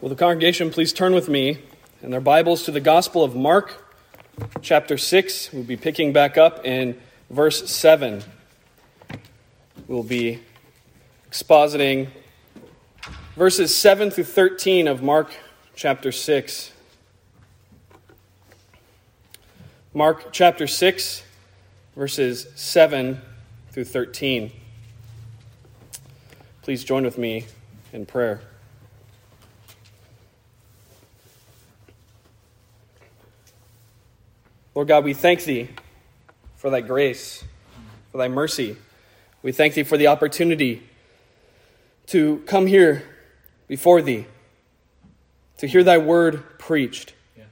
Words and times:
Will 0.00 0.10
the 0.10 0.14
congregation 0.14 0.70
please 0.70 0.92
turn 0.92 1.12
with 1.12 1.28
me 1.28 1.58
in 2.02 2.12
their 2.12 2.20
Bibles 2.20 2.62
to 2.62 2.70
the 2.70 2.78
Gospel 2.78 3.24
of 3.24 3.34
Mark, 3.34 3.84
chapter 4.62 4.96
6. 4.96 5.52
We'll 5.52 5.64
be 5.64 5.76
picking 5.76 6.12
back 6.12 6.38
up 6.38 6.64
in 6.64 6.96
verse 7.30 7.68
7. 7.68 8.22
We'll 9.88 10.04
be 10.04 10.38
expositing 11.28 12.10
verses 13.34 13.74
7 13.74 14.12
through 14.12 14.22
13 14.22 14.86
of 14.86 15.02
Mark 15.02 15.34
chapter 15.74 16.12
6. 16.12 16.70
Mark 19.92 20.28
chapter 20.30 20.68
6, 20.68 21.24
verses 21.96 22.46
7 22.54 23.20
through 23.72 23.84
13. 23.84 24.52
Please 26.62 26.84
join 26.84 27.02
with 27.02 27.18
me 27.18 27.46
in 27.92 28.06
prayer. 28.06 28.42
Lord 34.78 34.86
God, 34.86 35.02
we 35.02 35.12
thank 35.12 35.42
Thee 35.42 35.70
for 36.54 36.70
Thy 36.70 36.82
grace, 36.82 37.42
for 38.12 38.18
Thy 38.18 38.28
mercy. 38.28 38.76
We 39.42 39.50
thank 39.50 39.74
Thee 39.74 39.82
for 39.82 39.96
the 39.96 40.06
opportunity 40.06 40.84
to 42.06 42.44
come 42.46 42.68
here 42.68 43.02
before 43.66 44.02
Thee, 44.02 44.26
to 45.56 45.66
hear 45.66 45.82
Thy 45.82 45.98
word 45.98 46.60
preached. 46.60 47.12
Yes. 47.36 47.48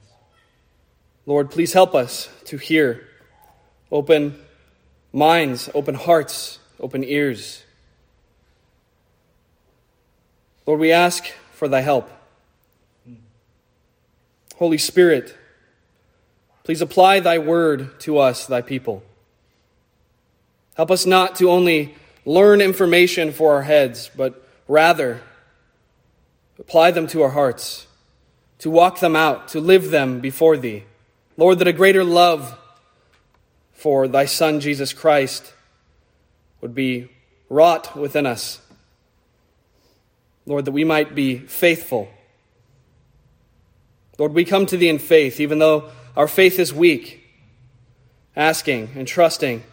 Lord, 1.25 1.51
please 1.51 1.73
help 1.73 1.93
us 1.93 2.29
to 2.45 2.55
hear. 2.55 3.05
Open 3.91 4.39
minds, 5.11 5.69
open 5.75 5.95
hearts, 5.95 6.59
open 6.79 7.03
ears. 7.03 7.61
Lord, 10.65 10.79
we 10.79 10.93
ask 10.93 11.25
for 11.51 11.67
Thy 11.67 11.81
help. 11.81 12.09
Hmm. 13.05 13.15
Holy 14.55 14.77
Spirit, 14.77 15.35
Please 16.67 16.81
apply 16.81 17.21
thy 17.21 17.37
word 17.37 17.97
to 18.01 18.17
us, 18.17 18.45
thy 18.45 18.61
people. 18.61 19.01
Help 20.75 20.91
us 20.91 21.05
not 21.05 21.37
to 21.37 21.49
only 21.49 21.95
learn 22.25 22.59
information 22.59 23.31
for 23.31 23.53
our 23.53 23.61
heads, 23.61 24.11
but 24.13 24.45
rather 24.67 25.21
apply 26.59 26.91
them 26.91 27.07
to 27.07 27.21
our 27.21 27.29
hearts, 27.29 27.87
to 28.59 28.69
walk 28.69 28.99
them 28.99 29.15
out, 29.15 29.47
to 29.47 29.61
live 29.61 29.91
them 29.91 30.19
before 30.19 30.57
thee. 30.57 30.83
Lord, 31.37 31.59
that 31.59 31.69
a 31.69 31.71
greater 31.71 32.03
love 32.03 32.59
for 33.71 34.09
thy 34.09 34.25
Son, 34.25 34.59
Jesus 34.59 34.91
Christ, 34.91 35.53
would 36.59 36.75
be 36.75 37.07
wrought 37.47 37.95
within 37.95 38.25
us. 38.25 38.59
Lord, 40.45 40.65
that 40.65 40.73
we 40.73 40.83
might 40.83 41.15
be 41.15 41.37
faithful. 41.37 42.09
Lord, 44.17 44.33
we 44.33 44.43
come 44.43 44.65
to 44.65 44.75
thee 44.75 44.89
in 44.89 44.99
faith, 44.99 45.39
even 45.39 45.59
though 45.59 45.91
our 46.17 46.27
faith 46.27 46.57
is 46.57 46.73
weak, 46.73 47.23
asking 48.35 48.89
and 48.95 49.07
trusting 49.07 49.63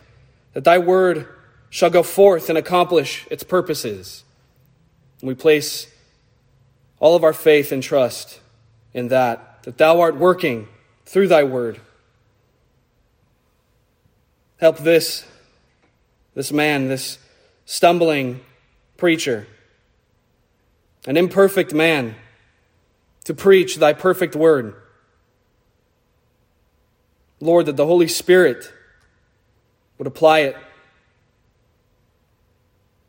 that 0.52 0.62
thy 0.62 0.76
word 0.76 1.26
shall 1.70 1.88
go 1.88 2.02
forth 2.02 2.50
and 2.50 2.58
accomplish 2.58 3.26
its 3.30 3.42
purposes. 3.42 4.24
We 5.22 5.34
place 5.34 5.86
all 7.00 7.16
of 7.16 7.24
our 7.24 7.32
faith 7.32 7.72
and 7.72 7.82
trust 7.82 8.40
in 8.92 9.08
that, 9.08 9.62
that 9.62 9.78
thou 9.78 10.02
art 10.02 10.16
working 10.16 10.68
through 11.06 11.28
thy 11.28 11.44
word. 11.44 11.80
Help 14.60 14.76
this, 14.76 15.26
this 16.34 16.52
man, 16.52 16.88
this 16.88 17.18
stumbling 17.64 18.40
preacher, 18.98 19.46
an 21.06 21.16
imperfect 21.16 21.72
man, 21.72 22.16
to 23.24 23.32
preach 23.32 23.76
thy 23.76 23.94
perfect 23.94 24.36
word. 24.36 24.74
Lord, 27.40 27.66
that 27.66 27.77
the 27.77 27.86
Holy 27.86 28.08
Spirit 28.08 28.72
would 29.98 30.06
apply 30.06 30.40
it. 30.40 30.56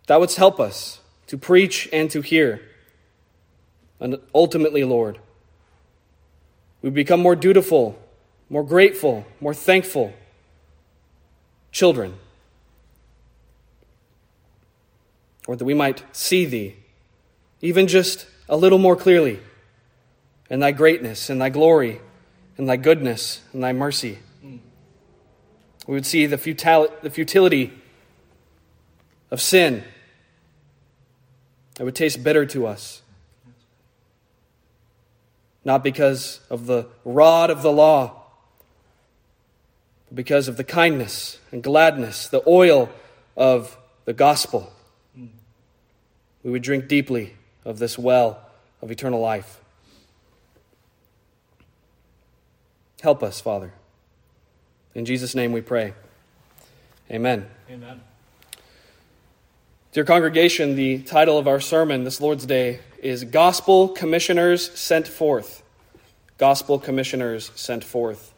That 0.07 0.19
would 0.19 0.31
help 0.33 0.59
us 0.59 0.99
to 1.27 1.37
preach 1.37 1.89
and 1.91 2.09
to 2.11 2.21
hear. 2.21 2.61
And 3.99 4.19
ultimately, 4.33 4.83
Lord, 4.83 5.19
we 6.81 6.89
become 6.89 7.21
more 7.21 7.35
dutiful, 7.35 7.97
more 8.49 8.63
grateful, 8.63 9.25
more 9.39 9.53
thankful 9.53 10.13
children. 11.71 12.15
Or 15.47 15.55
that 15.55 15.65
we 15.65 15.73
might 15.73 16.03
see 16.15 16.45
Thee 16.45 16.75
even 17.61 17.87
just 17.87 18.27
a 18.47 18.55
little 18.55 18.77
more 18.77 18.95
clearly, 18.95 19.39
and 20.49 20.61
Thy 20.61 20.71
greatness 20.71 21.29
and 21.31 21.41
Thy 21.41 21.49
glory 21.49 21.99
and 22.57 22.69
Thy 22.69 22.77
goodness 22.77 23.41
and 23.53 23.63
Thy 23.63 23.73
mercy. 23.73 24.19
We 25.87 25.93
would 25.93 26.05
see 26.05 26.25
the, 26.25 26.37
the 27.01 27.09
futility 27.09 27.73
of 29.29 29.41
sin. 29.41 29.83
It 31.79 31.83
would 31.83 31.95
taste 31.95 32.23
bitter 32.23 32.45
to 32.47 32.65
us. 32.65 33.01
Not 35.63 35.83
because 35.83 36.39
of 36.49 36.65
the 36.67 36.87
rod 37.03 37.49
of 37.49 37.61
the 37.61 37.71
law, 37.71 38.23
but 40.07 40.15
because 40.15 40.47
of 40.47 40.57
the 40.57 40.63
kindness 40.63 41.39
and 41.51 41.61
gladness, 41.61 42.27
the 42.27 42.43
oil 42.47 42.89
of 43.35 43.77
the 44.05 44.13
gospel. 44.13 44.71
We 46.43 46.51
would 46.51 46.61
drink 46.61 46.87
deeply 46.87 47.35
of 47.63 47.79
this 47.79 47.97
well 47.97 48.39
of 48.81 48.91
eternal 48.91 49.19
life. 49.19 49.59
Help 53.05 53.21
us, 53.21 53.39
Father. 53.39 53.71
In 54.95 55.05
Jesus' 55.05 55.35
name 55.35 55.51
we 55.51 55.61
pray. 55.61 55.93
Amen. 57.11 57.45
Amen. 57.69 58.01
Dear 59.91 60.05
congregation, 60.05 60.75
the 60.75 61.03
title 61.03 61.37
of 61.37 61.47
our 61.47 61.59
sermon 61.59 62.03
this 62.03 62.19
Lord's 62.19 62.47
Day 62.47 62.79
is 62.97 63.23
Gospel 63.23 63.89
Commissioners 63.89 64.71
Sent 64.71 65.07
Forth. 65.07 65.61
Gospel 66.39 66.79
Commissioners 66.79 67.51
Sent 67.53 67.83
Forth. 67.83 68.33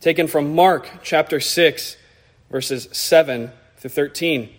Taken 0.00 0.28
from 0.28 0.54
Mark 0.54 0.88
chapter 1.02 1.40
6, 1.40 1.96
verses 2.48 2.88
7 2.92 3.50
to 3.80 3.88
13. 3.88 4.50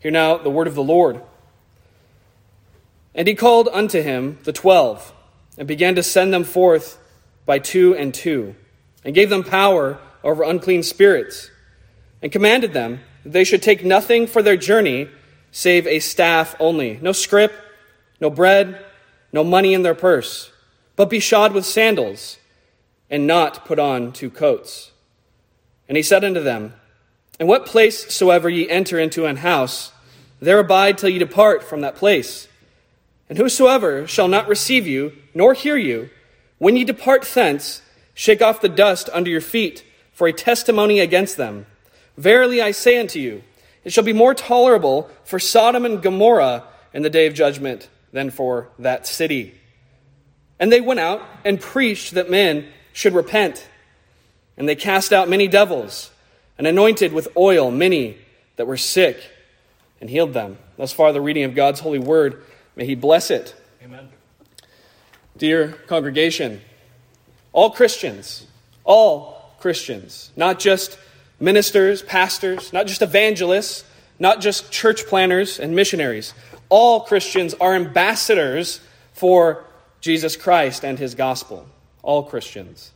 Hear 0.00 0.10
now 0.10 0.36
the 0.36 0.50
word 0.50 0.66
of 0.66 0.74
the 0.74 0.84
Lord. 0.84 1.22
And 3.14 3.26
he 3.26 3.34
called 3.34 3.70
unto 3.72 4.02
him 4.02 4.38
the 4.44 4.52
twelve, 4.52 5.14
and 5.56 5.66
began 5.66 5.94
to 5.94 6.02
send 6.02 6.34
them 6.34 6.44
forth 6.44 6.98
by 7.46 7.58
two 7.58 7.96
and 7.96 8.12
two, 8.12 8.54
and 9.04 9.14
gave 9.14 9.30
them 9.30 9.44
power 9.44 9.98
over 10.22 10.42
unclean 10.42 10.82
spirits, 10.82 11.50
and 12.22 12.30
commanded 12.30 12.72
them 12.72 13.00
that 13.24 13.32
they 13.32 13.44
should 13.44 13.62
take 13.62 13.84
nothing 13.84 14.26
for 14.26 14.42
their 14.42 14.56
journey 14.56 15.08
save 15.52 15.86
a 15.86 16.00
staff 16.00 16.56
only, 16.58 16.98
no 17.02 17.12
scrip, 17.12 17.52
no 18.20 18.30
bread, 18.30 18.84
no 19.32 19.44
money 19.44 19.74
in 19.74 19.82
their 19.82 19.94
purse, 19.94 20.50
but 20.96 21.10
be 21.10 21.20
shod 21.20 21.52
with 21.52 21.66
sandals, 21.66 22.38
and 23.10 23.26
not 23.26 23.66
put 23.66 23.78
on 23.78 24.12
two 24.12 24.30
coats. 24.30 24.90
And 25.88 25.96
he 25.96 26.02
said 26.02 26.24
unto 26.24 26.40
them, 26.42 26.72
In 27.38 27.46
what 27.46 27.66
place 27.66 28.12
soever 28.12 28.48
ye 28.48 28.68
enter 28.68 28.98
into 28.98 29.26
an 29.26 29.36
house, 29.36 29.92
there 30.40 30.58
abide 30.58 30.96
till 30.96 31.10
ye 31.10 31.18
depart 31.18 31.62
from 31.62 31.82
that 31.82 31.96
place. 31.96 32.48
And 33.28 33.38
whosoever 33.38 34.06
shall 34.06 34.28
not 34.28 34.48
receive 34.48 34.86
you, 34.86 35.12
nor 35.34 35.52
hear 35.52 35.76
you, 35.76 36.08
when 36.58 36.76
ye 36.76 36.84
depart 36.84 37.22
thence, 37.22 37.82
shake 38.14 38.42
off 38.42 38.60
the 38.60 38.68
dust 38.68 39.08
under 39.12 39.30
your 39.30 39.40
feet 39.40 39.84
for 40.12 40.26
a 40.26 40.32
testimony 40.32 41.00
against 41.00 41.36
them. 41.36 41.66
Verily 42.16 42.60
I 42.60 42.72
say 42.72 42.98
unto 42.98 43.18
you, 43.18 43.42
it 43.84 43.92
shall 43.92 44.04
be 44.04 44.12
more 44.12 44.34
tolerable 44.34 45.10
for 45.24 45.38
Sodom 45.38 45.84
and 45.84 46.02
Gomorrah 46.02 46.64
in 46.92 47.02
the 47.02 47.10
day 47.10 47.26
of 47.26 47.34
judgment 47.34 47.88
than 48.12 48.30
for 48.30 48.68
that 48.78 49.06
city. 49.06 49.54
And 50.60 50.70
they 50.70 50.80
went 50.80 51.00
out 51.00 51.26
and 51.44 51.60
preached 51.60 52.14
that 52.14 52.30
men 52.30 52.68
should 52.92 53.14
repent. 53.14 53.66
And 54.56 54.68
they 54.68 54.76
cast 54.76 55.12
out 55.12 55.28
many 55.28 55.48
devils 55.48 56.10
and 56.58 56.66
anointed 56.66 57.12
with 57.12 57.28
oil 57.36 57.70
many 57.70 58.18
that 58.56 58.66
were 58.66 58.76
sick 58.76 59.18
and 60.00 60.10
healed 60.10 60.34
them. 60.34 60.58
Thus 60.76 60.92
far, 60.92 61.12
the 61.12 61.20
reading 61.20 61.44
of 61.44 61.54
God's 61.54 61.80
holy 61.80 61.98
word. 61.98 62.44
May 62.76 62.86
He 62.86 62.94
bless 62.94 63.30
it. 63.30 63.54
Amen. 63.82 64.08
Dear 65.36 65.68
congregation, 65.86 66.60
all 67.52 67.70
Christians, 67.70 68.46
all 68.84 69.54
Christians, 69.60 70.30
not 70.36 70.58
just 70.58 70.98
ministers, 71.38 72.02
pastors, 72.02 72.72
not 72.72 72.86
just 72.86 73.02
evangelists, 73.02 73.84
not 74.18 74.40
just 74.40 74.70
church 74.70 75.06
planners 75.06 75.58
and 75.58 75.74
missionaries. 75.74 76.34
All 76.68 77.00
Christians 77.00 77.54
are 77.60 77.74
ambassadors 77.74 78.80
for 79.12 79.64
Jesus 80.00 80.36
Christ 80.36 80.84
and 80.84 80.98
his 80.98 81.14
gospel. 81.14 81.66
All 82.02 82.22
Christians. 82.22 82.92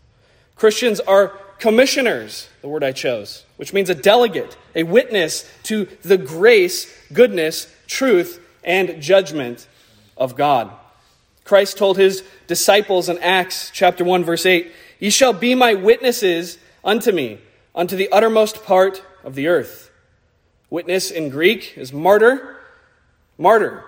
Christians 0.57 1.01
are 1.01 1.29
commissioners, 1.59 2.49
the 2.63 2.69
word 2.69 2.83
I 2.83 2.93
chose, 2.93 3.45
which 3.57 3.73
means 3.73 3.91
a 3.91 3.95
delegate, 3.95 4.57
a 4.75 4.83
witness 4.83 5.49
to 5.65 5.87
the 6.03 6.19
grace, 6.19 6.93
goodness, 7.13 7.73
truth, 7.87 8.41
and 8.65 9.01
judgment 9.01 9.67
of 10.17 10.37
God. 10.37 10.73
Christ 11.47 11.79
told 11.79 11.97
his 11.97 12.23
disciples 12.47 13.09
in 13.09 13.19
Acts 13.19 13.71
chapter 13.73 14.05
1 14.05 14.25
verse 14.25 14.45
8, 14.45 14.71
"Ye 14.99 15.11
shall 15.11 15.33
be 15.33 15.55
my 15.55 15.75
witnesses 15.75 16.59
unto 16.85 17.13
me 17.13 17.39
unto 17.75 17.97
the 17.97 18.09
uttermost 18.11 18.65
part 18.65 19.03
of 19.25 19.35
the 19.35 19.47
earth." 19.47 19.91
Witness 20.69 21.11
in 21.11 21.31
Greek 21.31 21.75
is 21.77 21.93
martyr. 21.93 22.57
Martyr. 23.39 23.85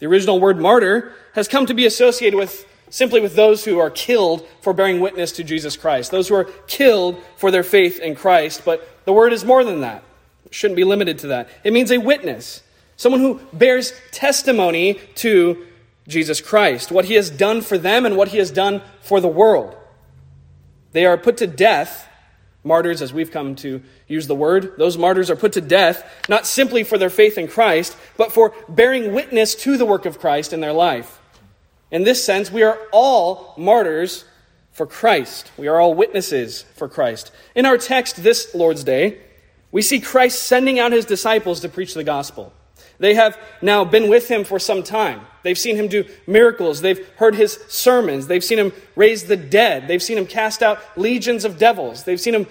The 0.00 0.06
original 0.06 0.40
word 0.40 0.58
martyr 0.58 1.12
has 1.34 1.48
come 1.48 1.66
to 1.66 1.74
be 1.74 1.86
associated 1.86 2.36
with 2.36 2.66
simply 2.88 3.20
with 3.20 3.34
those 3.34 3.64
who 3.64 3.78
are 3.78 3.90
killed 3.90 4.46
for 4.60 4.72
bearing 4.72 5.00
witness 5.00 5.32
to 5.32 5.44
Jesus 5.44 5.76
Christ, 5.76 6.10
those 6.10 6.28
who 6.28 6.34
are 6.34 6.44
killed 6.66 7.16
for 7.36 7.50
their 7.50 7.64
faith 7.64 7.98
in 7.98 8.14
Christ. 8.14 8.62
But 8.64 8.88
the 9.04 9.12
word 9.12 9.32
is 9.32 9.44
more 9.44 9.64
than 9.64 9.80
that. 9.80 10.02
It 10.46 10.54
shouldn't 10.54 10.76
be 10.76 10.84
limited 10.84 11.18
to 11.20 11.26
that. 11.28 11.48
It 11.64 11.72
means 11.72 11.90
a 11.90 11.98
witness, 11.98 12.62
someone 12.96 13.20
who 13.20 13.40
bears 13.52 13.92
testimony 14.12 15.00
to 15.16 15.65
Jesus 16.08 16.40
Christ, 16.40 16.92
what 16.92 17.06
he 17.06 17.14
has 17.14 17.30
done 17.30 17.62
for 17.62 17.78
them 17.78 18.06
and 18.06 18.16
what 18.16 18.28
he 18.28 18.38
has 18.38 18.50
done 18.50 18.82
for 19.00 19.20
the 19.20 19.28
world. 19.28 19.76
They 20.92 21.04
are 21.04 21.18
put 21.18 21.36
to 21.38 21.46
death, 21.46 22.08
martyrs 22.62 23.02
as 23.02 23.12
we've 23.12 23.30
come 23.30 23.54
to 23.56 23.82
use 24.06 24.26
the 24.26 24.34
word. 24.34 24.74
Those 24.78 24.96
martyrs 24.96 25.30
are 25.30 25.36
put 25.36 25.52
to 25.54 25.60
death 25.60 26.04
not 26.28 26.46
simply 26.46 26.84
for 26.84 26.98
their 26.98 27.10
faith 27.10 27.38
in 27.38 27.48
Christ, 27.48 27.96
but 28.16 28.32
for 28.32 28.54
bearing 28.68 29.12
witness 29.12 29.54
to 29.56 29.76
the 29.76 29.86
work 29.86 30.06
of 30.06 30.18
Christ 30.18 30.52
in 30.52 30.60
their 30.60 30.72
life. 30.72 31.20
In 31.90 32.04
this 32.04 32.24
sense, 32.24 32.50
we 32.50 32.62
are 32.62 32.78
all 32.92 33.54
martyrs 33.56 34.24
for 34.72 34.86
Christ. 34.86 35.50
We 35.56 35.68
are 35.68 35.80
all 35.80 35.94
witnesses 35.94 36.62
for 36.74 36.88
Christ. 36.88 37.32
In 37.54 37.64
our 37.64 37.78
text 37.78 38.22
this 38.22 38.54
Lord's 38.54 38.84
Day, 38.84 39.20
we 39.72 39.82
see 39.82 40.00
Christ 40.00 40.42
sending 40.42 40.78
out 40.78 40.92
his 40.92 41.04
disciples 41.04 41.60
to 41.60 41.68
preach 41.68 41.94
the 41.94 42.04
gospel. 42.04 42.52
They 42.98 43.14
have 43.14 43.38
now 43.60 43.84
been 43.84 44.08
with 44.08 44.28
him 44.28 44.44
for 44.44 44.58
some 44.58 44.82
time. 44.82 45.20
They've 45.42 45.58
seen 45.58 45.76
him 45.76 45.88
do 45.88 46.04
miracles. 46.26 46.80
They've 46.80 47.06
heard 47.16 47.34
his 47.34 47.54
sermons. 47.68 48.26
They've 48.26 48.42
seen 48.42 48.58
him 48.58 48.72
raise 48.96 49.24
the 49.24 49.36
dead. 49.36 49.86
They've 49.86 50.02
seen 50.02 50.18
him 50.18 50.26
cast 50.26 50.62
out 50.62 50.80
legions 50.96 51.44
of 51.44 51.58
devils. 51.58 52.04
They've 52.04 52.20
seen 52.20 52.34
him 52.34 52.46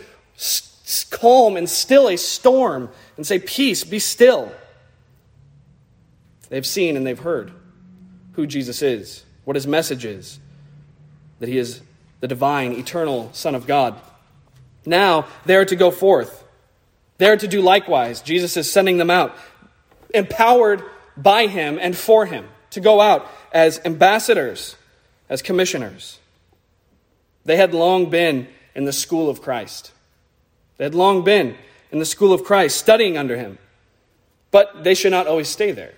calm 1.10 1.58
and 1.58 1.70
still 1.70 2.08
a 2.08 2.18
storm 2.18 2.90
and 3.18 3.26
say, 3.26 3.40
Peace, 3.40 3.84
be 3.84 4.00
still. 4.00 4.52
They've 6.50 6.66
seen 6.66 6.96
and 6.96 7.06
they've 7.06 7.20
heard 7.20 7.52
who 8.34 8.46
Jesus 8.46 8.82
is, 8.82 9.24
what 9.46 9.56
his 9.56 9.66
message 9.66 10.06
is, 10.06 10.40
that 11.40 11.50
he 11.50 11.58
is 11.58 11.82
the 12.20 12.28
divine, 12.28 12.74
eternal 12.74 13.30
Son 13.34 13.56
of 13.56 13.66
God. 13.68 14.00
Now 14.86 15.28
they 15.46 15.56
are 15.56 15.66
to 15.66 15.76
go 15.76 15.92
forth. 15.92 16.44
They 17.18 17.30
are 17.30 17.38
to 17.38 17.48
do 17.48 17.62
likewise. 17.62 18.22
Jesus 18.22 18.58
is 18.58 18.72
sending 18.72 18.98
them 18.98 19.10
out, 19.10 19.36
empowered 20.16 20.84
by 21.18 21.48
him 21.48 21.78
and 21.80 21.96
for 21.96 22.26
him, 22.26 22.48
to 22.72 22.80
go 22.80 23.02
out 23.02 23.30
as 23.52 23.80
ambassadors, 23.86 24.76
as 25.30 25.42
commissioners. 25.42 26.20
They 27.46 27.58
had 27.58 27.74
long 27.74 28.10
been 28.10 28.48
in 28.74 28.86
the 28.86 28.94
school 28.94 29.30
of 29.30 29.42
Christ. 29.42 29.92
They 30.78 30.84
had 30.84 30.96
long 30.96 31.24
been 31.24 31.56
in 31.92 32.00
the 32.00 32.06
school 32.06 32.34
of 32.34 32.44
Christ, 32.44 32.78
studying 32.78 33.18
under 33.18 33.38
him. 33.38 33.58
But 34.52 34.84
they 34.84 34.94
should 34.94 35.12
not 35.12 35.28
always 35.28 35.48
stay 35.48 35.72
there. 35.72 35.94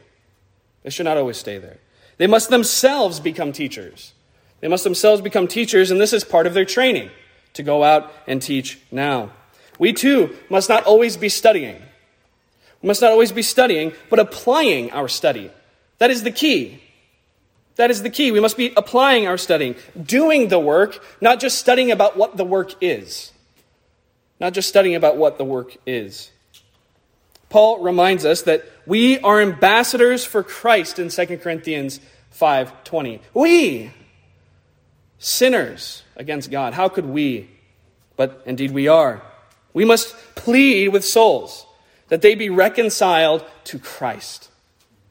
They 0.84 0.90
should 0.90 1.06
not 1.06 1.18
always 1.18 1.38
stay 1.38 1.58
there. 1.58 1.78
They 2.18 2.28
must 2.28 2.50
themselves 2.50 3.20
become 3.20 3.52
teachers. 3.52 4.14
They 4.60 4.68
must 4.68 4.84
themselves 4.84 5.22
become 5.22 5.48
teachers, 5.48 5.92
and 5.92 6.00
this 6.02 6.14
is 6.14 6.24
part 6.24 6.48
of 6.48 6.54
their 6.54 6.66
training 6.66 7.12
to 7.54 7.64
go 7.64 7.84
out 7.84 8.12
and 8.28 8.42
teach 8.42 8.80
now. 8.92 9.32
We 9.80 9.94
too 9.94 10.36
must 10.50 10.70
not 10.70 10.84
always 10.86 11.18
be 11.18 11.30
studying. 11.30 11.82
Must 12.88 13.02
not 13.02 13.12
always 13.12 13.34
be 13.34 13.42
studying, 13.42 13.92
but 14.10 14.18
applying 14.18 14.92
our 14.92 15.10
study. 15.10 15.52
That 15.98 16.10
is 16.10 16.24
the 16.24 16.32
key. 16.32 16.82
That 17.76 17.92
is 17.92 18.02
the 18.02 18.10
key. 18.10 18.32
We 18.32 18.40
must 18.40 18.56
be 18.56 18.72
applying 18.78 19.28
our 19.28 19.38
studying, 19.38 19.76
doing 20.02 20.48
the 20.48 20.58
work, 20.58 21.04
not 21.20 21.42
just 21.42 21.58
studying 21.58 21.92
about 21.92 22.16
what 22.16 22.38
the 22.38 22.46
work 22.46 22.74
is. 22.82 23.34
Not 24.40 24.54
just 24.54 24.70
studying 24.70 24.96
about 24.96 25.18
what 25.18 25.38
the 25.38 25.44
work 25.44 25.76
is. 25.86 26.32
Paul 27.50 27.80
reminds 27.80 28.24
us 28.24 28.44
that 28.44 28.64
we 28.86 29.20
are 29.20 29.42
ambassadors 29.42 30.24
for 30.24 30.42
Christ 30.42 30.98
in 30.98 31.10
2 31.10 31.42
Corinthians 31.42 32.00
5:20. 32.32 33.20
We 33.34 33.92
sinners 35.20 36.04
against 36.16 36.52
God. 36.52 36.74
How 36.74 36.88
could 36.88 37.06
we? 37.06 37.50
But 38.16 38.44
indeed 38.46 38.72
we 38.72 38.88
are. 38.88 39.22
We 39.74 39.84
must 39.84 40.16
plead 40.36 40.90
with 40.90 41.04
souls 41.04 41.67
that 42.10 42.22
they 42.22 42.36
be 42.36 42.50
reconciled 42.50 43.44
to 43.66 43.80
Christ. 43.80 44.50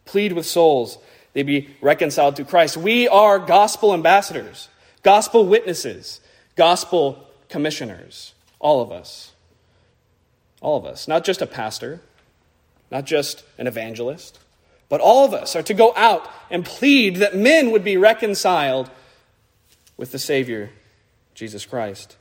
Plead 0.04 0.32
with 0.32 0.46
souls 0.46 0.98
they 1.36 1.42
be 1.42 1.68
reconciled 1.82 2.36
to 2.36 2.46
Christ. 2.46 2.78
We 2.78 3.08
are 3.08 3.38
gospel 3.38 3.92
ambassadors, 3.92 4.70
gospel 5.02 5.44
witnesses, 5.44 6.22
gospel 6.54 7.28
commissioners. 7.50 8.32
All 8.58 8.80
of 8.80 8.90
us. 8.90 9.32
All 10.62 10.78
of 10.78 10.86
us. 10.86 11.06
Not 11.06 11.24
just 11.24 11.42
a 11.42 11.46
pastor, 11.46 12.00
not 12.90 13.04
just 13.04 13.44
an 13.58 13.66
evangelist, 13.66 14.38
but 14.88 15.02
all 15.02 15.26
of 15.26 15.34
us 15.34 15.54
are 15.54 15.62
to 15.64 15.74
go 15.74 15.92
out 15.94 16.26
and 16.48 16.64
plead 16.64 17.16
that 17.16 17.36
men 17.36 17.70
would 17.70 17.84
be 17.84 17.98
reconciled 17.98 18.88
with 19.98 20.12
the 20.12 20.18
Savior, 20.18 20.70
Jesus 21.34 21.66
Christ. 21.66 22.16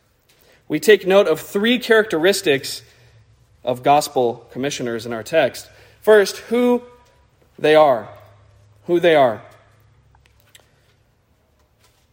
We 0.68 0.78
take 0.78 1.07
note 1.07 1.28
of 1.30 1.39
three 1.39 1.80
characteristics 1.80 2.81
of 3.65 3.83
gospel 3.83 4.47
commissioners 4.51 5.06
in 5.06 5.12
our 5.12 5.23
text. 5.23 5.69
First, 6.01 6.38
who 6.38 6.83
they 7.59 7.75
are. 7.75 8.07
Who 8.85 9.00
they 9.00 9.15
are. 9.15 9.41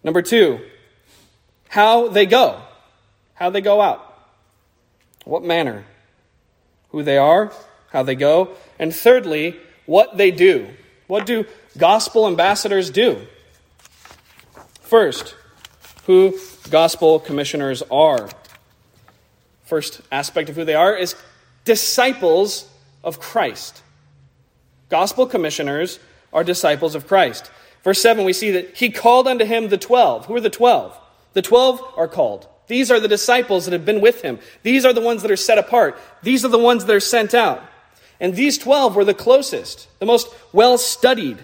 Number 0.02 0.22
two, 0.22 0.60
how 1.68 2.08
they 2.08 2.26
go. 2.26 2.60
How 3.34 3.50
they 3.50 3.60
go 3.60 3.80
out. 3.80 4.00
What 5.24 5.44
manner. 5.44 5.84
Who 6.88 7.02
they 7.02 7.18
are, 7.18 7.52
how 7.90 8.02
they 8.02 8.14
go. 8.14 8.56
And 8.78 8.94
thirdly, 8.94 9.56
what 9.86 10.16
they 10.16 10.30
do. 10.30 10.68
What 11.06 11.26
do 11.26 11.44
gospel 11.76 12.26
ambassadors 12.26 12.90
do? 12.90 13.26
First, 14.80 15.36
who 16.06 16.38
gospel 16.70 17.20
commissioners 17.20 17.82
are. 17.90 18.28
First 19.64 20.00
aspect 20.10 20.48
of 20.48 20.56
who 20.56 20.64
they 20.64 20.74
are 20.74 20.94
is 20.94 21.14
disciples 21.64 22.68
of 23.04 23.20
Christ. 23.20 23.82
Gospel 24.88 25.26
commissioners 25.26 25.98
are 26.32 26.44
disciples 26.44 26.94
of 26.94 27.06
Christ. 27.06 27.50
Verse 27.82 28.00
7, 28.00 28.24
we 28.24 28.32
see 28.32 28.52
that 28.52 28.76
he 28.76 28.90
called 28.90 29.26
unto 29.26 29.44
him 29.44 29.68
the 29.68 29.78
twelve. 29.78 30.26
Who 30.26 30.36
are 30.36 30.40
the 30.40 30.50
twelve? 30.50 30.98
The 31.32 31.42
twelve 31.42 31.82
are 31.96 32.08
called. 32.08 32.46
These 32.68 32.90
are 32.90 33.00
the 33.00 33.08
disciples 33.08 33.64
that 33.64 33.72
have 33.72 33.84
been 33.84 34.00
with 34.00 34.22
him. 34.22 34.38
These 34.62 34.84
are 34.84 34.92
the 34.92 35.00
ones 35.00 35.22
that 35.22 35.30
are 35.30 35.36
set 35.36 35.58
apart. 35.58 35.98
These 36.22 36.44
are 36.44 36.48
the 36.48 36.58
ones 36.58 36.84
that 36.84 36.94
are 36.94 37.00
sent 37.00 37.34
out. 37.34 37.62
And 38.20 38.34
these 38.34 38.56
12 38.56 38.94
were 38.94 39.04
the 39.04 39.14
closest, 39.14 39.88
the 39.98 40.06
most 40.06 40.28
well 40.52 40.78
studied 40.78 41.38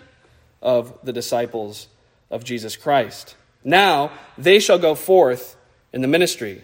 of 0.63 0.97
the 1.03 1.13
disciples 1.13 1.89
of 2.31 2.45
Jesus 2.45 2.77
Christ. 2.77 3.35
Now 3.65 4.13
they 4.37 4.61
shall 4.61 4.79
go 4.79 4.95
forth 4.95 5.57
in 5.93 6.03
the 6.03 6.09
ministry. 6.09 6.63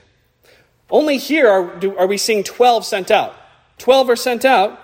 Only 0.88 1.18
here 1.18 1.48
are, 1.48 1.76
do, 1.76 1.96
are 1.96 2.06
we 2.06 2.16
seeing 2.16 2.44
12 2.44 2.84
sent 2.84 3.10
out. 3.10 3.34
12 3.78 4.10
are 4.10 4.16
sent 4.16 4.44
out, 4.44 4.80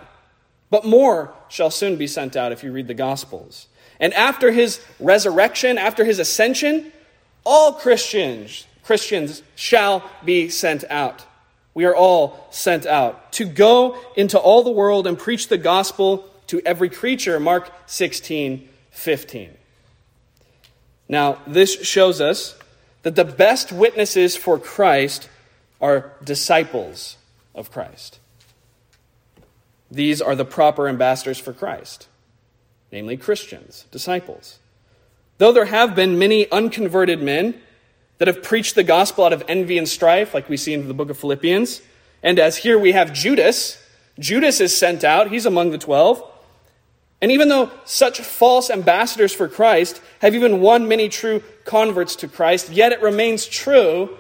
but 0.70 0.84
more 0.84 1.32
shall 1.48 1.70
soon 1.70 1.96
be 1.96 2.06
sent 2.06 2.36
out 2.36 2.52
if 2.52 2.62
you 2.62 2.72
read 2.72 2.88
the 2.88 2.94
Gospels. 2.94 3.66
And 3.98 4.14
after 4.14 4.50
his 4.50 4.80
resurrection, 4.98 5.76
after 5.76 6.04
his 6.04 6.18
ascension, 6.18 6.92
all 7.44 7.74
Christians, 7.74 8.66
Christians 8.82 9.42
shall 9.54 10.08
be 10.24 10.48
sent 10.48 10.84
out. 10.90 11.24
We 11.74 11.84
are 11.84 11.94
all 11.94 12.46
sent 12.50 12.86
out 12.86 13.32
to 13.32 13.44
go 13.44 13.96
into 14.16 14.38
all 14.38 14.62
the 14.62 14.70
world 14.70 15.06
and 15.06 15.18
preach 15.18 15.48
the 15.48 15.58
gospel 15.58 16.28
to 16.48 16.60
every 16.64 16.88
creature. 16.88 17.38
Mark 17.38 17.70
16, 17.86 18.68
15. 18.90 19.50
Now, 21.08 21.38
this 21.46 21.82
shows 21.82 22.20
us 22.20 22.56
that 23.02 23.16
the 23.16 23.24
best 23.24 23.72
witnesses 23.72 24.36
for 24.36 24.58
Christ 24.58 25.28
are 25.80 26.12
disciples 26.22 27.16
of 27.54 27.70
Christ. 27.70 28.19
These 29.90 30.22
are 30.22 30.36
the 30.36 30.44
proper 30.44 30.88
ambassadors 30.88 31.38
for 31.38 31.52
Christ, 31.52 32.08
namely 32.92 33.16
Christians, 33.16 33.86
disciples. 33.90 34.58
Though 35.38 35.52
there 35.52 35.64
have 35.64 35.94
been 35.94 36.18
many 36.18 36.50
unconverted 36.50 37.22
men 37.22 37.60
that 38.18 38.28
have 38.28 38.42
preached 38.42 38.74
the 38.74 38.84
gospel 38.84 39.24
out 39.24 39.32
of 39.32 39.42
envy 39.48 39.78
and 39.78 39.88
strife, 39.88 40.34
like 40.34 40.48
we 40.48 40.56
see 40.56 40.74
in 40.74 40.86
the 40.86 40.94
book 40.94 41.10
of 41.10 41.18
Philippians. 41.18 41.80
And 42.22 42.38
as 42.38 42.58
here 42.58 42.78
we 42.78 42.92
have 42.92 43.14
Judas, 43.14 43.82
Judas 44.18 44.60
is 44.60 44.76
sent 44.76 45.02
out, 45.02 45.30
he's 45.30 45.46
among 45.46 45.70
the 45.70 45.78
twelve. 45.78 46.22
And 47.22 47.32
even 47.32 47.48
though 47.48 47.70
such 47.84 48.20
false 48.20 48.70
ambassadors 48.70 49.32
for 49.32 49.48
Christ 49.48 50.00
have 50.20 50.34
even 50.34 50.60
won 50.60 50.86
many 50.86 51.08
true 51.08 51.42
converts 51.64 52.14
to 52.16 52.28
Christ, 52.28 52.70
yet 52.70 52.92
it 52.92 53.02
remains 53.02 53.46
true 53.46 54.18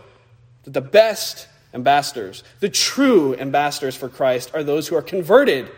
that 0.64 0.72
the 0.72 0.80
best 0.80 1.46
ambassadors, 1.74 2.42
the 2.60 2.68
true 2.68 3.36
ambassadors 3.36 3.96
for 3.96 4.08
Christ, 4.08 4.50
are 4.54 4.62
those 4.62 4.88
who 4.88 4.96
are 4.96 5.02
converted 5.02 5.70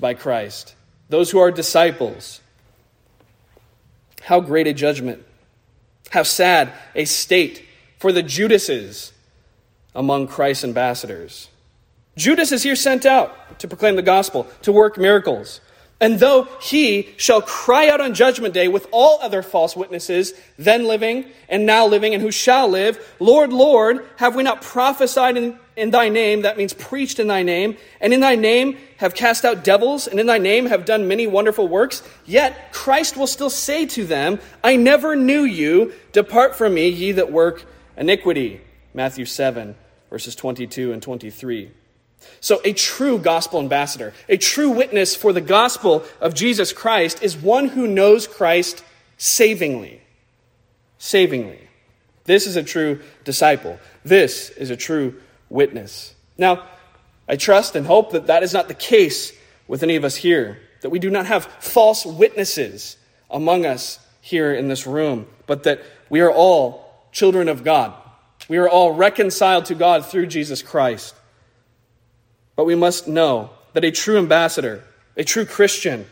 by 0.00 0.14
Christ, 0.14 0.74
those 1.08 1.30
who 1.30 1.38
are 1.38 1.50
disciples. 1.50 2.40
How 4.22 4.40
great 4.40 4.66
a 4.66 4.74
judgment 4.74 5.24
How 6.10 6.22
sad 6.22 6.72
a 6.94 7.04
state 7.04 7.64
for 7.98 8.12
the 8.12 8.22
Judases 8.22 9.12
among 9.94 10.26
Christ's 10.26 10.64
ambassadors. 10.64 11.48
Judas 12.16 12.50
is 12.50 12.62
here 12.62 12.76
sent 12.76 13.04
out 13.04 13.58
to 13.58 13.68
proclaim 13.68 13.96
the 13.96 14.02
gospel, 14.02 14.46
to 14.62 14.72
work 14.72 14.96
miracles. 14.96 15.60
And 16.00 16.20
though 16.20 16.44
he 16.60 17.08
shall 17.16 17.42
cry 17.42 17.88
out 17.88 18.00
on 18.00 18.14
judgment 18.14 18.54
day 18.54 18.68
with 18.68 18.86
all 18.92 19.18
other 19.20 19.42
false 19.42 19.74
witnesses, 19.74 20.32
then 20.56 20.86
living 20.86 21.24
and 21.48 21.66
now 21.66 21.86
living, 21.86 22.14
and 22.14 22.22
who 22.22 22.30
shall 22.30 22.68
live, 22.68 23.04
Lord, 23.18 23.52
Lord, 23.52 24.06
have 24.16 24.36
we 24.36 24.44
not 24.44 24.62
prophesied 24.62 25.36
in, 25.36 25.58
in 25.76 25.90
thy 25.90 26.08
name? 26.08 26.42
That 26.42 26.56
means 26.56 26.72
preached 26.72 27.18
in 27.18 27.26
thy 27.26 27.42
name. 27.42 27.76
And 28.00 28.14
in 28.14 28.20
thy 28.20 28.36
name 28.36 28.78
have 28.98 29.14
cast 29.14 29.44
out 29.44 29.64
devils, 29.64 30.06
and 30.06 30.20
in 30.20 30.26
thy 30.26 30.38
name 30.38 30.66
have 30.66 30.84
done 30.84 31.08
many 31.08 31.26
wonderful 31.26 31.66
works. 31.66 32.04
Yet 32.24 32.72
Christ 32.72 33.16
will 33.16 33.26
still 33.26 33.50
say 33.50 33.84
to 33.86 34.04
them, 34.04 34.38
I 34.62 34.76
never 34.76 35.16
knew 35.16 35.42
you. 35.42 35.94
Depart 36.12 36.54
from 36.54 36.74
me, 36.74 36.88
ye 36.88 37.10
that 37.12 37.32
work 37.32 37.66
iniquity. 37.96 38.60
Matthew 38.94 39.24
7, 39.24 39.74
verses 40.10 40.36
22 40.36 40.92
and 40.92 41.02
23. 41.02 41.72
So, 42.40 42.60
a 42.64 42.72
true 42.72 43.18
gospel 43.18 43.60
ambassador, 43.60 44.12
a 44.28 44.36
true 44.36 44.70
witness 44.70 45.14
for 45.14 45.32
the 45.32 45.40
gospel 45.40 46.04
of 46.20 46.34
Jesus 46.34 46.72
Christ, 46.72 47.22
is 47.22 47.36
one 47.36 47.68
who 47.68 47.86
knows 47.86 48.26
Christ 48.26 48.82
savingly. 49.16 50.00
Savingly. 50.98 51.68
This 52.24 52.46
is 52.46 52.56
a 52.56 52.62
true 52.62 53.00
disciple. 53.24 53.78
This 54.04 54.50
is 54.50 54.70
a 54.70 54.76
true 54.76 55.20
witness. 55.48 56.14
Now, 56.36 56.66
I 57.28 57.36
trust 57.36 57.76
and 57.76 57.86
hope 57.86 58.12
that 58.12 58.26
that 58.26 58.42
is 58.42 58.52
not 58.52 58.68
the 58.68 58.74
case 58.74 59.32
with 59.66 59.82
any 59.82 59.96
of 59.96 60.04
us 60.04 60.16
here, 60.16 60.60
that 60.80 60.90
we 60.90 60.98
do 60.98 61.10
not 61.10 61.26
have 61.26 61.44
false 61.60 62.06
witnesses 62.06 62.96
among 63.30 63.66
us 63.66 63.98
here 64.20 64.52
in 64.52 64.68
this 64.68 64.86
room, 64.86 65.26
but 65.46 65.64
that 65.64 65.82
we 66.08 66.20
are 66.20 66.32
all 66.32 67.08
children 67.12 67.48
of 67.48 67.64
God. 67.64 67.94
We 68.48 68.56
are 68.58 68.68
all 68.68 68.92
reconciled 68.92 69.66
to 69.66 69.74
God 69.74 70.06
through 70.06 70.26
Jesus 70.26 70.62
Christ. 70.62 71.14
But 72.58 72.64
we 72.64 72.74
must 72.74 73.06
know 73.06 73.50
that 73.72 73.84
a 73.84 73.92
true 73.92 74.18
ambassador, 74.18 74.82
a 75.16 75.22
true 75.22 75.44
Christian, 75.44 76.06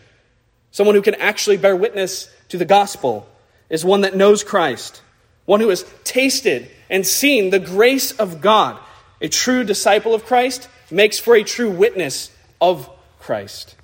someone 0.70 0.94
who 0.94 1.02
can 1.02 1.16
actually 1.16 1.56
bear 1.56 1.74
witness 1.74 2.30
to 2.50 2.56
the 2.56 2.64
gospel, 2.64 3.28
is 3.68 3.84
one 3.84 4.02
that 4.02 4.14
knows 4.14 4.44
Christ, 4.44 5.02
one 5.44 5.58
who 5.58 5.70
has 5.70 5.84
tasted 6.04 6.70
and 6.88 7.04
seen 7.04 7.50
the 7.50 7.58
grace 7.58 8.12
of 8.12 8.40
God. 8.40 8.78
A 9.20 9.26
true 9.26 9.64
disciple 9.64 10.14
of 10.14 10.24
Christ 10.24 10.68
makes 10.88 11.18
for 11.18 11.34
a 11.34 11.42
true 11.42 11.68
witness 11.68 12.30
of 12.60 12.88
Christ. 13.18 13.74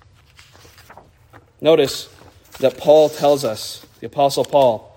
Notice 1.60 2.08
that 2.60 2.78
Paul 2.78 3.08
tells 3.08 3.44
us, 3.44 3.84
the 3.98 4.06
Apostle 4.06 4.44
Paul, 4.44 4.96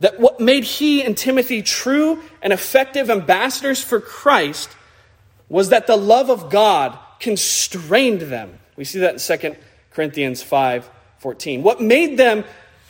that 0.00 0.18
what 0.18 0.40
made 0.40 0.64
he 0.64 1.04
and 1.04 1.16
Timothy 1.16 1.62
true 1.62 2.20
and 2.42 2.52
effective 2.52 3.10
ambassadors 3.10 3.80
for 3.80 4.00
Christ 4.00 4.70
was 5.54 5.68
that 5.68 5.86
the 5.86 5.96
love 5.96 6.30
of 6.30 6.50
God 6.50 6.98
constrained 7.20 8.22
them. 8.22 8.58
We 8.74 8.82
see 8.82 8.98
that 8.98 9.30
in 9.30 9.38
2 9.38 9.56
Corinthians 9.92 10.42
5 10.42 10.90
14. 11.18 11.62
What 11.62 11.80
made 11.80 12.16
them 12.16 12.42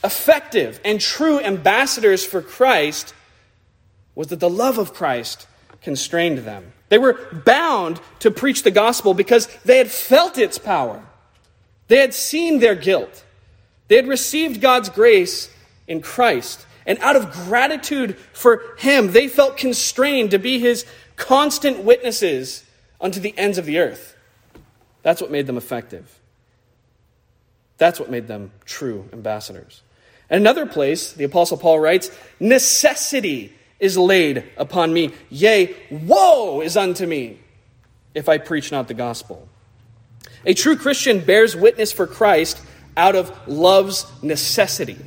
effective 0.02 0.80
and 0.82 0.98
true 0.98 1.38
ambassadors 1.40 2.24
for 2.24 2.40
Christ 2.40 3.12
was 4.14 4.28
that 4.28 4.40
the 4.40 4.48
love 4.48 4.78
of 4.78 4.94
Christ 4.94 5.46
constrained 5.82 6.38
them. 6.38 6.72
They 6.88 6.96
were 6.96 7.42
bound 7.44 8.00
to 8.20 8.30
preach 8.30 8.62
the 8.62 8.70
gospel 8.70 9.12
because 9.12 9.46
they 9.66 9.76
had 9.76 9.90
felt 9.90 10.38
its 10.38 10.56
power. 10.56 11.04
They 11.88 11.98
had 11.98 12.14
seen 12.14 12.60
their 12.60 12.74
guilt. 12.74 13.24
They 13.88 13.96
had 13.96 14.08
received 14.08 14.62
God's 14.62 14.88
grace 14.88 15.50
in 15.86 16.00
Christ. 16.00 16.64
And 16.86 16.98
out 17.00 17.16
of 17.16 17.30
gratitude 17.30 18.16
for 18.32 18.62
Him, 18.78 19.12
they 19.12 19.28
felt 19.28 19.58
constrained 19.58 20.30
to 20.30 20.38
be 20.38 20.58
His 20.58 20.86
constant 21.16 21.84
witnesses 21.84 22.64
unto 23.00 23.20
the 23.20 23.36
ends 23.36 23.58
of 23.58 23.66
the 23.66 23.78
earth. 23.78 24.16
That's 25.02 25.20
what 25.20 25.30
made 25.30 25.46
them 25.46 25.56
effective. 25.56 26.18
That's 27.76 28.00
what 28.00 28.10
made 28.10 28.28
them 28.28 28.52
true 28.64 29.08
ambassadors. 29.12 29.82
In 30.30 30.38
another 30.38 30.66
place, 30.66 31.12
the 31.12 31.24
Apostle 31.24 31.58
Paul 31.58 31.78
writes, 31.78 32.10
Necessity 32.40 33.52
is 33.78 33.98
laid 33.98 34.44
upon 34.56 34.92
me. 34.92 35.12
Yea, 35.28 35.74
woe 35.90 36.60
is 36.60 36.76
unto 36.76 37.06
me 37.06 37.38
if 38.14 38.28
I 38.28 38.38
preach 38.38 38.72
not 38.72 38.88
the 38.88 38.94
gospel. 38.94 39.48
A 40.46 40.54
true 40.54 40.76
Christian 40.76 41.20
bears 41.20 41.56
witness 41.56 41.92
for 41.92 42.06
Christ 42.06 42.60
out 42.96 43.16
of 43.16 43.36
love's 43.48 44.06
necessity. 44.22 44.98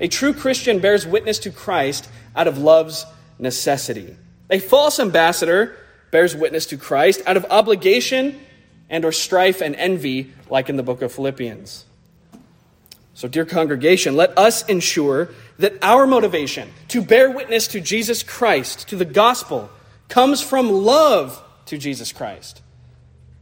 A 0.00 0.08
true 0.08 0.32
Christian 0.32 0.78
bears 0.78 1.06
witness 1.06 1.38
to 1.40 1.50
Christ 1.50 2.08
out 2.36 2.46
of 2.46 2.58
love's 2.58 3.06
necessity. 3.38 4.16
A 4.50 4.58
false 4.58 4.98
ambassador 4.98 5.76
bears 6.10 6.34
witness 6.34 6.66
to 6.66 6.76
Christ 6.76 7.22
out 7.26 7.36
of 7.36 7.46
obligation 7.50 8.40
and 8.88 9.04
or 9.04 9.12
strife 9.12 9.60
and 9.60 9.74
envy 9.76 10.32
like 10.48 10.68
in 10.68 10.76
the 10.76 10.82
book 10.82 11.02
of 11.02 11.12
Philippians. 11.12 11.84
So 13.14 13.28
dear 13.28 13.44
congregation, 13.44 14.16
let 14.16 14.38
us 14.38 14.64
ensure 14.66 15.30
that 15.58 15.74
our 15.82 16.06
motivation 16.06 16.70
to 16.88 17.02
bear 17.02 17.30
witness 17.30 17.66
to 17.68 17.80
Jesus 17.80 18.22
Christ, 18.22 18.88
to 18.88 18.96
the 18.96 19.04
gospel, 19.04 19.70
comes 20.08 20.40
from 20.40 20.70
love 20.70 21.42
to 21.66 21.76
Jesus 21.76 22.12
Christ, 22.12 22.62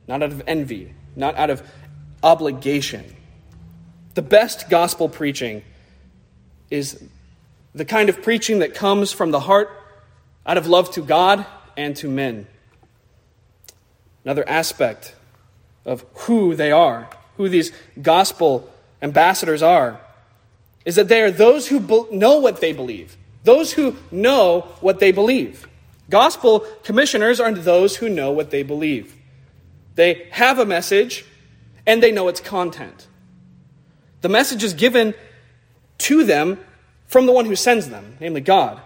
not 0.08 0.22
out 0.22 0.32
of 0.32 0.42
envy, 0.46 0.94
not 1.14 1.36
out 1.36 1.50
of 1.50 1.62
obligation. 2.22 3.04
The 4.14 4.22
best 4.22 4.70
gospel 4.70 5.08
preaching 5.08 5.62
is 6.70 7.00
the 7.74 7.84
kind 7.84 8.08
of 8.08 8.22
preaching 8.22 8.60
that 8.60 8.74
comes 8.74 9.12
from 9.12 9.30
the 9.30 9.40
heart 9.40 9.70
out 10.46 10.56
of 10.56 10.66
love 10.66 10.90
to 10.92 11.02
God 11.02 11.44
and 11.76 11.96
to 11.96 12.08
men. 12.08 12.46
Another 14.24 14.48
aspect 14.48 15.14
of 15.84 16.04
who 16.14 16.54
they 16.54 16.72
are, 16.72 17.10
who 17.36 17.48
these 17.48 17.72
gospel 18.00 18.70
ambassadors 19.02 19.62
are, 19.62 20.00
is 20.84 20.94
that 20.94 21.08
they 21.08 21.20
are 21.22 21.30
those 21.30 21.68
who 21.68 22.08
know 22.12 22.38
what 22.38 22.60
they 22.60 22.72
believe, 22.72 23.16
those 23.44 23.72
who 23.72 23.96
know 24.10 24.62
what 24.80 25.00
they 25.00 25.12
believe. 25.12 25.68
Gospel 26.08 26.60
commissioners 26.84 27.40
are 27.40 27.52
those 27.52 27.96
who 27.96 28.08
know 28.08 28.30
what 28.30 28.50
they 28.50 28.62
believe. 28.62 29.14
They 29.96 30.28
have 30.30 30.58
a 30.58 30.66
message 30.66 31.24
and 31.86 32.02
they 32.02 32.12
know 32.12 32.28
its 32.28 32.40
content. 32.40 33.08
The 34.20 34.28
message 34.28 34.62
is 34.62 34.74
given 34.74 35.14
to 35.98 36.24
them 36.24 36.60
from 37.06 37.26
the 37.26 37.32
one 37.32 37.46
who 37.46 37.56
sends 37.56 37.88
them, 37.88 38.16
namely 38.20 38.40
God. 38.40 38.80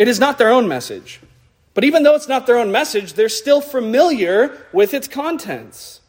It 0.00 0.08
is 0.08 0.18
not 0.18 0.38
their 0.38 0.48
own 0.48 0.66
message. 0.66 1.20
But 1.74 1.84
even 1.84 2.04
though 2.04 2.14
it's 2.14 2.26
not 2.26 2.46
their 2.46 2.56
own 2.56 2.72
message, 2.72 3.12
they're 3.12 3.28
still 3.28 3.60
familiar 3.60 4.56
with 4.72 4.94
its 4.94 5.06
contents. 5.06 6.00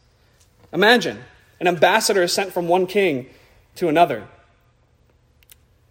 Imagine 0.71 1.19
an 1.59 1.67
ambassador 1.67 2.23
is 2.23 2.31
sent 2.31 2.53
from 2.53 2.69
one 2.69 2.87
king 2.87 3.27
to 3.75 3.89
another. 3.89 4.25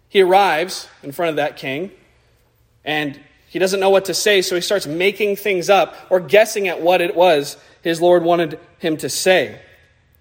He 0.09 0.21
arrives 0.21 0.89
in 1.03 1.11
front 1.11 1.29
of 1.29 1.35
that 1.35 1.57
king, 1.57 1.91
and 2.83 3.19
he 3.47 3.59
doesn't 3.59 3.79
know 3.79 3.91
what 3.91 4.05
to 4.05 4.15
say, 4.15 4.41
so 4.41 4.55
he 4.55 4.61
starts 4.61 4.87
making 4.87 5.35
things 5.35 5.69
up 5.69 5.95
or 6.09 6.19
guessing 6.19 6.67
at 6.67 6.81
what 6.81 7.01
it 7.01 7.15
was 7.15 7.55
his 7.83 8.01
Lord 8.01 8.23
wanted 8.23 8.59
him 8.79 8.97
to 8.97 9.09
say. 9.09 9.61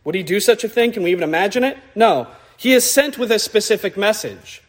Would 0.04 0.14
he 0.14 0.22
do 0.22 0.38
such 0.38 0.64
a 0.64 0.68
thing? 0.68 0.92
Can 0.92 1.02
we 1.02 1.12
even 1.12 1.24
imagine 1.24 1.64
it? 1.64 1.78
No. 1.94 2.26
He 2.58 2.74
is 2.74 2.84
sent 2.84 3.16
with 3.16 3.32
a 3.32 3.38
specific 3.38 3.96
message 3.96 4.62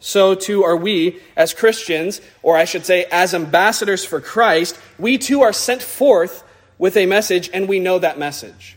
so 0.00 0.34
too 0.34 0.62
are 0.64 0.76
we 0.76 1.20
as 1.36 1.54
Christians, 1.54 2.20
or 2.42 2.56
I 2.56 2.64
should 2.64 2.86
say, 2.86 3.06
as 3.10 3.34
ambassadors 3.34 4.04
for 4.04 4.20
Christ. 4.20 4.78
We 4.98 5.18
too 5.18 5.42
are 5.42 5.52
sent 5.52 5.82
forth 5.82 6.44
with 6.78 6.96
a 6.96 7.06
message, 7.06 7.50
and 7.52 7.68
we 7.68 7.80
know 7.80 7.98
that 7.98 8.18
message. 8.18 8.76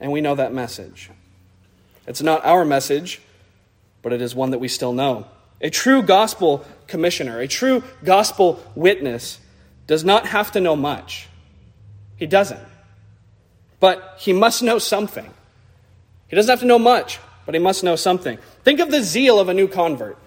And 0.00 0.10
we 0.10 0.20
know 0.20 0.34
that 0.34 0.52
message. 0.52 1.10
It's 2.08 2.22
not 2.22 2.44
our 2.44 2.64
message, 2.64 3.22
but 4.02 4.12
it 4.12 4.20
is 4.20 4.34
one 4.34 4.50
that 4.50 4.58
we 4.58 4.66
still 4.66 4.92
know. 4.92 5.26
A 5.60 5.70
true 5.70 6.02
gospel 6.02 6.64
commissioner, 6.88 7.38
a 7.38 7.46
true 7.46 7.84
gospel 8.02 8.60
witness, 8.74 9.38
does 9.86 10.04
not 10.04 10.26
have 10.26 10.50
to 10.52 10.60
know 10.60 10.74
much. 10.74 11.28
He 12.16 12.26
doesn't. 12.26 12.60
But 13.78 14.16
he 14.18 14.32
must 14.32 14.62
know 14.62 14.80
something. 14.80 15.30
He 16.26 16.34
doesn't 16.34 16.50
have 16.50 16.60
to 16.60 16.66
know 16.66 16.80
much, 16.80 17.20
but 17.46 17.54
he 17.54 17.60
must 17.60 17.84
know 17.84 17.94
something. 17.94 18.38
Think 18.64 18.80
of 18.80 18.90
the 18.90 19.02
zeal 19.02 19.38
of 19.38 19.48
a 19.48 19.54
new 19.54 19.68
convert 19.68 20.18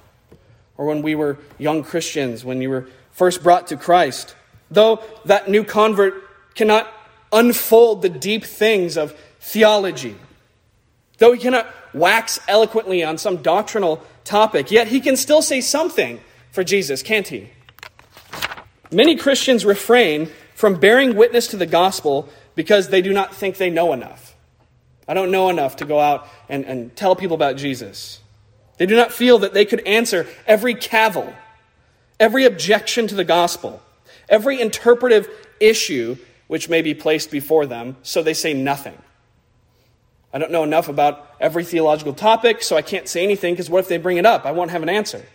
or 0.77 0.86
when 0.86 1.01
we 1.01 1.15
were 1.15 1.38
young 1.58 1.84
Christians, 1.84 2.44
when 2.44 2.62
you 2.62 2.70
were 2.70 2.88
first 3.12 3.44
brought 3.44 3.67
to 3.67 3.77
Christ. 3.77 4.36
Though 4.70 5.03
that 5.25 5.50
new 5.50 5.63
convert 5.63 6.13
cannot 6.55 6.91
unfold 7.32 8.01
the 8.01 8.10
deep 8.10 8.44
things 8.44 8.98
of 8.98 9.17
theology, 9.39 10.15
though 11.17 11.32
he 11.32 11.39
cannot 11.39 11.67
wax 11.94 12.39
eloquently 12.48 13.03
on 13.03 13.17
some 13.17 13.38
doctrinal 13.38 14.01
topic, 14.24 14.72
yet 14.72 14.88
he 14.88 15.00
can 15.00 15.15
still 15.15 15.41
say 15.41 15.62
something 15.62 16.20
for 16.51 16.63
Jesus, 16.63 17.01
can't 17.03 17.27
he? 17.27 17.50
Many 18.91 19.15
Christians 19.15 19.65
refrain 19.65 20.29
from 20.53 20.79
bearing 20.79 21.15
witness 21.15 21.48
to 21.48 21.58
the 21.58 21.65
gospel 21.65 22.29
because 22.55 22.89
they 22.89 23.01
do 23.01 23.13
not 23.13 23.36
think 23.36 23.58
they 23.58 23.70
know 23.70 23.94
enough. 23.94 24.36
I 25.08 25.13
don't 25.13 25.32
know 25.32 25.50
enough 25.50 25.77
to 25.77 25.86
go 25.86 26.00
out 26.00 26.27
and, 26.50 26.65
and 26.65 26.96
tell 26.96 27.15
people 27.15 27.36
about 27.36 27.58
Jesus. 27.58 28.22
They 28.77 28.86
do 28.86 28.96
not 28.96 29.12
feel 29.12 29.39
that 29.39 29.53
they 29.53 29.65
could 29.65 29.86
answer 29.88 30.27
every 30.46 30.75
cavil, 30.75 31.34
every 32.20 32.46
objection 32.46 33.08
to 33.08 33.15
the 33.15 33.24
gospel, 33.24 33.82
every 34.27 34.60
interpretive 34.60 35.29
issue 35.60 36.17
which 36.48 36.70
may 36.70 36.82
be 36.82 36.94
placed 36.94 37.32
before 37.32 37.65
them, 37.65 37.98
so 38.03 38.22
they 38.22 38.34
say 38.34 38.53
nothing. 38.53 38.98
I 40.34 40.38
don't 40.38 40.51
know 40.51 40.63
enough 40.63 40.89
about 40.89 41.29
every 41.39 41.63
theological 41.63 42.13
topic, 42.13 42.62
so 42.62 42.75
I 42.75 42.82
can't 42.82 43.08
say 43.08 43.24
anything 43.24 43.53
because 43.53 43.70
what 43.70 43.79
if 43.79 43.88
they 43.88 43.98
bring 43.98 44.17
it 44.17 44.25
up? 44.25 44.46
I 44.46 44.51
won't 44.51 44.72
have 44.72 44.84
an 44.84 44.89
answer. 44.89 45.25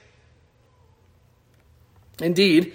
Indeed, 2.20 2.74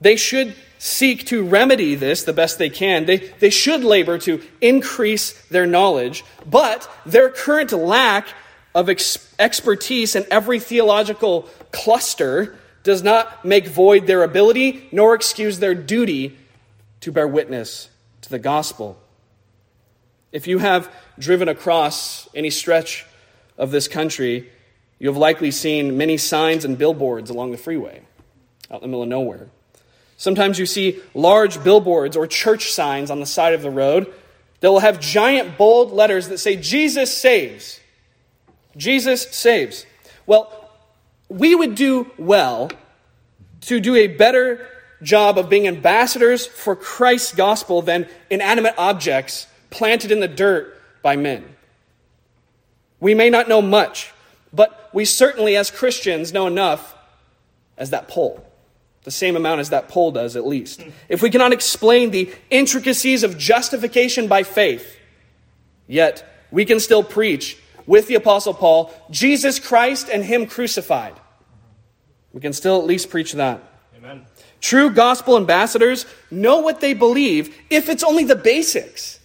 they 0.00 0.16
should 0.16 0.54
seek 0.78 1.26
to 1.26 1.44
remedy 1.44 1.94
this 1.94 2.24
the 2.24 2.32
best 2.32 2.58
they 2.58 2.70
can. 2.70 3.04
They, 3.04 3.18
they 3.18 3.50
should 3.50 3.84
labor 3.84 4.18
to 4.18 4.42
increase 4.60 5.32
their 5.48 5.66
knowledge, 5.66 6.24
but 6.46 6.90
their 7.06 7.28
current 7.28 7.72
lack 7.72 8.28
of 8.74 8.88
ex- 8.88 9.32
expertise 9.38 10.16
in 10.16 10.26
every 10.30 10.58
theological 10.58 11.48
cluster 11.70 12.56
does 12.82 13.02
not 13.02 13.44
make 13.44 13.66
void 13.66 14.06
their 14.06 14.22
ability 14.22 14.88
nor 14.92 15.14
excuse 15.14 15.58
their 15.58 15.74
duty 15.74 16.36
to 17.00 17.12
bear 17.12 17.28
witness 17.28 17.88
to 18.22 18.30
the 18.30 18.38
gospel. 18.38 18.98
If 20.32 20.46
you 20.46 20.58
have 20.58 20.92
driven 21.18 21.48
across 21.48 22.28
any 22.34 22.50
stretch 22.50 23.06
of 23.56 23.70
this 23.70 23.86
country, 23.86 24.50
you 24.98 25.08
have 25.08 25.16
likely 25.16 25.50
seen 25.50 25.96
many 25.96 26.16
signs 26.16 26.64
and 26.64 26.76
billboards 26.76 27.30
along 27.30 27.52
the 27.52 27.58
freeway 27.58 28.02
out 28.70 28.76
in 28.76 28.82
the 28.82 28.88
middle 28.88 29.02
of 29.02 29.08
nowhere. 29.08 29.48
Sometimes 30.16 30.58
you 30.58 30.66
see 30.66 31.00
large 31.12 31.62
billboards 31.62 32.16
or 32.16 32.26
church 32.26 32.72
signs 32.72 33.10
on 33.10 33.20
the 33.20 33.26
side 33.26 33.52
of 33.52 33.62
the 33.62 33.70
road 33.70 34.12
that 34.60 34.70
will 34.70 34.80
have 34.80 35.00
giant 35.00 35.58
bold 35.58 35.92
letters 35.92 36.28
that 36.28 36.38
say, 36.38 36.56
Jesus 36.56 37.16
saves. 37.16 37.80
Jesus 38.76 39.22
saves. 39.22 39.86
Well, 40.26 40.70
we 41.28 41.54
would 41.54 41.74
do 41.74 42.10
well 42.18 42.70
to 43.62 43.80
do 43.80 43.96
a 43.96 44.06
better 44.06 44.68
job 45.02 45.38
of 45.38 45.48
being 45.48 45.68
ambassadors 45.68 46.46
for 46.46 46.74
Christ's 46.74 47.34
gospel 47.34 47.82
than 47.82 48.08
inanimate 48.30 48.74
objects 48.78 49.46
planted 49.70 50.10
in 50.10 50.20
the 50.20 50.28
dirt 50.28 50.80
by 51.02 51.16
men. 51.16 51.44
We 53.00 53.14
may 53.14 53.28
not 53.28 53.48
know 53.48 53.60
much, 53.60 54.12
but 54.52 54.90
we 54.92 55.04
certainly, 55.04 55.56
as 55.56 55.70
Christians, 55.70 56.32
know 56.32 56.46
enough 56.46 56.94
as 57.76 57.90
that 57.90 58.08
pole. 58.08 58.46
The 59.02 59.10
same 59.10 59.36
amount 59.36 59.60
as 59.60 59.70
that 59.70 59.88
pole 59.88 60.12
does, 60.12 60.36
at 60.36 60.46
least. 60.46 60.82
If 61.08 61.20
we 61.20 61.28
cannot 61.28 61.52
explain 61.52 62.10
the 62.10 62.32
intricacies 62.48 63.22
of 63.22 63.36
justification 63.36 64.28
by 64.28 64.44
faith, 64.44 64.98
yet 65.86 66.46
we 66.50 66.64
can 66.64 66.80
still 66.80 67.02
preach 67.02 67.58
with 67.86 68.06
the 68.06 68.14
Apostle 68.14 68.54
Paul 68.54 68.92
Jesus 69.10 69.58
Christ 69.58 70.08
and 70.12 70.24
Him 70.24 70.46
crucified. 70.46 71.14
We 72.32 72.40
can 72.40 72.52
still 72.52 72.80
at 72.80 72.86
least 72.86 73.10
preach 73.10 73.32
that. 73.32 73.62
Amen. 73.96 74.26
True 74.60 74.90
gospel 74.90 75.36
ambassadors 75.36 76.06
know 76.30 76.60
what 76.60 76.80
they 76.80 76.94
believe 76.94 77.56
if 77.70 77.88
it's 77.88 78.02
only 78.02 78.24
the 78.24 78.36
basics. 78.36 79.20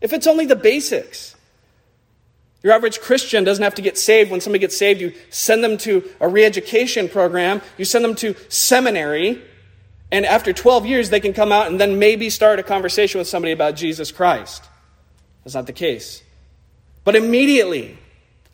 If 0.00 0.12
it's 0.12 0.26
only 0.26 0.46
the 0.46 0.56
basics. 0.56 1.34
Your 2.62 2.72
average 2.72 3.00
Christian 3.00 3.44
doesn't 3.44 3.62
have 3.62 3.74
to 3.76 3.82
get 3.82 3.98
saved. 3.98 4.30
When 4.30 4.40
somebody 4.40 4.60
gets 4.60 4.76
saved, 4.76 5.00
you 5.00 5.12
send 5.30 5.62
them 5.62 5.76
to 5.78 6.08
a 6.20 6.28
re 6.28 6.44
education 6.44 7.08
program, 7.08 7.62
you 7.78 7.84
send 7.84 8.04
them 8.04 8.14
to 8.16 8.34
seminary, 8.48 9.42
and 10.10 10.24
after 10.24 10.52
12 10.52 10.86
years, 10.86 11.10
they 11.10 11.20
can 11.20 11.32
come 11.32 11.52
out 11.52 11.66
and 11.66 11.80
then 11.80 11.98
maybe 11.98 12.30
start 12.30 12.58
a 12.58 12.62
conversation 12.62 13.18
with 13.18 13.28
somebody 13.28 13.52
about 13.52 13.76
Jesus 13.76 14.12
Christ. 14.12 14.64
That's 15.44 15.54
not 15.54 15.66
the 15.66 15.72
case. 15.72 16.22
But 17.06 17.14
immediately, 17.14 17.96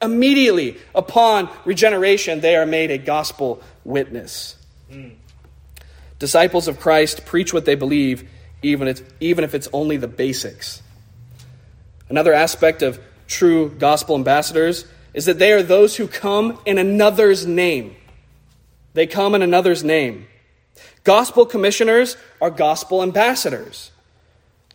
immediately 0.03 0.77
upon 0.95 1.49
regeneration, 1.65 2.41
they 2.41 2.55
are 2.55 2.67
made 2.67 2.91
a 2.91 2.99
gospel 2.99 3.63
witness. 3.83 4.57
Mm. 4.91 5.15
Disciples 6.19 6.69
of 6.69 6.79
Christ 6.79 7.25
preach 7.25 7.55
what 7.55 7.65
they 7.65 7.77
believe, 7.77 8.29
even 8.63 8.89
if, 8.89 9.01
even 9.21 9.43
if 9.43 9.55
it's 9.55 9.69
only 9.73 9.97
the 9.97 10.07
basics. 10.07 10.83
Another 12.11 12.35
aspect 12.35 12.83
of 12.83 13.01
true 13.27 13.71
gospel 13.71 14.17
ambassadors 14.17 14.85
is 15.15 15.25
that 15.25 15.39
they 15.39 15.53
are 15.53 15.63
those 15.63 15.97
who 15.97 16.07
come 16.07 16.59
in 16.67 16.77
another's 16.77 17.47
name. 17.47 17.97
They 18.93 19.07
come 19.07 19.35
in 19.35 19.41
another's 19.41 19.83
name. 19.83 20.27
Gospel 21.05 21.47
commissioners 21.47 22.19
are 22.39 22.51
gospel 22.51 23.03
ambassadors. 23.03 23.93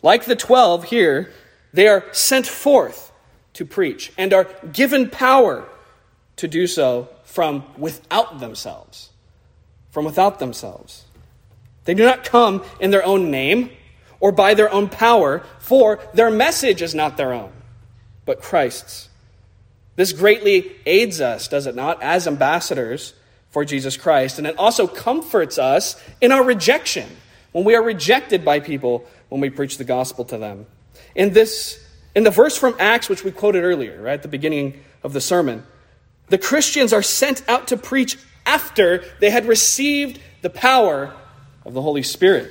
Like 0.02 0.24
the 0.24 0.34
12 0.34 0.82
here, 0.82 1.32
they 1.72 1.86
are 1.86 2.04
sent 2.10 2.44
forth 2.44 3.07
to 3.58 3.64
preach 3.64 4.12
and 4.16 4.32
are 4.32 4.44
given 4.72 5.10
power 5.10 5.68
to 6.36 6.46
do 6.46 6.68
so 6.68 7.08
from 7.24 7.64
without 7.76 8.38
themselves. 8.38 9.10
From 9.90 10.04
without 10.04 10.38
themselves. 10.38 11.04
They 11.84 11.94
do 11.94 12.04
not 12.04 12.22
come 12.22 12.64
in 12.78 12.92
their 12.92 13.04
own 13.04 13.32
name 13.32 13.70
or 14.20 14.30
by 14.30 14.54
their 14.54 14.72
own 14.72 14.88
power, 14.88 15.44
for 15.58 15.98
their 16.14 16.30
message 16.30 16.82
is 16.82 16.94
not 16.94 17.16
their 17.16 17.32
own, 17.32 17.50
but 18.24 18.40
Christ's. 18.40 19.08
This 19.96 20.12
greatly 20.12 20.76
aids 20.86 21.20
us, 21.20 21.48
does 21.48 21.66
it 21.66 21.74
not, 21.74 22.00
as 22.00 22.28
ambassadors 22.28 23.12
for 23.50 23.64
Jesus 23.64 23.96
Christ. 23.96 24.38
And 24.38 24.46
it 24.46 24.56
also 24.56 24.86
comforts 24.86 25.58
us 25.58 26.00
in 26.20 26.30
our 26.30 26.44
rejection, 26.44 27.08
when 27.50 27.64
we 27.64 27.74
are 27.74 27.82
rejected 27.82 28.44
by 28.44 28.60
people 28.60 29.04
when 29.30 29.40
we 29.40 29.50
preach 29.50 29.78
the 29.78 29.84
gospel 29.84 30.24
to 30.26 30.38
them. 30.38 30.66
In 31.16 31.32
this 31.32 31.84
in 32.18 32.24
the 32.24 32.32
verse 32.32 32.56
from 32.56 32.74
Acts, 32.80 33.08
which 33.08 33.22
we 33.22 33.30
quoted 33.30 33.62
earlier, 33.62 34.02
right 34.02 34.14
at 34.14 34.22
the 34.22 34.28
beginning 34.28 34.82
of 35.04 35.12
the 35.12 35.20
sermon, 35.20 35.62
the 36.26 36.36
Christians 36.36 36.92
are 36.92 37.00
sent 37.00 37.48
out 37.48 37.68
to 37.68 37.76
preach 37.76 38.18
after 38.44 39.04
they 39.20 39.30
had 39.30 39.46
received 39.46 40.18
the 40.42 40.50
power 40.50 41.14
of 41.64 41.74
the 41.74 41.80
Holy 41.80 42.02
Spirit. 42.02 42.50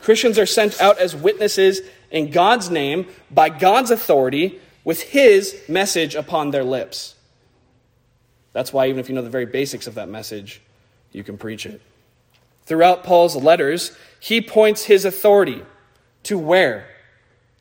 Christians 0.00 0.40
are 0.40 0.46
sent 0.46 0.80
out 0.80 0.98
as 0.98 1.14
witnesses 1.14 1.82
in 2.10 2.32
God's 2.32 2.68
name 2.68 3.06
by 3.30 3.48
God's 3.48 3.92
authority 3.92 4.60
with 4.82 5.00
His 5.02 5.62
message 5.68 6.16
upon 6.16 6.50
their 6.50 6.64
lips. 6.64 7.14
That's 8.52 8.72
why, 8.72 8.88
even 8.88 8.98
if 8.98 9.08
you 9.08 9.14
know 9.14 9.22
the 9.22 9.30
very 9.30 9.46
basics 9.46 9.86
of 9.86 9.94
that 9.94 10.08
message, 10.08 10.60
you 11.12 11.22
can 11.22 11.38
preach 11.38 11.64
it. 11.64 11.80
Throughout 12.64 13.04
Paul's 13.04 13.36
letters, 13.36 13.96
he 14.18 14.40
points 14.40 14.82
his 14.86 15.04
authority 15.04 15.62
to 16.24 16.36
where? 16.36 16.88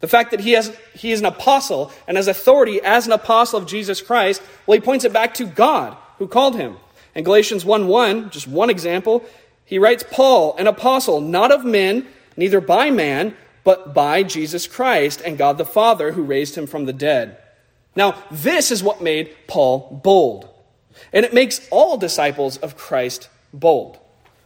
The 0.02 0.08
fact 0.08 0.32
that 0.32 0.42
he, 0.42 0.52
has, 0.54 0.76
he 0.94 1.12
is 1.12 1.20
an 1.20 1.28
apostle 1.28 1.92
and 2.08 2.18
has 2.18 2.28
authority 2.28 2.82
as 2.82 3.06
an 3.06 3.14
apostle 3.14 3.60
of 3.60 3.68
Jesus 3.68 4.02
Christ, 4.02 4.42
well, 4.66 4.78
he 4.78 4.84
points 4.84 5.06
it 5.06 5.14
back 5.14 5.36
to 5.36 5.46
God 5.46 5.96
who 6.18 6.28
called 6.28 6.56
him. 6.56 6.78
In 7.14 7.24
Galatians 7.24 7.64
1 7.64 7.88
1, 7.88 8.30
just 8.32 8.48
one 8.48 8.70
example, 8.70 9.24
he 9.64 9.80
writes, 9.80 10.04
Paul, 10.10 10.56
an 10.58 10.68
apostle, 10.68 11.22
not 11.22 11.52
of 11.52 11.64
men, 11.64 12.08
neither 12.36 12.60
by 12.60 12.90
man, 12.90 13.36
but 13.64 13.94
by 13.94 14.24
Jesus 14.24 14.66
Christ 14.66 15.22
and 15.24 15.38
God 15.38 15.58
the 15.58 15.66
Father 15.66 16.14
who 16.14 16.24
raised 16.24 16.56
him 16.56 16.68
from 16.68 16.86
the 16.86 16.94
dead. 16.94 17.38
Now, 17.96 18.24
this 18.32 18.72
is 18.72 18.82
what 18.82 19.02
made 19.02 19.36
Paul 19.48 20.02
bold. 20.04 20.50
And 21.14 21.26
it 21.26 21.34
makes 21.34 21.68
all 21.70 21.98
disciples 21.98 22.58
of 22.58 22.78
Christ 22.78 23.30
bold. 23.54 24.00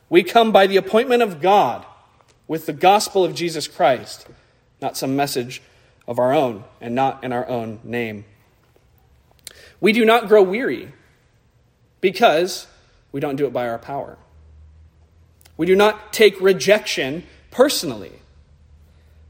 We 0.09 0.23
come 0.23 0.51
by 0.51 0.67
the 0.67 0.77
appointment 0.77 1.23
of 1.23 1.41
God 1.41 1.85
with 2.47 2.65
the 2.65 2.73
gospel 2.73 3.23
of 3.23 3.35
Jesus 3.35 3.67
Christ 3.67 4.27
not 4.85 4.95
some 4.95 5.15
message 5.15 5.63
of 6.07 6.19
our 6.19 6.31
own 6.31 6.63
and 6.79 6.93
not 6.93 7.23
in 7.23 7.33
our 7.33 7.47
own 7.47 7.79
name. 7.83 8.23
We 9.81 9.93
do 9.93 10.05
not 10.05 10.27
grow 10.27 10.43
weary 10.43 10.93
because 12.01 12.67
we 13.11 13.19
don't 13.19 13.35
do 13.35 13.47
it 13.47 13.51
by 13.53 13.67
our 13.67 13.79
power. 13.79 14.15
We 15.57 15.65
do 15.65 15.75
not 15.75 16.13
take 16.13 16.39
rejection 16.39 17.23
personally. 17.49 18.11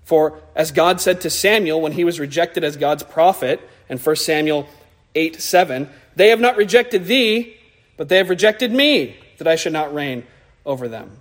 For 0.03 0.37
as 0.55 0.73
God 0.73 0.99
said 0.99 1.21
to 1.21 1.29
Samuel 1.29 1.79
when 1.79 1.93
he 1.93 2.03
was 2.03 2.19
rejected 2.19 2.65
as 2.65 2.75
God's 2.75 3.03
prophet 3.03 3.61
in 3.87 3.97
1 3.97 4.15
Samuel 4.17 4.67
8 5.15 5.39
7, 5.41 5.89
they 6.17 6.29
have 6.31 6.41
not 6.41 6.57
rejected 6.57 7.05
thee, 7.05 7.55
but 7.95 8.09
they 8.09 8.17
have 8.17 8.29
rejected 8.29 8.73
me, 8.73 9.15
that 9.37 9.47
I 9.47 9.55
should 9.55 9.71
not 9.71 9.93
reign 9.93 10.27
over 10.65 10.89
them. 10.89 11.11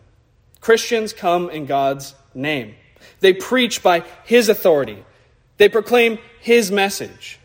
Christians 0.61 1.13
come 1.13 1.51
in 1.51 1.67
God's 1.67 2.17
name. 2.35 2.75
They 3.25 3.33
preach 3.33 3.83
by 3.83 4.01
His 4.25 4.51
authority, 4.51 5.03
they 5.57 5.71
proclaim 5.71 6.19
His 6.41 6.71
message. 6.71 7.39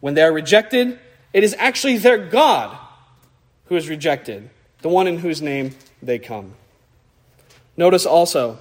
When 0.00 0.12
they 0.12 0.20
are 0.20 0.30
rejected, 0.30 0.98
it 1.32 1.42
is 1.42 1.56
actually 1.58 1.96
their 1.96 2.18
God 2.18 2.76
who 3.66 3.76
is 3.76 3.88
rejected, 3.88 4.50
the 4.82 4.90
one 4.90 5.06
in 5.06 5.16
whose 5.16 5.40
name 5.40 5.74
they 6.02 6.18
come. 6.18 6.52
Notice 7.74 8.04
also 8.04 8.58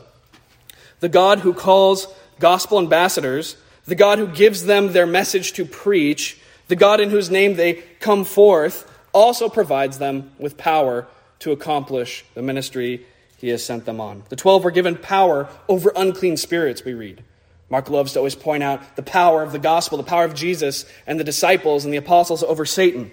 the 1.01 1.09
God 1.09 1.39
who 1.39 1.53
calls 1.53 2.07
gospel 2.39 2.79
ambassadors, 2.79 3.57
the 3.83 3.95
God 3.95 4.17
who 4.17 4.27
gives 4.27 4.63
them 4.63 4.93
their 4.93 5.05
message 5.05 5.51
to 5.53 5.65
preach, 5.65 6.39
the 6.69 6.77
God 6.77 7.01
in 7.01 7.09
whose 7.09 7.29
name 7.29 7.57
they 7.57 7.73
come 7.99 8.23
forth, 8.23 8.89
also 9.11 9.49
provides 9.49 9.97
them 9.97 10.31
with 10.39 10.55
power 10.55 11.07
to 11.39 11.51
accomplish 11.51 12.23
the 12.35 12.41
ministry 12.41 13.05
he 13.41 13.49
has 13.49 13.65
sent 13.65 13.85
them 13.85 13.99
on. 13.99 14.23
The 14.29 14.35
twelve 14.35 14.63
were 14.63 14.71
given 14.71 14.95
power 14.95 15.49
over 15.67 15.91
unclean 15.95 16.37
spirits, 16.37 16.85
we 16.85 16.93
read. 16.93 17.23
Mark 17.69 17.89
loves 17.89 18.13
to 18.13 18.19
always 18.19 18.35
point 18.35 18.63
out 18.63 18.95
the 18.95 19.03
power 19.03 19.41
of 19.41 19.51
the 19.51 19.59
gospel, 19.59 19.97
the 19.97 20.03
power 20.03 20.25
of 20.25 20.35
Jesus 20.35 20.85
and 21.07 21.19
the 21.19 21.23
disciples 21.23 21.83
and 21.83 21.93
the 21.93 21.97
apostles 21.97 22.43
over 22.43 22.65
Satan. 22.65 23.11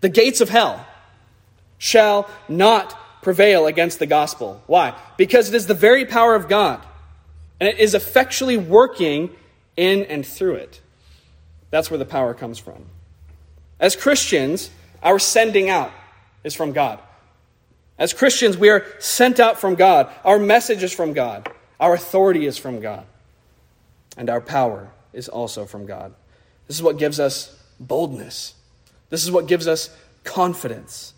The 0.00 0.08
gates 0.08 0.40
of 0.40 0.48
hell 0.48 0.86
shall 1.76 2.30
not 2.48 2.96
prevail 3.22 3.66
against 3.66 3.98
the 3.98 4.06
gospel. 4.06 4.62
Why? 4.66 4.96
Because 5.18 5.48
it 5.48 5.54
is 5.54 5.66
the 5.66 5.74
very 5.74 6.06
power 6.06 6.34
of 6.34 6.48
God, 6.48 6.82
and 7.58 7.68
it 7.68 7.78
is 7.78 7.94
effectually 7.94 8.56
working 8.56 9.30
in 9.76 10.04
and 10.04 10.24
through 10.24 10.54
it. 10.54 10.80
That's 11.70 11.90
where 11.90 11.98
the 11.98 12.06
power 12.06 12.32
comes 12.34 12.58
from. 12.58 12.86
As 13.78 13.96
Christians, 13.96 14.70
our 15.02 15.18
sending 15.18 15.68
out 15.68 15.92
is 16.44 16.54
from 16.54 16.72
God. 16.72 16.98
As 18.00 18.14
Christians, 18.14 18.56
we 18.56 18.70
are 18.70 18.86
sent 18.98 19.38
out 19.38 19.60
from 19.60 19.74
God. 19.74 20.10
Our 20.24 20.38
message 20.38 20.82
is 20.82 20.90
from 20.92 21.12
God. 21.12 21.52
Our 21.78 21.92
authority 21.92 22.46
is 22.46 22.56
from 22.56 22.80
God. 22.80 23.04
And 24.16 24.30
our 24.30 24.40
power 24.40 24.90
is 25.12 25.28
also 25.28 25.66
from 25.66 25.84
God. 25.84 26.14
This 26.66 26.76
is 26.76 26.82
what 26.82 26.96
gives 26.96 27.20
us 27.20 27.54
boldness. 27.78 28.54
This 29.10 29.22
is 29.22 29.30
what 29.30 29.46
gives 29.46 29.68
us 29.68 29.94
confidence 30.24 31.12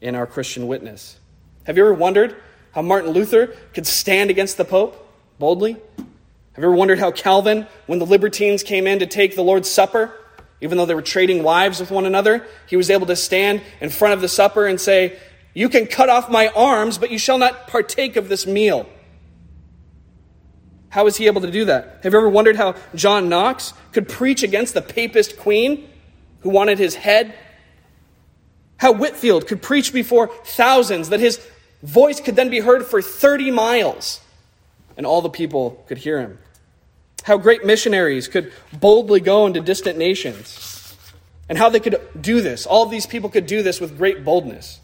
in 0.00 0.16
our 0.16 0.26
Christian 0.26 0.66
witness. 0.66 1.20
Have 1.64 1.76
you 1.76 1.84
ever 1.84 1.94
wondered 1.94 2.34
how 2.72 2.82
Martin 2.82 3.12
Luther 3.12 3.54
could 3.72 3.86
stand 3.86 4.28
against 4.28 4.56
the 4.56 4.64
Pope 4.64 5.08
boldly? 5.38 5.74
Have 5.96 6.62
you 6.62 6.64
ever 6.64 6.72
wondered 6.72 6.98
how 6.98 7.12
Calvin, 7.12 7.68
when 7.86 8.00
the 8.00 8.06
libertines 8.06 8.64
came 8.64 8.88
in 8.88 8.98
to 8.98 9.06
take 9.06 9.36
the 9.36 9.42
Lord's 9.42 9.70
Supper, 9.70 10.12
even 10.60 10.78
though 10.78 10.86
they 10.86 10.94
were 10.94 11.02
trading 11.02 11.44
wives 11.44 11.78
with 11.78 11.92
one 11.92 12.06
another, 12.06 12.44
he 12.66 12.76
was 12.76 12.90
able 12.90 13.06
to 13.06 13.16
stand 13.16 13.62
in 13.80 13.90
front 13.90 14.14
of 14.14 14.20
the 14.20 14.28
supper 14.28 14.66
and 14.66 14.80
say, 14.80 15.18
You 15.54 15.68
can 15.68 15.86
cut 15.86 16.08
off 16.08 16.28
my 16.28 16.48
arms, 16.48 16.98
but 16.98 17.10
you 17.10 17.18
shall 17.18 17.38
not 17.38 17.68
partake 17.68 18.16
of 18.16 18.28
this 18.28 18.46
meal. 18.46 18.88
How 20.88 21.04
was 21.04 21.16
he 21.16 21.26
able 21.26 21.40
to 21.40 21.50
do 21.50 21.64
that? 21.66 22.00
Have 22.02 22.12
you 22.12 22.18
ever 22.18 22.28
wondered 22.28 22.56
how 22.56 22.74
John 22.94 23.28
Knox 23.28 23.72
could 23.92 24.08
preach 24.08 24.42
against 24.42 24.74
the 24.74 24.82
papist 24.82 25.38
queen 25.38 25.88
who 26.40 26.50
wanted 26.50 26.78
his 26.78 26.96
head? 26.96 27.34
How 28.76 28.92
Whitefield 28.92 29.46
could 29.46 29.62
preach 29.62 29.92
before 29.92 30.28
thousands, 30.44 31.08
that 31.08 31.20
his 31.20 31.40
voice 31.82 32.20
could 32.20 32.36
then 32.36 32.50
be 32.50 32.60
heard 32.60 32.84
for 32.86 33.00
30 33.00 33.50
miles, 33.50 34.20
and 34.96 35.06
all 35.06 35.22
the 35.22 35.28
people 35.28 35.84
could 35.88 35.98
hear 35.98 36.20
him. 36.20 36.38
How 37.24 37.38
great 37.38 37.64
missionaries 37.64 38.28
could 38.28 38.52
boldly 38.72 39.20
go 39.20 39.46
into 39.46 39.60
distant 39.60 39.98
nations, 39.98 40.96
and 41.48 41.58
how 41.58 41.68
they 41.68 41.80
could 41.80 42.00
do 42.20 42.40
this. 42.40 42.66
All 42.66 42.82
of 42.82 42.90
these 42.90 43.06
people 43.06 43.30
could 43.30 43.46
do 43.46 43.62
this 43.62 43.80
with 43.80 43.96
great 43.96 44.24
boldness. 44.24 44.80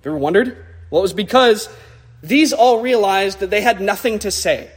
Have 0.00 0.06
you 0.06 0.12
ever 0.12 0.18
wondered? 0.18 0.64
Well, 0.90 1.00
it 1.00 1.02
was 1.02 1.12
because 1.12 1.68
these 2.22 2.54
all 2.54 2.80
realized 2.80 3.40
that 3.40 3.50
they 3.50 3.60
had 3.60 3.82
nothing 3.82 4.18
to 4.20 4.30
say. 4.30 4.70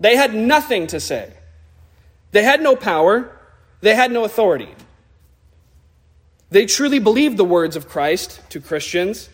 They 0.00 0.16
had 0.16 0.34
nothing 0.34 0.86
to 0.88 1.00
say. 1.00 1.32
They 2.30 2.42
had 2.42 2.62
no 2.62 2.74
power, 2.74 3.30
they 3.82 3.94
had 3.94 4.10
no 4.10 4.24
authority. 4.24 4.74
They 6.50 6.64
truly 6.64 6.98
believed 6.98 7.36
the 7.36 7.44
words 7.44 7.76
of 7.76 7.88
Christ 7.88 8.40
to 8.50 8.60
Christians 8.60 9.28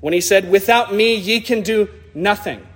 when 0.00 0.12
he 0.12 0.20
said, 0.20 0.50
Without 0.50 0.94
me, 0.94 1.14
ye 1.14 1.40
can 1.40 1.62
do 1.62 1.88
nothing. 2.14 2.66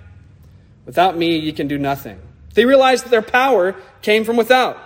Without 0.85 1.15
me, 1.15 1.37
ye 1.37 1.51
can 1.51 1.67
do 1.67 1.77
nothing. 1.77 2.19
They 2.55 2.65
realized 2.65 3.05
that 3.05 3.09
their 3.09 3.21
power 3.21 3.75
came 4.01 4.23
from 4.23 4.37
without. 4.37 4.77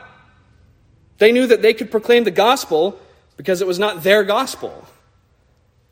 They 1.17 1.31
knew 1.31 1.47
that 1.47 1.61
they 1.61 1.73
could 1.73 1.91
proclaim 1.91 2.23
the 2.23 2.31
gospel 2.31 2.99
because 3.37 3.61
it 3.61 3.67
was 3.67 3.79
not 3.79 4.03
their 4.03 4.23
gospel. 4.23 4.85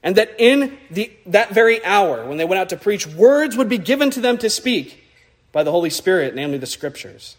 And 0.06 0.16
that 0.18 0.36
in 0.38 0.78
the, 0.92 1.12
that 1.26 1.50
very 1.50 1.84
hour, 1.84 2.26
when 2.28 2.38
they 2.38 2.46
went 2.46 2.60
out 2.60 2.70
to 2.70 2.78
preach, 2.78 3.08
words 3.08 3.58
would 3.58 3.68
be 3.68 3.80
given 3.80 4.12
to 4.12 4.22
them 4.22 4.38
to 4.38 4.52
speak 4.52 5.04
by 5.52 5.64
the 5.64 5.72
Holy 5.72 5.90
Spirit, 5.90 6.36
namely 6.36 6.60
the 6.60 6.68
scriptures. 6.68 7.38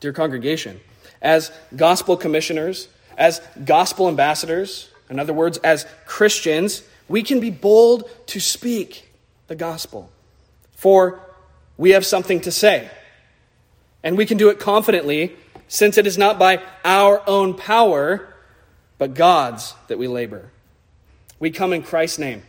Dear 0.00 0.14
congregation, 0.14 0.80
as 1.20 1.52
gospel 1.76 2.16
commissioners, 2.16 2.88
as 3.18 3.42
gospel 3.62 4.08
ambassadors, 4.08 4.88
in 5.10 5.20
other 5.20 5.34
words, 5.34 5.58
as 5.58 5.84
Christians, 6.06 6.82
we 7.08 7.22
can 7.22 7.38
be 7.38 7.50
bold 7.50 8.08
to 8.28 8.40
speak 8.40 9.12
the 9.48 9.54
gospel. 9.54 10.10
For 10.76 11.20
we 11.76 11.90
have 11.90 12.06
something 12.06 12.40
to 12.40 12.50
say. 12.50 12.90
And 14.02 14.16
we 14.16 14.24
can 14.24 14.38
do 14.38 14.48
it 14.48 14.58
confidently, 14.58 15.36
since 15.68 15.98
it 15.98 16.06
is 16.06 16.16
not 16.16 16.38
by 16.38 16.62
our 16.86 17.22
own 17.28 17.52
power, 17.52 18.31
but 19.02 19.14
God's 19.14 19.74
that 19.88 19.98
we 19.98 20.06
labor. 20.06 20.52
We 21.40 21.50
come 21.50 21.72
in 21.72 21.82
Christ's 21.82 22.20
name. 22.20 22.44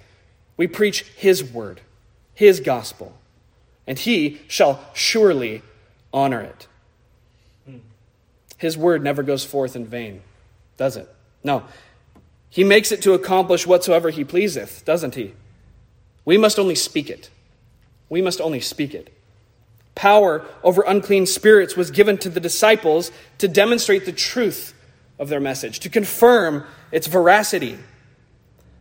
We 0.56 0.68
preach 0.68 1.02
His 1.18 1.44
word, 1.44 1.82
His 2.36 2.60
gospel, 2.60 3.18
and 3.88 3.98
He 3.98 4.39
shall 4.48 4.80
surely 4.94 5.63
honor 6.13 6.42
it. 6.42 6.68
His 8.60 8.78
word 8.78 9.04
never 9.04 9.24
goes 9.24 9.44
forth 9.44 9.76
in 9.76 9.88
vain 9.88 10.22
does 10.78 10.96
it? 10.96 11.10
No. 11.44 11.63
He 12.52 12.63
makes 12.63 12.92
it 12.92 13.02
to 13.02 13.13
accomplish 13.13 13.66
whatsoever 13.66 14.12
he 14.12 14.24
pleaseth, 14.24 14.86
doesn't 14.86 15.16
he? 15.16 15.34
We 16.24 16.38
must 16.38 16.60
only 16.60 16.76
speak 16.76 17.10
it. 17.10 17.32
We 18.10 18.22
must 18.22 18.39
only 18.39 18.60
speak 18.60 18.94
it. 18.94 19.12
Power 19.96 20.46
over 20.63 20.84
unclean 20.86 21.26
spirits 21.26 21.76
was 21.76 21.89
given 21.89 22.20
to 22.20 22.30
the 22.30 22.39
disciples 22.39 23.12
to 23.39 23.48
demonstrate 23.48 24.06
the 24.06 24.12
truth 24.12 24.76
of 25.24 25.30
their 25.30 25.40
message, 25.40 25.80
to 25.80 25.90
confirm 25.90 26.66
its 26.92 27.08
veracity. 27.08 27.80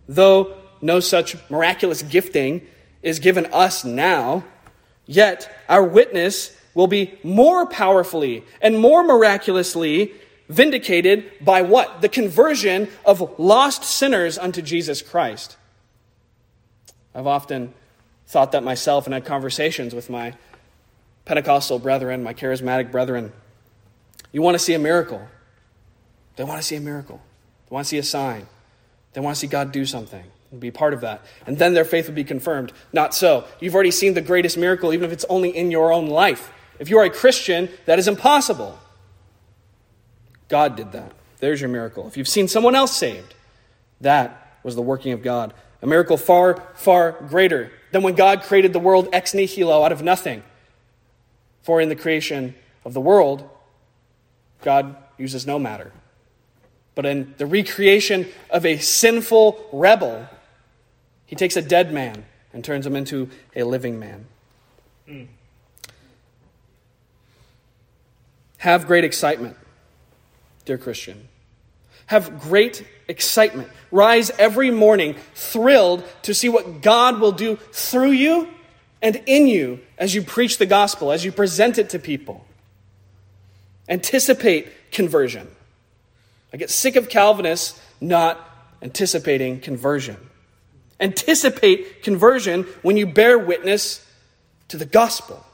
Though 0.09 0.55
no 0.83 1.01
such 1.01 1.37
miraculous 1.49 2.03
gifting 2.03 2.67
is 3.01 3.21
given 3.21 3.47
us 3.47 3.85
now, 3.85 4.45
yet 5.07 5.51
our 5.69 5.83
witness 5.83 6.55
will 6.75 6.89
be 6.89 7.19
more 7.23 7.65
powerfully 7.67 8.45
and 8.61 8.79
more 8.79 9.05
miraculously 9.05 10.13
vindicated 10.49 11.31
by 11.41 11.63
what? 11.63 12.03
The 12.03 12.09
conversion 12.09 12.89
of 13.07 13.39
lost 13.39 13.85
sinners 13.85 14.37
unto 14.37 14.61
Jesus 14.61 15.01
Christ. 15.01 15.57
I've 17.15 17.27
often 17.27 17.73
thought 18.27 18.53
that 18.53 18.65
myself 18.65 19.07
and 19.07 19.15
had 19.15 19.25
conversations 19.25 19.95
with 19.95 20.11
my 20.11 20.35
Pentecostal 21.25 21.79
brethren, 21.79 22.25
my 22.25 22.35
charismatic 22.35 22.91
brethren. 22.91 23.33
You 24.33 24.43
want 24.43 24.57
to 24.57 24.59
see 24.59 24.75
a 24.75 24.79
miracle. 24.79 25.29
They 26.37 26.45
want 26.45 26.61
to 26.61 26.67
see 26.67 26.77
a 26.77 26.81
miracle. 26.81 27.21
They 27.69 27.75
want 27.75 27.87
to 27.87 27.89
see 27.89 27.99
a 27.99 28.03
sign. 28.03 28.47
They 29.13 29.21
want 29.21 29.37
to 29.37 29.41
see 29.41 29.47
God 29.47 29.73
do 29.73 29.85
something 29.85 30.25
and 30.51 30.61
be 30.61 30.71
part 30.71 30.95
of 30.95 31.01
that. 31.01 31.23
And 31.47 31.59
then 31.59 31.75
their 31.75 31.85
faith 31.85 32.07
would 32.07 32.15
be 32.15 32.25
confirmed. 32.25 32.73
Not 32.93 33.15
so. 33.15 33.45
You've 33.61 33.75
already 33.75 33.91
seen 33.91 34.15
the 34.15 34.21
greatest 34.21 34.57
miracle, 34.57 34.93
even 34.93 35.05
if 35.05 35.13
it's 35.13 35.25
only 35.29 35.51
in 35.51 35.71
your 35.71 35.93
own 35.93 36.07
life. 36.07 36.53
If 36.79 36.89
you 36.89 36.99
are 36.99 37.05
a 37.05 37.11
Christian, 37.11 37.69
that 37.87 37.99
is 37.99 38.09
impossible. 38.09 38.79
God 40.49 40.77
did 40.77 40.93
that. 40.93 41.13
There's 41.39 41.61
your 41.61 41.71
miracle. 41.71 42.07
If 42.07 42.17
you've 42.17 42.29
seen 42.29 42.49
someone 42.49 42.75
else 42.75 42.97
saved, 42.97 43.35
that 44.01 44.59
was 44.63 44.75
the 44.75 44.83
working 44.83 45.13
of 45.13 45.23
God. 45.23 45.55
A 45.81 45.87
miracle 45.87 46.17
far, 46.17 46.63
far 46.75 47.13
greater 47.13 47.73
than 47.91 48.03
when 48.03 48.15
God 48.15 48.43
created 48.43 48.73
the 48.73 48.79
world 48.79 49.09
ex 49.13 49.35
nihilo 49.35 49.83
out 49.83 49.93
of 49.93 50.03
nothing. 50.03 50.43
For 51.63 51.81
in 51.81 51.89
the 51.89 51.97
creation 51.97 52.55
of 52.85 52.95
the 52.95 53.01
world, 53.01 53.49
God 54.63 54.97
uses 55.19 55.47
no 55.47 55.59
matter. 55.59 55.93
But 56.95 57.07
in 57.07 57.35
the 57.39 57.47
recreation 57.47 58.29
of 58.51 58.67
a 58.67 58.79
sinful 58.79 59.69
rebel, 59.73 60.29
he 61.27 61.37
takes 61.37 61.57
a 61.57 61.63
dead 61.63 61.93
man 61.93 62.25
and 62.53 62.63
turns 62.63 62.87
him 62.87 62.97
into 62.97 63.31
a 63.57 63.63
living 63.63 63.99
man. 63.99 64.27
Mm. 65.09 65.27
Have 68.59 68.87
great 68.87 69.05
excitement 69.05 69.57
dear 70.65 70.79
Christian. 70.79 71.29
Have 72.07 72.41
great 72.41 72.87
excitement. 73.09 73.69
Rise 73.91 74.31
every 74.39 74.71
morning 74.71 75.17
thrilled 75.35 76.05
to 76.23 76.35
see 76.35 76.49
what 76.49 76.83
God 76.83 77.21
will 77.21 77.33
do 77.33 77.57
through 77.73 78.13
you 78.13 78.49
and 79.01 79.23
in 79.27 79.47
you 79.47 79.81
as 79.99 80.15
you 80.15 80.23
preach 80.23 80.59
the 80.59 80.67
gospel, 80.67 81.11
as 81.11 81.25
you 81.25 81.33
present 81.33 81.79
it 81.79 81.91
to 81.91 81.99
people. 81.99 82.45
Anticipate 83.89 84.91
conversion. 84.93 85.49
I 86.53 86.57
get 86.57 86.71
sick 86.71 86.97
of 86.97 87.09
Calvinists 87.09 87.81
not 88.01 88.39
anticipating 88.83 89.61
conversion. 89.61 90.17
Anticipate 91.01 92.03
conversion 92.03 92.65
when 92.83 92.97
you 92.97 93.07
bear 93.07 93.39
witness 93.39 94.07
to 94.69 94.77
the 94.77 94.85
gospel. 94.85 95.45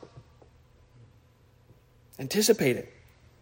Anticipate 2.18 2.76
it. 2.76 2.92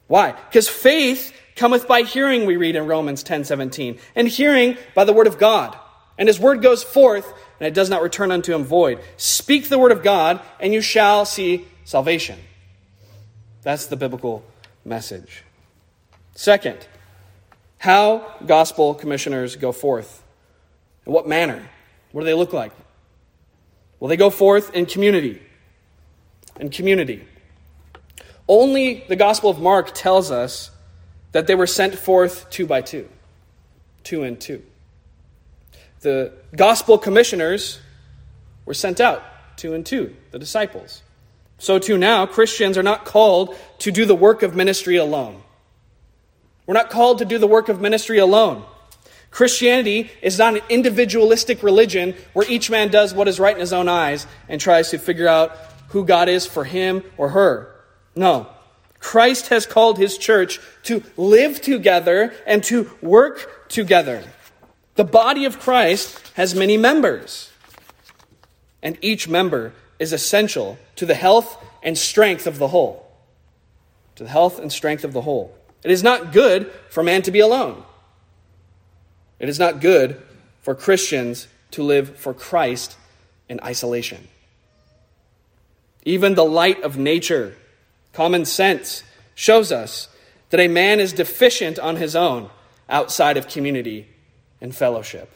Why? 0.06 0.32
Because 0.32 0.68
faith 0.68 1.32
cometh 1.56 1.88
by 1.88 2.02
hearing, 2.02 2.46
we 2.46 2.56
read 2.56 2.76
in 2.76 2.86
Romans 2.86 3.22
10 3.22 3.44
17, 3.44 3.98
and 4.14 4.28
hearing 4.28 4.76
by 4.94 5.04
the 5.04 5.12
word 5.12 5.26
of 5.26 5.38
God. 5.38 5.76
And 6.18 6.28
his 6.28 6.38
word 6.38 6.62
goes 6.62 6.82
forth, 6.82 7.26
and 7.58 7.66
it 7.66 7.74
does 7.74 7.90
not 7.90 8.02
return 8.02 8.30
unto 8.30 8.54
him 8.54 8.64
void. 8.64 9.00
Speak 9.16 9.68
the 9.68 9.78
word 9.78 9.92
of 9.92 10.02
God, 10.02 10.40
and 10.60 10.72
you 10.72 10.80
shall 10.80 11.24
see 11.24 11.66
salvation. 11.84 12.38
That's 13.62 13.86
the 13.86 13.96
biblical 13.96 14.44
message. 14.84 15.42
Second, 16.34 16.86
how 17.78 18.34
gospel 18.44 18.94
commissioners 18.94 19.56
go 19.56 19.72
forth. 19.72 20.22
In 21.06 21.12
what 21.12 21.28
manner? 21.28 21.68
What 22.12 22.22
do 22.22 22.24
they 22.26 22.34
look 22.34 22.52
like? 22.52 22.72
Well, 24.00 24.08
they 24.08 24.16
go 24.16 24.30
forth 24.30 24.74
in 24.74 24.86
community. 24.86 25.42
In 26.58 26.70
community. 26.70 27.26
Only 28.48 29.04
the 29.08 29.16
Gospel 29.16 29.50
of 29.50 29.60
Mark 29.60 29.92
tells 29.94 30.30
us 30.30 30.70
that 31.32 31.46
they 31.46 31.54
were 31.54 31.66
sent 31.66 31.94
forth 31.96 32.48
two 32.50 32.66
by 32.66 32.80
two. 32.80 33.08
two 34.04 34.22
and 34.22 34.40
two. 34.40 34.62
The 36.00 36.32
gospel 36.54 36.96
commissioners 36.96 37.80
were 38.64 38.74
sent 38.74 39.00
out, 39.00 39.22
two 39.56 39.74
and 39.74 39.84
two, 39.84 40.14
the 40.30 40.38
disciples. 40.38 41.02
So 41.58 41.78
too 41.78 41.98
now, 41.98 42.26
Christians 42.26 42.78
are 42.78 42.82
not 42.82 43.04
called 43.04 43.56
to 43.80 43.90
do 43.90 44.04
the 44.04 44.14
work 44.14 44.42
of 44.42 44.54
ministry 44.54 44.96
alone. 44.96 45.42
We're 46.66 46.74
not 46.74 46.90
called 46.90 47.18
to 47.18 47.24
do 47.24 47.38
the 47.38 47.46
work 47.46 47.68
of 47.68 47.80
ministry 47.80 48.18
alone. 48.18 48.64
Christianity 49.30 50.10
is 50.22 50.38
not 50.38 50.56
an 50.56 50.62
individualistic 50.68 51.62
religion 51.62 52.14
where 52.32 52.50
each 52.50 52.70
man 52.70 52.88
does 52.88 53.14
what 53.14 53.28
is 53.28 53.38
right 53.38 53.54
in 53.54 53.60
his 53.60 53.72
own 53.72 53.88
eyes 53.88 54.26
and 54.48 54.60
tries 54.60 54.90
to 54.90 54.98
figure 54.98 55.28
out 55.28 55.56
who 55.88 56.04
God 56.04 56.28
is 56.28 56.46
for 56.46 56.64
him 56.64 57.02
or 57.16 57.30
her. 57.30 57.74
No. 58.14 58.48
Christ 58.98 59.48
has 59.48 59.66
called 59.66 59.98
his 59.98 60.18
church 60.18 60.58
to 60.84 61.02
live 61.16 61.60
together 61.60 62.34
and 62.46 62.64
to 62.64 62.90
work 63.02 63.68
together. 63.68 64.24
The 64.94 65.04
body 65.04 65.44
of 65.44 65.60
Christ 65.60 66.32
has 66.34 66.54
many 66.54 66.78
members, 66.78 67.50
and 68.82 68.96
each 69.02 69.28
member 69.28 69.74
is 69.98 70.12
essential 70.12 70.78
to 70.96 71.04
the 71.04 71.14
health 71.14 71.62
and 71.82 71.96
strength 71.98 72.46
of 72.46 72.58
the 72.58 72.68
whole. 72.68 73.06
To 74.16 74.24
the 74.24 74.30
health 74.30 74.58
and 74.58 74.72
strength 74.72 75.04
of 75.04 75.12
the 75.12 75.20
whole. 75.20 75.54
It 75.86 75.92
is 75.92 76.02
not 76.02 76.32
good 76.32 76.72
for 76.90 77.04
man 77.04 77.22
to 77.22 77.30
be 77.30 77.38
alone. 77.38 77.84
It 79.38 79.48
is 79.48 79.60
not 79.60 79.80
good 79.80 80.20
for 80.60 80.74
Christians 80.74 81.46
to 81.70 81.84
live 81.84 82.16
for 82.16 82.34
Christ 82.34 82.96
in 83.48 83.60
isolation. 83.62 84.26
Even 86.04 86.34
the 86.34 86.44
light 86.44 86.82
of 86.82 86.98
nature, 86.98 87.54
common 88.12 88.44
sense, 88.44 89.04
shows 89.36 89.70
us 89.70 90.08
that 90.50 90.58
a 90.58 90.66
man 90.66 90.98
is 90.98 91.12
deficient 91.12 91.78
on 91.78 91.94
his 91.94 92.16
own 92.16 92.50
outside 92.88 93.36
of 93.36 93.46
community 93.46 94.08
and 94.60 94.74
fellowship. 94.74 95.30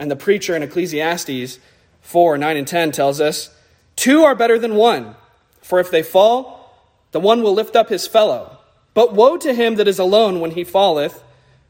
And 0.00 0.10
the 0.10 0.16
preacher 0.16 0.56
in 0.56 0.64
Ecclesiastes 0.64 1.60
4 2.00 2.38
9 2.38 2.56
and 2.56 2.66
10 2.66 2.90
tells 2.90 3.20
us 3.20 3.56
two 3.94 4.24
are 4.24 4.34
better 4.34 4.58
than 4.58 4.74
one, 4.74 5.14
for 5.62 5.78
if 5.78 5.92
they 5.92 6.02
fall, 6.02 6.76
the 7.12 7.20
one 7.20 7.40
will 7.40 7.54
lift 7.54 7.76
up 7.76 7.88
his 7.88 8.08
fellow. 8.08 8.53
But 8.94 9.12
woe 9.12 9.36
to 9.36 9.52
him 9.52 9.74
that 9.74 9.88
is 9.88 9.98
alone 9.98 10.40
when 10.40 10.52
he 10.52 10.64
falleth, 10.64 11.22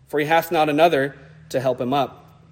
for 0.06 0.20
he 0.20 0.26
hath 0.26 0.52
not 0.52 0.68
another 0.68 1.16
to 1.48 1.60
help 1.60 1.80
him 1.80 1.92
up. 1.92 2.42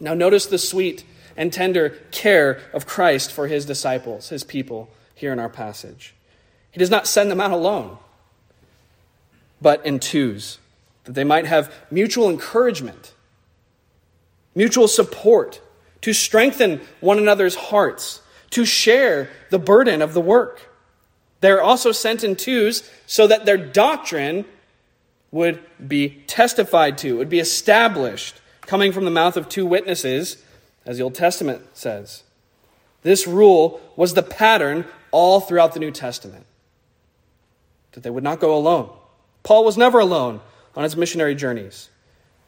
Now, 0.00 0.14
notice 0.14 0.46
the 0.46 0.58
sweet 0.58 1.04
and 1.36 1.52
tender 1.52 1.90
care 2.10 2.60
of 2.72 2.86
Christ 2.86 3.32
for 3.32 3.46
his 3.46 3.64
disciples, 3.64 4.28
his 4.28 4.44
people, 4.44 4.90
here 5.14 5.32
in 5.32 5.38
our 5.38 5.48
passage. 5.48 6.14
He 6.72 6.78
does 6.78 6.90
not 6.90 7.06
send 7.06 7.30
them 7.30 7.40
out 7.40 7.52
alone, 7.52 7.98
but 9.60 9.84
in 9.86 10.00
twos, 10.00 10.58
that 11.04 11.12
they 11.12 11.24
might 11.24 11.46
have 11.46 11.72
mutual 11.90 12.28
encouragement, 12.28 13.14
mutual 14.54 14.88
support, 14.88 15.60
to 16.00 16.12
strengthen 16.12 16.80
one 17.00 17.18
another's 17.18 17.54
hearts, 17.54 18.20
to 18.50 18.64
share 18.64 19.30
the 19.50 19.58
burden 19.58 20.02
of 20.02 20.14
the 20.14 20.20
work. 20.20 20.71
They're 21.42 21.60
also 21.60 21.90
sent 21.90 22.22
in 22.22 22.36
twos 22.36 22.88
so 23.04 23.26
that 23.26 23.44
their 23.44 23.56
doctrine 23.56 24.44
would 25.32 25.60
be 25.86 26.22
testified 26.28 26.96
to, 26.98 27.18
would 27.18 27.28
be 27.28 27.40
established, 27.40 28.40
coming 28.60 28.92
from 28.92 29.04
the 29.04 29.10
mouth 29.10 29.36
of 29.36 29.48
two 29.48 29.66
witnesses, 29.66 30.42
as 30.86 30.98
the 30.98 31.02
Old 31.02 31.16
Testament 31.16 31.62
says. 31.74 32.22
This 33.02 33.26
rule 33.26 33.80
was 33.96 34.14
the 34.14 34.22
pattern 34.22 34.84
all 35.10 35.40
throughout 35.40 35.74
the 35.74 35.80
New 35.80 35.90
Testament 35.90 36.46
that 37.90 38.04
they 38.04 38.10
would 38.10 38.22
not 38.22 38.38
go 38.38 38.56
alone. 38.56 38.88
Paul 39.42 39.64
was 39.64 39.76
never 39.76 39.98
alone 39.98 40.40
on 40.76 40.84
his 40.84 40.96
missionary 40.96 41.34
journeys. 41.34 41.88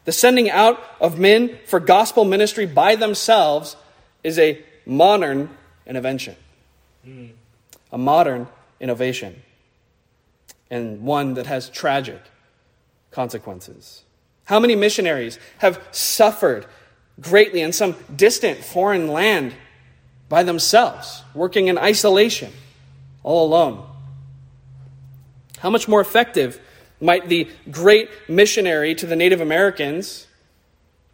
The 0.05 0.13
sending 0.13 0.49
out 0.49 0.81
of 1.01 1.19
men 1.19 1.59
for 1.67 1.81
gospel 1.81 2.25
ministry 2.25 2.65
by 2.65 2.95
themselves 2.95 3.75
is 4.23 4.39
a 4.39 4.63
modern 4.87 5.51
invention, 5.85 6.37
mm. 7.05 7.31
a 7.91 7.99
modern 7.99 8.47
innovation, 8.81 9.43
and 10.71 11.03
one 11.03 11.35
that 11.35 11.47
has 11.47 11.69
tragic 11.69 12.21
consequences. 13.11 14.03
How 14.45 14.61
many 14.61 14.77
missionaries 14.77 15.39
have 15.59 15.83
suffered 15.91 16.67
greatly 17.21 17.61
in 17.61 17.73
some 17.73 17.97
distant 18.15 18.59
foreign 18.59 19.09
land 19.09 19.55
by 20.29 20.43
themselves, 20.43 21.23
working 21.35 21.69
in 21.69 21.79
isolation, 21.79 22.53
all 23.23 23.47
alone? 23.47 23.87
How 25.59 25.71
much 25.71 25.89
more 25.89 26.01
effective 26.01 26.61
might 27.01 27.29
the 27.29 27.49
great 27.71 28.11
missionary 28.29 28.95
to 28.97 29.07
the 29.07 29.17
Native 29.17 29.41
Americans, 29.41 30.27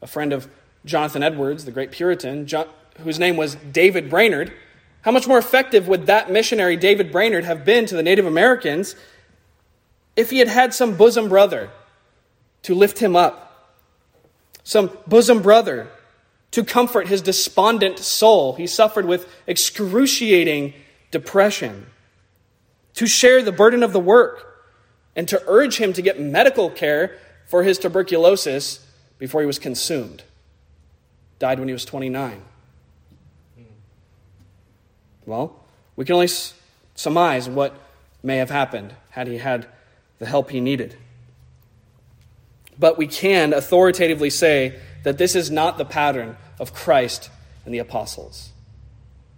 a 0.03 0.07
friend 0.07 0.33
of 0.33 0.49
Jonathan 0.85 1.23
Edwards, 1.23 1.64
the 1.64 1.70
great 1.70 1.90
Puritan, 1.90 2.46
John, 2.46 2.66
whose 3.01 3.18
name 3.18 3.37
was 3.37 3.55
David 3.57 4.11
Brainerd, 4.11 4.53
how 5.02 5.10
much 5.10 5.26
more 5.26 5.38
effective 5.38 5.88
would 5.88 6.06
that 6.06 6.30
missionary, 6.30 6.76
David 6.76 7.10
Brainerd, 7.10 7.44
have 7.44 7.64
been 7.64 7.86
to 7.86 7.94
the 7.94 8.02
Native 8.02 8.26
Americans 8.26 8.94
if 10.16 10.30
he 10.30 10.38
had 10.38 10.48
had 10.48 10.74
some 10.74 10.96
bosom 10.96 11.28
brother 11.28 11.70
to 12.62 12.74
lift 12.74 12.98
him 12.98 13.16
up, 13.16 13.72
some 14.62 14.90
bosom 15.06 15.40
brother 15.40 15.88
to 16.50 16.64
comfort 16.64 17.08
his 17.08 17.22
despondent 17.22 17.98
soul. 17.98 18.54
He 18.54 18.66
suffered 18.66 19.06
with 19.06 19.26
excruciating 19.46 20.74
depression, 21.10 21.86
to 22.94 23.06
share 23.06 23.42
the 23.42 23.52
burden 23.52 23.82
of 23.82 23.92
the 23.92 24.00
work, 24.00 24.68
and 25.16 25.26
to 25.28 25.42
urge 25.46 25.78
him 25.78 25.92
to 25.92 26.02
get 26.02 26.20
medical 26.20 26.70
care 26.70 27.16
for 27.46 27.62
his 27.62 27.78
tuberculosis 27.78 28.86
before 29.18 29.40
he 29.40 29.46
was 29.46 29.58
consumed. 29.58 30.22
Died 31.38 31.58
when 31.58 31.68
he 31.68 31.72
was 31.72 31.84
29. 31.84 32.42
Well, 35.26 35.56
we 35.96 36.04
can 36.04 36.14
only 36.14 36.28
surmise 36.94 37.48
what 37.48 37.74
may 38.22 38.38
have 38.38 38.50
happened 38.50 38.94
had 39.11 39.26
he 39.26 39.38
had 39.38 39.66
the 40.18 40.26
help 40.26 40.50
he 40.50 40.61
needed. 40.61 40.96
But 42.78 42.98
we 42.98 43.06
can 43.06 43.52
authoritatively 43.52 44.30
say 44.30 44.78
that 45.02 45.18
this 45.18 45.35
is 45.35 45.50
not 45.50 45.78
the 45.78 45.85
pattern 45.85 46.37
of 46.59 46.74
Christ 46.74 47.30
and 47.64 47.74
the 47.74 47.78
apostles. 47.78 48.50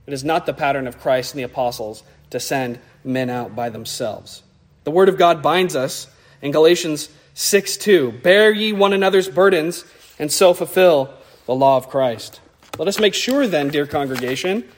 It 0.07 0.13
is 0.13 0.25
not 0.25 0.47
the 0.47 0.53
pattern 0.53 0.87
of 0.87 1.01
Christ 1.01 1.35
and 1.35 1.39
the 1.39 1.45
apostles 1.45 2.03
to 2.31 2.41
send 2.41 2.79
men 3.05 3.31
out 3.31 3.55
by 3.55 3.69
themselves. 3.69 4.43
The 4.85 4.91
word 4.91 5.09
of 5.09 5.19
God 5.19 5.43
binds 5.43 5.77
us 5.77 6.09
in 6.41 6.51
Galatians 6.51 7.09
6 7.35 7.77
2. 7.77 8.13
Bear 8.23 8.53
ye 8.53 8.73
one 8.73 8.93
another's 8.93 9.29
burdens 9.29 9.85
and 10.19 10.31
so 10.31 10.55
fulfill 10.55 11.13
the 11.47 11.55
law 11.55 11.77
of 11.77 11.89
Christ. 11.89 12.41
Let 12.79 12.89
us 12.89 12.99
make 12.99 13.15
sure 13.15 13.47
then, 13.47 13.69
dear 13.69 13.87
congregation, 13.87 14.69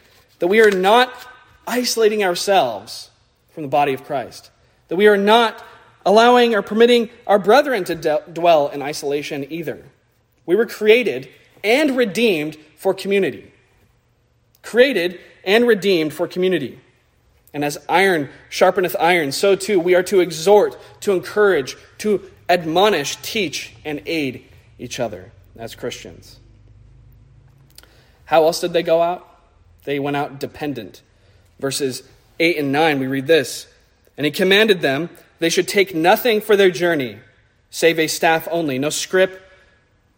that 0.45 0.49
we 0.49 0.61
are 0.61 0.71
not 0.71 1.11
isolating 1.67 2.23
ourselves 2.23 3.09
from 3.55 3.63
the 3.63 3.69
body 3.71 3.95
of 3.95 4.05
Christ, 4.05 4.51
that 4.89 4.97
we 4.97 5.07
are 5.07 5.17
not 5.17 5.65
allowing 6.05 6.55
or 6.55 6.61
permitting 6.61 7.09
our 7.27 7.39
brethren 7.39 7.83
to 7.85 7.95
de- 7.95 8.23
dwell 8.31 8.69
in 8.69 8.83
isolation 8.83 9.51
either. 9.51 9.83
We 10.45 10.55
were 10.55 10.67
created 10.67 11.31
and 11.65 11.97
redeemed 11.97 12.59
for 12.77 12.93
community. 12.93 13.51
Created 14.61 15.19
and 15.47 15.67
redeemed 15.67 16.13
for 16.13 16.29
community. 16.29 16.79
And 17.55 17.65
as 17.65 17.79
iron 17.89 18.29
sharpeneth 18.51 18.97
iron, 19.01 19.33
so 19.33 19.57
too 19.57 19.81
we 19.81 19.95
are 19.95 20.03
to 20.03 20.21
exhort, 20.21 20.77
to 21.01 21.13
encourage, 21.13 21.75
to 22.01 22.31
admonish, 22.51 23.17
teach, 23.23 23.73
and 23.83 24.03
aid 24.05 24.45
each 24.79 25.01
other 25.01 25.33
as 25.57 25.75
Christians. 25.75 26.39
How 28.27 28.45
else 28.45 28.61
did 28.61 28.75
they 28.75 28.83
go 28.83 29.01
out? 29.01 29.31
They 29.85 29.99
went 29.99 30.17
out 30.17 30.41
dependent. 30.41 31.03
Verses 31.59 32.03
8 32.41 32.59
and 32.59 32.73
9, 32.73 32.99
we 32.99 33.07
read 33.07 33.27
this 33.27 33.67
And 34.17 34.25
he 34.25 34.31
commanded 34.31 34.81
them 34.81 35.11
they 35.39 35.51
should 35.51 35.69
take 35.69 35.95
nothing 35.95 36.41
for 36.41 36.57
their 36.57 36.71
journey, 36.71 37.19
save 37.71 37.99
a 37.99 38.07
staff 38.07 38.49
only, 38.51 38.79
no 38.79 38.91
scrip, 38.91 39.43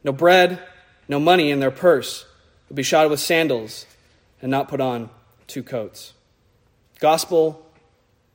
no 0.04 0.12
bread, 0.12 0.60
no 1.08 1.18
money 1.18 1.50
in 1.50 1.60
their 1.60 1.70
purse, 1.70 2.26
but 2.68 2.76
be 2.76 2.82
shod 2.82 3.10
with 3.10 3.20
sandals 3.20 3.86
and 4.40 4.50
not 4.50 4.68
put 4.68 4.80
on 4.80 5.10
two 5.46 5.62
coats. 5.62 6.12
Gospel 7.00 7.66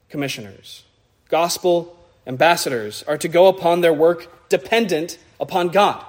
commissioners, 0.09 0.83
gospel 1.29 1.97
ambassadors 2.27 3.03
are 3.03 3.17
to 3.17 3.27
go 3.27 3.47
upon 3.47 3.81
their 3.81 3.93
work 3.93 4.49
dependent 4.49 5.17
upon 5.39 5.69
God. 5.69 6.03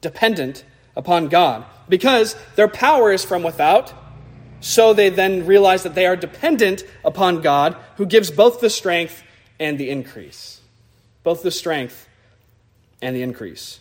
Dependent 0.00 0.64
upon 0.96 1.28
God. 1.28 1.64
Because 1.88 2.36
their 2.54 2.68
power 2.68 3.10
is 3.12 3.24
from 3.24 3.42
without, 3.42 3.92
so 4.60 4.92
they 4.92 5.08
then 5.08 5.46
realize 5.46 5.82
that 5.84 5.94
they 5.94 6.06
are 6.06 6.16
dependent 6.16 6.84
upon 7.04 7.40
God, 7.40 7.76
who 7.96 8.06
gives 8.06 8.30
both 8.30 8.60
the 8.60 8.70
strength 8.70 9.22
and 9.60 9.78
the 9.78 9.90
increase. 9.90 10.60
Both 11.22 11.42
the 11.42 11.50
strength 11.50 12.08
and 13.00 13.14
the 13.14 13.22
increase. 13.22 13.80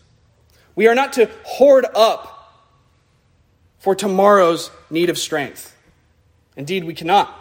We 0.76 0.88
are 0.88 0.96
not 0.96 1.14
to 1.14 1.30
hoard 1.44 1.86
up 1.96 2.38
for 3.80 3.96
tomorrow's 3.96 4.70
need 4.90 5.10
of 5.10 5.18
strength. 5.18 5.76
Indeed, 6.56 6.84
we 6.84 6.94
cannot. 6.94 7.34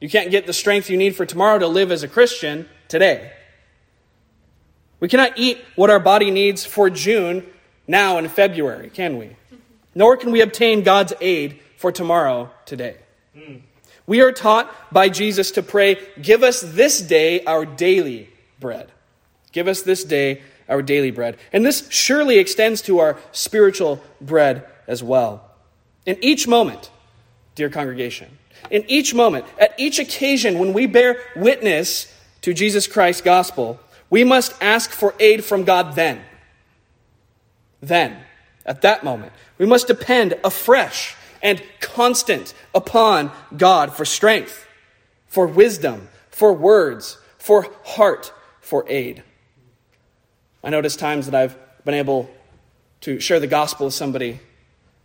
You 0.00 0.08
can't 0.08 0.30
get 0.30 0.46
the 0.46 0.52
strength 0.52 0.88
you 0.88 0.96
need 0.96 1.16
for 1.16 1.26
tomorrow 1.26 1.58
to 1.58 1.66
live 1.66 1.92
as 1.92 2.02
a 2.02 2.08
Christian 2.08 2.68
today. 2.88 3.32
We 4.98 5.08
cannot 5.08 5.32
eat 5.36 5.58
what 5.76 5.90
our 5.90 6.00
body 6.00 6.30
needs 6.30 6.64
for 6.64 6.88
June 6.90 7.46
now 7.86 8.18
in 8.18 8.28
February, 8.28 8.90
can 8.90 9.18
we? 9.18 9.36
Nor 9.94 10.16
can 10.16 10.30
we 10.30 10.40
obtain 10.40 10.82
God's 10.82 11.12
aid 11.20 11.58
for 11.80 11.90
tomorrow 11.90 12.50
today. 12.66 12.94
Mm. 13.34 13.62
We 14.06 14.20
are 14.20 14.32
taught 14.32 14.70
by 14.92 15.08
Jesus 15.08 15.50
to 15.52 15.62
pray, 15.62 15.96
Give 16.20 16.42
us 16.42 16.60
this 16.60 17.00
day 17.00 17.42
our 17.44 17.64
daily 17.64 18.28
bread. 18.60 18.92
Give 19.50 19.66
us 19.66 19.80
this 19.80 20.04
day 20.04 20.42
our 20.68 20.82
daily 20.82 21.10
bread. 21.10 21.38
And 21.54 21.64
this 21.64 21.88
surely 21.88 22.36
extends 22.36 22.82
to 22.82 22.98
our 22.98 23.16
spiritual 23.32 23.98
bread 24.20 24.66
as 24.86 25.02
well. 25.02 25.42
In 26.04 26.18
each 26.20 26.46
moment, 26.46 26.90
dear 27.54 27.70
congregation, 27.70 28.28
in 28.70 28.84
each 28.86 29.14
moment, 29.14 29.46
at 29.58 29.72
each 29.78 29.98
occasion 29.98 30.58
when 30.58 30.74
we 30.74 30.84
bear 30.84 31.16
witness 31.34 32.14
to 32.42 32.52
Jesus 32.52 32.86
Christ's 32.86 33.22
gospel, 33.22 33.80
we 34.10 34.22
must 34.22 34.52
ask 34.60 34.90
for 34.90 35.14
aid 35.18 35.46
from 35.46 35.64
God 35.64 35.94
then. 35.94 36.20
Then, 37.80 38.18
at 38.66 38.82
that 38.82 39.02
moment, 39.02 39.32
we 39.56 39.64
must 39.64 39.86
depend 39.86 40.34
afresh 40.44 41.16
and 41.42 41.62
constant 41.80 42.54
upon 42.74 43.30
God 43.56 43.92
for 43.94 44.04
strength, 44.04 44.66
for 45.26 45.46
wisdom, 45.46 46.08
for 46.30 46.52
words, 46.52 47.18
for 47.38 47.66
heart, 47.84 48.32
for 48.60 48.84
aid. 48.88 49.22
I 50.62 50.70
notice 50.70 50.96
times 50.96 51.26
that 51.26 51.34
I've 51.34 51.56
been 51.84 51.94
able 51.94 52.30
to 53.02 53.18
share 53.18 53.40
the 53.40 53.46
gospel 53.46 53.86
with 53.86 53.94
somebody 53.94 54.40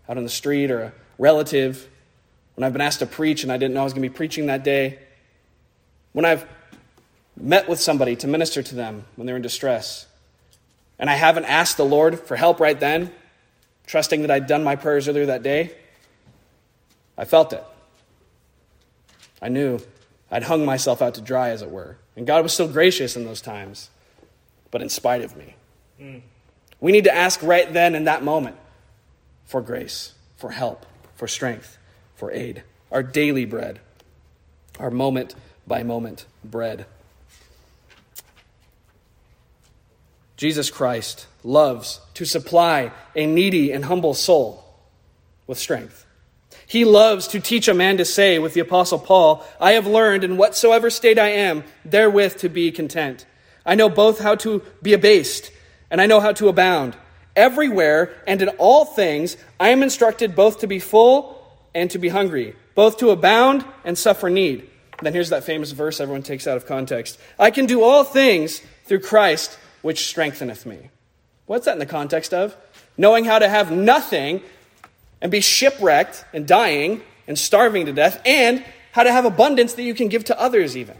out 0.09 0.17
on 0.17 0.23
the 0.23 0.29
street 0.29 0.69
or 0.69 0.81
a 0.81 0.93
relative, 1.17 1.87
when 2.55 2.63
I've 2.63 2.73
been 2.73 2.81
asked 2.81 2.99
to 2.99 3.05
preach 3.05 3.43
and 3.43 3.51
I 3.51 3.57
didn't 3.57 3.73
know 3.73 3.81
I 3.81 3.83
was 3.85 3.93
going 3.93 4.03
to 4.03 4.09
be 4.09 4.15
preaching 4.15 4.47
that 4.47 4.63
day, 4.63 4.99
when 6.11 6.25
I've 6.25 6.45
met 7.37 7.67
with 7.67 7.79
somebody 7.79 8.15
to 8.17 8.27
minister 8.27 8.61
to 8.63 8.75
them 8.75 9.05
when 9.15 9.25
they're 9.25 9.35
in 9.35 9.41
distress, 9.41 10.07
and 10.99 11.09
I 11.09 11.15
haven't 11.15 11.45
asked 11.45 11.77
the 11.77 11.85
Lord 11.85 12.19
for 12.19 12.35
help 12.35 12.59
right 12.59 12.79
then, 12.79 13.11
trusting 13.85 14.21
that 14.21 14.31
I'd 14.31 14.47
done 14.47 14.63
my 14.63 14.75
prayers 14.75 15.07
earlier 15.07 15.25
that 15.27 15.43
day, 15.43 15.75
I 17.17 17.25
felt 17.25 17.53
it. 17.53 17.63
I 19.41 19.49
knew 19.49 19.79
I'd 20.31 20.43
hung 20.43 20.65
myself 20.65 21.01
out 21.01 21.15
to 21.15 21.21
dry, 21.21 21.49
as 21.49 21.61
it 21.61 21.69
were. 21.69 21.97
And 22.15 22.25
God 22.25 22.43
was 22.43 22.53
still 22.53 22.67
gracious 22.67 23.15
in 23.15 23.25
those 23.25 23.41
times, 23.41 23.89
but 24.71 24.81
in 24.81 24.89
spite 24.89 25.21
of 25.21 25.35
me. 25.35 25.55
Mm. 25.99 26.21
We 26.79 26.91
need 26.91 27.05
to 27.05 27.15
ask 27.15 27.41
right 27.43 27.71
then 27.71 27.95
in 27.95 28.05
that 28.05 28.23
moment 28.23 28.57
for 29.45 29.61
grace, 29.61 30.13
for 30.37 30.51
help, 30.51 30.85
for 31.15 31.27
strength, 31.27 31.77
for 32.15 32.31
aid, 32.31 32.63
our 32.91 33.03
daily 33.03 33.45
bread, 33.45 33.79
our 34.79 34.91
moment 34.91 35.35
by 35.67 35.83
moment 35.83 36.25
bread. 36.43 36.85
Jesus 40.37 40.69
Christ 40.69 41.27
loves 41.43 42.01
to 42.13 42.25
supply 42.25 42.91
a 43.15 43.25
needy 43.25 43.71
and 43.71 43.85
humble 43.85 44.13
soul 44.13 44.65
with 45.47 45.57
strength. 45.57 46.04
He 46.67 46.85
loves 46.85 47.27
to 47.29 47.39
teach 47.39 47.67
a 47.67 47.73
man 47.73 47.97
to 47.97 48.05
say 48.05 48.39
with 48.39 48.53
the 48.53 48.61
Apostle 48.61 48.99
Paul, 48.99 49.45
I 49.59 49.73
have 49.73 49.87
learned 49.87 50.23
in 50.23 50.37
whatsoever 50.37 50.89
state 50.89 51.19
I 51.19 51.29
am, 51.29 51.63
therewith 51.83 52.37
to 52.37 52.49
be 52.49 52.71
content. 52.71 53.25
I 53.65 53.75
know 53.75 53.89
both 53.89 54.19
how 54.19 54.35
to 54.35 54.63
be 54.81 54.93
abased 54.93 55.51
and 55.89 56.01
I 56.01 56.05
know 56.05 56.19
how 56.19 56.31
to 56.33 56.49
abound. 56.49 56.95
Everywhere 57.35 58.13
and 58.27 58.41
in 58.41 58.49
all 58.49 58.85
things, 58.85 59.37
I 59.59 59.69
am 59.69 59.83
instructed 59.83 60.35
both 60.35 60.59
to 60.59 60.67
be 60.67 60.79
full 60.79 61.41
and 61.73 61.91
to 61.91 61.99
be 61.99 62.09
hungry, 62.09 62.55
both 62.73 62.97
to 62.97 63.09
abound 63.09 63.65
and 63.83 63.97
suffer 63.97 64.29
need. 64.29 64.69
then 65.01 65.13
here's 65.13 65.29
that 65.29 65.43
famous 65.43 65.71
verse 65.71 65.99
everyone 65.99 66.23
takes 66.23 66.47
out 66.47 66.57
of 66.57 66.65
context 66.65 67.19
I 67.37 67.51
can 67.51 67.65
do 67.65 67.83
all 67.83 68.03
things 68.03 68.61
through 68.85 69.01
Christ 69.01 69.57
which 69.81 70.07
strengtheneth 70.07 70.65
me. 70.65 70.89
What's 71.45 71.65
that 71.65 71.73
in 71.73 71.79
the 71.79 71.85
context 71.85 72.33
of? 72.33 72.55
Knowing 72.97 73.25
how 73.25 73.39
to 73.39 73.47
have 73.47 73.71
nothing 73.71 74.41
and 75.21 75.31
be 75.31 75.41
shipwrecked 75.41 76.25
and 76.33 76.47
dying 76.47 77.01
and 77.27 77.37
starving 77.37 77.85
to 77.87 77.93
death, 77.93 78.21
and 78.25 78.63
how 78.91 79.03
to 79.03 79.11
have 79.11 79.25
abundance 79.25 79.73
that 79.73 79.83
you 79.83 79.93
can 79.93 80.07
give 80.07 80.23
to 80.25 80.39
others, 80.39 80.77
even. 80.77 80.95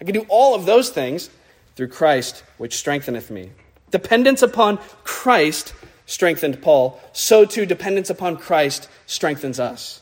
I 0.00 0.04
can 0.04 0.14
do 0.14 0.24
all 0.28 0.54
of 0.54 0.66
those 0.66 0.90
things 0.90 1.30
through 1.74 1.88
Christ, 1.88 2.44
which 2.58 2.76
strengtheneth 2.76 3.30
me. 3.30 3.50
Dependence 3.90 4.42
upon 4.42 4.78
Christ 5.02 5.74
strengthened 6.06 6.62
Paul, 6.62 7.00
so 7.12 7.44
too 7.44 7.66
dependence 7.66 8.10
upon 8.10 8.36
Christ 8.36 8.88
strengthens 9.06 9.58
us. 9.58 10.00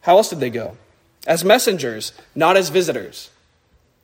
How 0.00 0.16
else 0.16 0.30
did 0.30 0.40
they 0.40 0.50
go? 0.50 0.76
As 1.26 1.44
messengers, 1.44 2.12
not 2.34 2.56
as 2.56 2.68
visitors. 2.68 3.30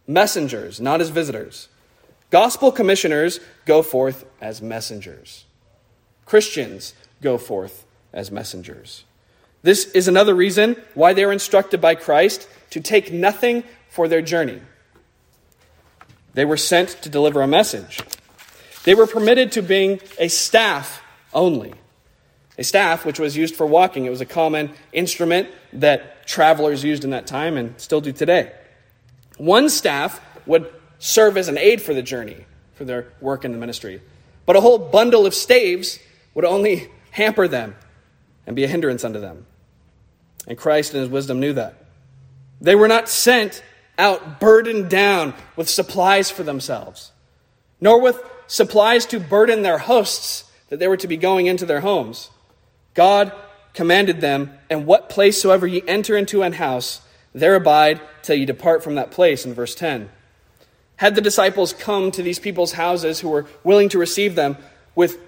Messengers, 0.06 0.80
not 0.80 1.00
as 1.00 1.08
visitors. 1.08 1.68
Gospel 2.30 2.70
commissioners 2.70 3.40
go 3.64 3.82
forth 3.82 4.24
as 4.40 4.62
messengers. 4.62 5.44
Christians 6.24 6.94
go 7.20 7.38
forth 7.38 7.84
as 8.12 8.30
messengers. 8.30 9.04
This 9.62 9.86
is 9.86 10.08
another 10.08 10.34
reason 10.34 10.76
why 10.94 11.12
they're 11.12 11.32
instructed 11.32 11.80
by 11.80 11.94
Christ 11.94 12.48
to 12.70 12.80
take 12.80 13.12
nothing 13.12 13.64
for 13.88 14.08
their 14.08 14.22
journey. 14.22 14.60
They 16.34 16.44
were 16.44 16.56
sent 16.56 16.90
to 17.02 17.08
deliver 17.08 17.42
a 17.42 17.48
message. 17.48 18.00
They 18.84 18.94
were 18.94 19.06
permitted 19.06 19.52
to 19.52 19.62
bring 19.62 20.00
a 20.18 20.28
staff 20.28 21.02
only. 21.34 21.74
A 22.56 22.64
staff 22.64 23.04
which 23.04 23.18
was 23.18 23.36
used 23.36 23.56
for 23.56 23.66
walking. 23.66 24.04
It 24.04 24.10
was 24.10 24.20
a 24.20 24.26
common 24.26 24.70
instrument 24.92 25.48
that 25.72 26.26
travelers 26.26 26.84
used 26.84 27.04
in 27.04 27.10
that 27.10 27.26
time 27.26 27.56
and 27.56 27.78
still 27.80 28.00
do 28.00 28.12
today. 28.12 28.52
One 29.36 29.68
staff 29.68 30.20
would 30.46 30.72
serve 30.98 31.36
as 31.36 31.48
an 31.48 31.58
aid 31.58 31.82
for 31.82 31.94
the 31.94 32.02
journey, 32.02 32.44
for 32.74 32.84
their 32.84 33.12
work 33.20 33.44
in 33.44 33.52
the 33.52 33.58
ministry. 33.58 34.00
But 34.46 34.56
a 34.56 34.60
whole 34.60 34.78
bundle 34.78 35.26
of 35.26 35.34
staves 35.34 35.98
would 36.34 36.44
only 36.44 36.88
hamper 37.10 37.48
them 37.48 37.74
and 38.48 38.56
be 38.56 38.64
a 38.64 38.68
hindrance 38.68 39.04
unto 39.04 39.20
them. 39.20 39.44
And 40.46 40.56
Christ 40.56 40.94
in 40.94 41.00
his 41.00 41.10
wisdom 41.10 41.38
knew 41.38 41.52
that. 41.52 41.74
They 42.62 42.74
were 42.74 42.88
not 42.88 43.06
sent 43.08 43.62
out 43.98 44.40
burdened 44.40 44.88
down 44.88 45.34
with 45.54 45.68
supplies 45.68 46.30
for 46.30 46.42
themselves, 46.42 47.12
nor 47.78 48.00
with 48.00 48.18
supplies 48.46 49.04
to 49.06 49.20
burden 49.20 49.60
their 49.60 49.76
hosts 49.76 50.50
that 50.70 50.78
they 50.78 50.88
were 50.88 50.96
to 50.96 51.06
be 51.06 51.18
going 51.18 51.46
into 51.46 51.66
their 51.66 51.80
homes. 51.80 52.30
God 52.94 53.32
commanded 53.74 54.22
them, 54.22 54.58
and 54.70 54.86
what 54.86 55.10
place 55.10 55.40
soever 55.40 55.66
ye 55.66 55.82
enter 55.86 56.16
into 56.16 56.42
an 56.42 56.54
house, 56.54 57.02
there 57.34 57.54
abide 57.54 58.00
till 58.22 58.36
ye 58.36 58.46
depart 58.46 58.82
from 58.82 58.94
that 58.94 59.10
place, 59.10 59.44
in 59.44 59.52
verse 59.52 59.74
10. 59.74 60.08
Had 60.96 61.14
the 61.14 61.20
disciples 61.20 61.74
come 61.74 62.10
to 62.12 62.22
these 62.22 62.38
people's 62.38 62.72
houses 62.72 63.20
who 63.20 63.28
were 63.28 63.46
willing 63.62 63.90
to 63.90 63.98
receive 63.98 64.34
them 64.34 64.56
with 64.94 65.18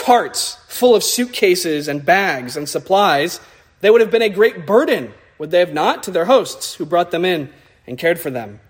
carts 0.00 0.56
full 0.68 0.94
of 0.94 1.02
suitcases 1.02 1.88
and 1.88 2.04
bags 2.04 2.56
and 2.56 2.68
supplies, 2.68 3.40
they 3.80 3.90
would 3.90 4.00
have 4.00 4.10
been 4.10 4.22
a 4.22 4.28
great 4.28 4.66
burden, 4.66 5.12
would 5.38 5.50
they 5.50 5.60
have 5.60 5.72
not, 5.72 6.02
to 6.04 6.10
their 6.10 6.24
hosts 6.24 6.74
who 6.74 6.84
brought 6.84 7.10
them 7.10 7.24
in 7.24 7.52
and 7.86 7.98
cared 7.98 8.18
for 8.18 8.30
them. 8.30 8.60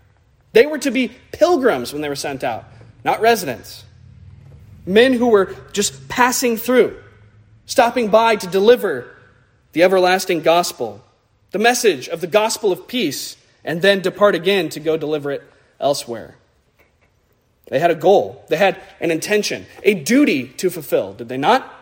They 0.53 0.67
were 0.67 0.79
to 0.79 0.91
be 0.91 1.13
pilgrims 1.33 1.93
when 1.93 2.03
they 2.03 2.09
were 2.09 2.17
sent 2.17 2.43
out, 2.43 2.65
not 3.05 3.21
residents. 3.21 3.85
Men 4.87 5.13
who 5.13 5.29
were 5.29 5.55
just 5.73 6.09
passing 6.09 6.57
through, 6.57 7.01
stopping 7.67 8.09
by 8.09 8.37
to 8.37 8.47
deliver 8.47 9.15
the 9.73 9.83
everlasting 9.83 10.41
gospel, 10.41 11.05
the 11.51 11.59
message 11.59 12.09
of 12.09 12.21
the 12.21 12.27
gospel 12.27 12.73
of 12.73 12.89
peace, 12.89 13.37
and 13.65 13.83
then 13.83 14.01
depart 14.01 14.35
again 14.35 14.69
to 14.71 14.81
go 14.81 14.97
deliver 14.97 15.31
it 15.31 15.43
elsewhere. 15.79 16.37
They 17.69 17.79
had 17.79 17.91
a 17.91 17.95
goal, 17.95 18.45
they 18.49 18.57
had 18.57 18.81
an 19.01 19.11
intention, 19.11 19.67
a 19.83 19.95
duty 19.95 20.49
to 20.49 20.71
fulfill, 20.71 21.13
did 21.13 21.29
they 21.29 21.37
not? 21.37 21.75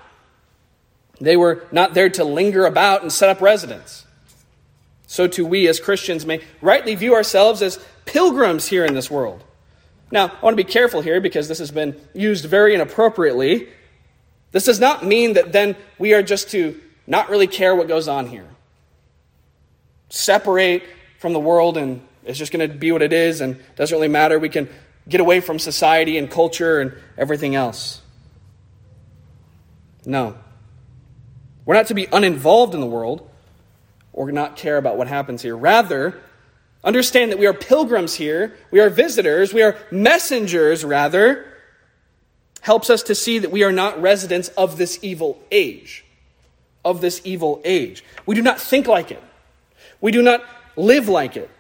They 1.21 1.37
were 1.37 1.65
not 1.73 1.95
there 1.95 2.11
to 2.11 2.25
linger 2.25 2.67
about 2.67 3.03
and 3.03 3.13
set 3.13 3.29
up 3.29 3.41
residence. 3.41 4.05
So 5.07 5.29
too 5.29 5.47
we 5.47 5.69
as 5.69 5.79
Christians 5.79 6.27
may 6.27 6.43
rightly 6.61 6.95
view 6.97 7.15
ourselves 7.15 7.63
as 7.63 7.79
pilgrims 8.05 8.67
here 8.67 8.85
in 8.85 8.95
this 8.95 9.11
world. 9.11 9.45
Now, 10.11 10.27
I 10.27 10.41
want 10.41 10.57
to 10.57 10.63
be 10.63 10.71
careful 10.71 11.01
here 11.01 11.21
because 11.21 11.49
this 11.49 11.59
has 11.59 11.71
been 11.71 12.01
used 12.15 12.45
very 12.45 12.75
inappropriately. 12.75 13.69
This 14.53 14.65
does 14.65 14.81
not 14.81 15.05
mean 15.05 15.35
that 15.35 15.53
then 15.53 15.77
we 15.99 16.15
are 16.15 16.23
just 16.23 16.51
to 16.51 16.81
not 17.07 17.29
really 17.31 17.47
care 17.47 17.75
what 17.75 17.89
goes 17.89 18.09
on 18.09 18.27
here. 18.27 18.49
Separate 20.09 20.83
from 21.19 21.33
the 21.33 21.41
world 21.41 21.77
and 21.77 22.07
it's 22.25 22.39
just 22.39 22.53
going 22.53 22.69
to 22.69 22.77
be 22.77 22.91
what 22.91 23.03
it 23.03 23.13
is 23.13 23.41
and 23.41 23.61
doesn't 23.77 23.95
really 23.95 24.09
matter. 24.09 24.39
We 24.39 24.49
can 24.49 24.69
get 25.09 25.21
away 25.21 25.41
from 25.41 25.59
society 25.59 26.19
and 26.19 26.31
culture 26.31 26.81
and 26.81 26.93
everything 27.17 27.55
else. 27.55 28.01
No. 30.05 30.37
We're 31.65 31.75
not 31.75 31.87
to 31.89 31.95
be 31.95 32.07
uninvolved 32.13 32.75
in 32.75 32.81
the 32.81 32.87
world 32.87 33.29
or 34.13 34.31
not 34.33 34.57
care 34.57 34.79
about 34.79 34.97
what 34.97 35.09
happens 35.09 35.43
here. 35.43 35.57
Rather, 35.57 36.21
understand 36.83 37.33
that 37.33 37.39
we 37.39 37.47
are 37.47 37.53
pilgrims 37.53 38.15
here, 38.15 38.57
we 38.71 38.81
are 38.81 38.89
visitors, 38.89 39.53
we 39.53 39.63
are 39.63 39.77
messengers, 39.91 40.85
rather, 40.85 41.45
helps 42.61 42.89
us 42.89 43.03
to 43.05 43.15
see 43.15 43.39
that 43.41 43.51
we 43.51 43.63
are 43.63 43.73
not 43.73 44.01
residents 44.01 44.49
of 44.51 44.79
this 44.79 44.99
evil 45.03 45.41
age. 45.51 46.05
Of 46.85 47.01
this 47.01 47.21
evil 47.25 47.61
age. 47.65 48.05
We 48.25 48.35
do 48.35 48.43
not 48.43 48.61
think 48.61 48.87
like 48.87 49.11
it, 49.11 49.23
we 50.01 50.13
do 50.13 50.23
not 50.23 50.45
live 50.77 51.09
like 51.09 51.37
it, 51.37 51.51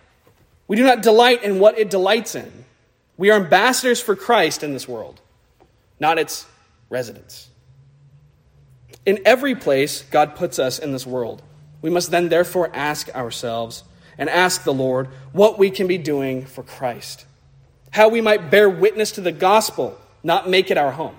we 0.68 0.76
do 0.76 0.84
not 0.84 1.02
delight 1.02 1.42
in 1.42 1.58
what 1.58 1.78
it 1.78 1.90
delights 1.90 2.34
in. 2.34 2.64
We 3.16 3.30
are 3.30 3.36
ambassadors 3.36 4.00
for 4.00 4.14
Christ 4.14 4.62
in 4.62 4.72
this 4.72 4.86
world, 4.86 5.20
not 5.98 6.18
its 6.18 6.46
residents. 6.90 7.48
In 9.04 9.20
every 9.24 9.54
place 9.54 10.02
God 10.10 10.36
puts 10.36 10.58
us 10.58 10.78
in 10.78 10.92
this 10.92 11.06
world, 11.06 11.42
we 11.80 11.90
must 11.90 12.10
then 12.10 12.28
therefore 12.28 12.70
ask 12.74 13.08
ourselves 13.14 13.84
and 14.18 14.28
ask 14.28 14.64
the 14.64 14.74
Lord 14.74 15.08
what 15.32 15.58
we 15.58 15.70
can 15.70 15.86
be 15.86 15.98
doing 15.98 16.44
for 16.44 16.62
Christ, 16.62 17.26
how 17.90 18.08
we 18.08 18.20
might 18.20 18.50
bear 18.50 18.68
witness 18.68 19.12
to 19.12 19.20
the 19.20 19.32
gospel, 19.32 19.98
not 20.22 20.48
make 20.48 20.70
it 20.70 20.78
our 20.78 20.92
home. 20.92 21.16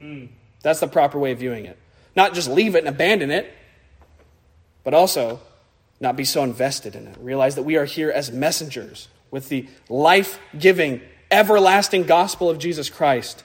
Mm. 0.00 0.28
That's 0.62 0.80
the 0.80 0.88
proper 0.88 1.18
way 1.18 1.32
of 1.32 1.38
viewing 1.38 1.64
it. 1.66 1.78
Not 2.14 2.34
just 2.34 2.48
leave 2.48 2.74
it 2.74 2.80
and 2.80 2.88
abandon 2.88 3.30
it, 3.30 3.52
but 4.84 4.94
also 4.94 5.40
not 6.00 6.16
be 6.16 6.24
so 6.24 6.42
invested 6.42 6.94
in 6.94 7.06
it. 7.06 7.16
Realize 7.20 7.54
that 7.54 7.62
we 7.62 7.76
are 7.76 7.84
here 7.84 8.10
as 8.10 8.30
messengers 8.30 9.08
with 9.30 9.48
the 9.48 9.68
life 9.88 10.38
giving, 10.58 11.00
everlasting 11.32 12.04
gospel 12.04 12.50
of 12.50 12.58
Jesus 12.58 12.90
Christ, 12.90 13.42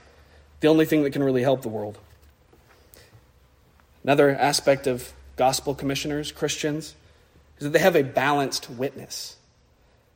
the 0.59 0.67
only 0.67 0.85
thing 0.85 1.03
that 1.03 1.11
can 1.11 1.23
really 1.23 1.41
help 1.41 1.61
the 1.61 1.69
world. 1.69 1.97
Another 4.03 4.29
aspect 4.29 4.88
of 4.88 5.13
gospel 5.35 5.75
commissioners, 5.75 6.31
Christians, 6.31 6.95
is 7.57 7.63
that 7.63 7.69
they 7.71 7.79
have 7.79 7.95
a 7.95 8.03
balanced 8.03 8.69
witness. 8.69 9.35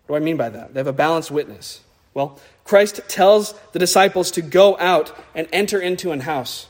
What 0.08 0.18
do 0.18 0.24
I 0.24 0.26
mean 0.26 0.38
by 0.38 0.50
that? 0.50 0.74
They 0.74 0.80
have 0.80 0.88
a 0.88 0.94
balanced 0.94 1.32
witness. 1.32 1.82
Well, 2.14 2.40
Christ 2.64 3.02
tells 3.08 3.54
the 3.72 3.80
disciples 3.80 4.32
to 4.32 4.42
go 4.42 4.78
out 4.78 5.18
and 5.34 5.48
enter 5.52 5.80
into 5.80 6.12
an 6.12 6.22
house. 6.22 6.68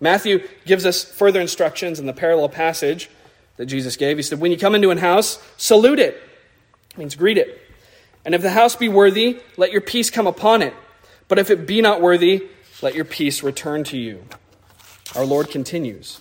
Matthew 0.00 0.46
gives 0.66 0.84
us 0.84 1.04
further 1.04 1.40
instructions 1.40 2.00
in 2.00 2.06
the 2.06 2.12
parallel 2.12 2.48
passage 2.48 3.08
that 3.56 3.66
Jesus 3.66 3.96
gave. 3.96 4.16
He 4.16 4.22
said, 4.22 4.40
When 4.40 4.50
you 4.50 4.58
come 4.58 4.74
into 4.74 4.90
an 4.90 4.98
house, 4.98 5.42
salute 5.56 5.98
it. 5.98 6.20
it 6.90 6.98
means 6.98 7.14
greet 7.14 7.38
it. 7.38 7.60
And 8.24 8.34
if 8.34 8.42
the 8.42 8.50
house 8.50 8.76
be 8.76 8.88
worthy, 8.88 9.40
let 9.56 9.72
your 9.72 9.80
peace 9.80 10.10
come 10.10 10.26
upon 10.26 10.62
it. 10.62 10.74
But 11.28 11.38
if 11.38 11.50
it 11.50 11.66
be 11.66 11.80
not 11.80 12.00
worthy, 12.00 12.48
let 12.82 12.94
your 12.94 13.04
peace 13.04 13.42
return 13.42 13.84
to 13.84 13.98
you. 13.98 14.24
Our 15.14 15.24
Lord 15.24 15.50
continues 15.50 16.20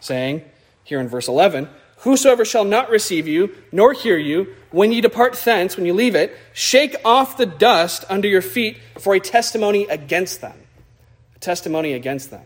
saying, 0.00 0.42
here 0.84 1.00
in 1.00 1.08
verse 1.08 1.28
11, 1.28 1.68
Whosoever 1.98 2.44
shall 2.44 2.64
not 2.64 2.90
receive 2.90 3.26
you, 3.26 3.54
nor 3.72 3.92
hear 3.92 4.18
you, 4.18 4.54
when 4.70 4.92
ye 4.92 5.00
depart 5.00 5.34
thence, 5.34 5.76
when 5.76 5.86
you 5.86 5.94
leave 5.94 6.14
it, 6.14 6.36
shake 6.52 6.94
off 7.04 7.36
the 7.36 7.46
dust 7.46 8.04
under 8.08 8.28
your 8.28 8.42
feet 8.42 8.78
for 8.98 9.14
a 9.14 9.20
testimony 9.20 9.84
against 9.84 10.40
them. 10.40 10.56
A 11.34 11.38
testimony 11.38 11.94
against 11.94 12.30
them. 12.30 12.44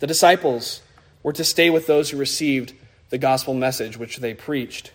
The 0.00 0.06
disciples 0.06 0.82
were 1.22 1.34
to 1.34 1.44
stay 1.44 1.70
with 1.70 1.86
those 1.86 2.10
who 2.10 2.16
received 2.16 2.72
the 3.10 3.18
gospel 3.18 3.54
message 3.54 3.96
which 3.96 4.16
they 4.16 4.34
preached. 4.34 4.92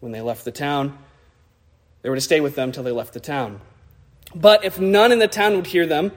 When 0.00 0.12
they 0.12 0.20
left 0.20 0.44
the 0.44 0.52
town, 0.52 0.98
they 2.06 2.10
were 2.10 2.14
to 2.14 2.20
stay 2.20 2.40
with 2.40 2.54
them 2.54 2.70
till 2.70 2.84
they 2.84 2.92
left 2.92 3.14
the 3.14 3.18
town. 3.18 3.60
But 4.32 4.64
if 4.64 4.78
none 4.78 5.10
in 5.10 5.18
the 5.18 5.26
town 5.26 5.56
would 5.56 5.66
hear 5.66 5.86
them, 5.86 6.12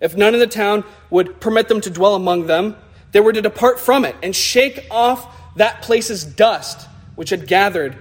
if 0.00 0.16
none 0.16 0.34
in 0.34 0.38
the 0.38 0.46
town 0.46 0.84
would 1.10 1.40
permit 1.40 1.66
them 1.66 1.80
to 1.80 1.90
dwell 1.90 2.14
among 2.14 2.46
them, 2.46 2.76
they 3.10 3.18
were 3.18 3.32
to 3.32 3.42
depart 3.42 3.80
from 3.80 4.04
it 4.04 4.14
and 4.22 4.36
shake 4.36 4.86
off 4.88 5.56
that 5.56 5.82
place's 5.82 6.22
dust 6.22 6.86
which 7.16 7.30
had 7.30 7.48
gathered 7.48 7.98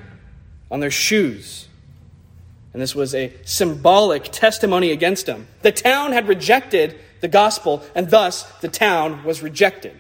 on 0.70 0.82
their 0.82 0.92
shoes. 0.92 1.68
And 2.74 2.82
this 2.82 2.94
was 2.94 3.16
a 3.16 3.34
symbolic 3.44 4.26
testimony 4.26 4.92
against 4.92 5.26
them. 5.26 5.48
The 5.64 5.72
town 5.72 6.12
had 6.12 6.28
rejected 6.28 7.00
the 7.22 7.28
gospel, 7.28 7.84
and 7.96 8.12
thus 8.12 8.44
the 8.60 8.68
town 8.68 9.24
was 9.24 9.42
rejected. 9.42 10.00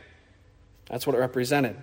That's 0.91 1.07
what 1.07 1.15
it 1.15 1.19
represented. 1.19 1.75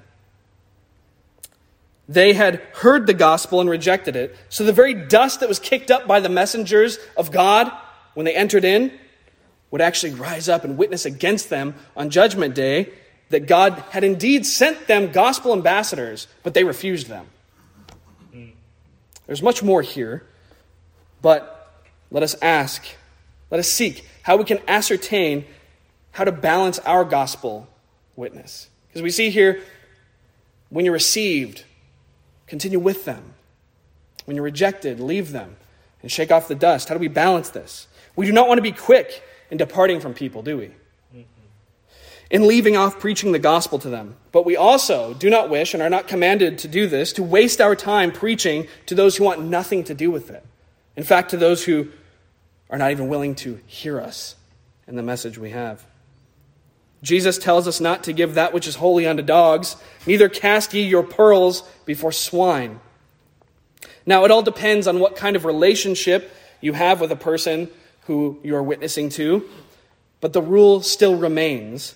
They 2.09 2.33
had 2.33 2.63
heard 2.73 3.07
the 3.07 3.15
gospel 3.15 3.61
and 3.61 3.69
rejected 3.69 4.17
it, 4.17 4.35
so 4.49 4.65
the 4.65 4.73
very 4.73 4.95
dust 4.95 5.41
that 5.41 5.49
was 5.49 5.59
kicked 5.59 5.91
up 5.91 6.07
by 6.07 6.21
the 6.21 6.31
messengers 6.31 6.99
of 7.17 7.31
God 7.31 7.71
when 8.15 8.25
they 8.25 8.35
entered 8.35 8.65
in 8.65 8.99
would 9.71 9.83
actually 9.83 10.15
rise 10.15 10.49
up 10.49 10.65
and 10.65 10.79
witness 10.79 11.05
against 11.05 11.51
them 11.51 11.75
on 11.95 12.09
Judgment 12.09 12.55
Day 12.55 12.91
that 13.29 13.47
God 13.47 13.85
had 13.91 14.05
indeed 14.05 14.47
sent 14.47 14.87
them 14.87 15.13
gospel 15.13 15.53
ambassadors, 15.53 16.27
but 16.43 16.55
they 16.55 16.65
refused 16.65 17.09
them. 17.09 17.27
There's 19.27 19.43
much 19.43 19.63
more 19.63 19.83
here, 19.83 20.25
but 21.21 21.85
let 22.11 22.23
us 22.23 22.35
ask, 22.41 22.83
let 23.51 23.61
us 23.61 23.69
seek 23.69 24.09
how 24.23 24.39
we 24.39 24.45
can 24.45 24.61
ascertain 24.67 25.45
how 26.13 26.25
to 26.25 26.33
balance 26.33 26.79
our 26.81 27.05
gospel 27.05 27.69
witness. 28.17 28.71
Because 28.89 29.03
we 29.03 29.11
see 29.11 29.29
here, 29.29 29.63
when 30.71 30.87
you're 30.87 30.95
received, 30.95 31.65
continue 32.49 32.79
with 32.79 33.05
them. 33.05 33.35
When 34.25 34.35
you're 34.35 34.45
rejected, 34.45 35.01
leave 35.01 35.33
them 35.33 35.57
and 36.03 36.11
shake 36.11 36.31
off 36.31 36.49
the 36.49 36.55
dust. 36.55 36.89
How 36.89 36.95
do 36.95 37.01
we 37.01 37.09
balance 37.09 37.51
this? 37.51 37.87
We 38.17 38.27
do 38.27 38.33
not 38.33 38.49
want 38.49 38.59
to 38.59 38.63
be 38.63 38.73
quick 38.73 39.23
in 39.51 39.59
departing 39.59 40.01
from 40.01 40.15
people, 40.15 40.43
do 40.43 40.59
we? 40.59 40.67
Mm-hmm. 40.67 41.23
in 42.31 42.47
leaving 42.47 42.77
off 42.77 42.99
preaching 42.99 43.33
the 43.33 43.39
gospel 43.39 43.79
to 43.79 43.89
them. 43.89 44.17
But 44.33 44.45
we 44.45 44.57
also 44.57 45.15
do 45.15 45.31
not 45.31 45.49
wish 45.49 45.73
and 45.73 45.83
are 45.83 45.89
not 45.89 46.09
commanded 46.09 46.59
to 46.59 46.69
do 46.69 46.87
this, 46.87 47.13
to 47.15 47.23
waste 47.23 47.61
our 47.61 47.75
time 47.75 48.13
preaching 48.13 48.67
to 48.87 48.95
those 48.95 49.17
who 49.17 49.25
want 49.25 49.43
nothing 49.43 49.85
to 49.85 49.95
do 49.95 50.11
with 50.11 50.31
it. 50.31 50.45
In 50.97 51.05
fact, 51.05 51.31
to 51.31 51.37
those 51.37 51.65
who 51.65 51.89
are 52.69 52.79
not 52.79 52.91
even 52.91 53.09
willing 53.09 53.35
to 53.37 53.61
hear 53.67 54.01
us 54.01 54.37
and 54.87 54.99
the 54.99 55.03
message 55.03 55.39
we 55.39 55.51
have. 55.51 55.87
Jesus 57.03 57.39
tells 57.39 57.69
us 57.69 57.81
not 57.81 58.05
to 58.05 58.13
give 58.13 58.35
that 58.35 58.53
which 58.53 58.67
is 58.67 58.77
holy 58.77 59.07
unto 59.07 59.23
dogs, 59.23 59.77
neither 60.07 60.29
cast 60.29 60.75
ye 60.75 60.83
your 60.83 61.03
pearls 61.03 61.63
before 61.85 62.13
swine. 62.13 62.81
Now, 64.05 64.25
it 64.25 64.31
all 64.31 64.43
depends 64.43 64.87
on 64.87 65.01
what 65.01 65.17
kind 65.17 65.37
of 65.37 65.45
relationship 65.45 66.33
you 66.61 66.73
have 66.73 67.01
with 67.01 67.13
a 67.13 67.17
person 67.17 67.69
who 68.07 68.41
you 68.43 68.57
are 68.57 68.63
witnessing 68.63 69.11
to, 69.11 69.49
but 70.21 70.33
the 70.33 70.43
rule 70.43 70.81
still 70.83 71.15
remains 71.15 71.95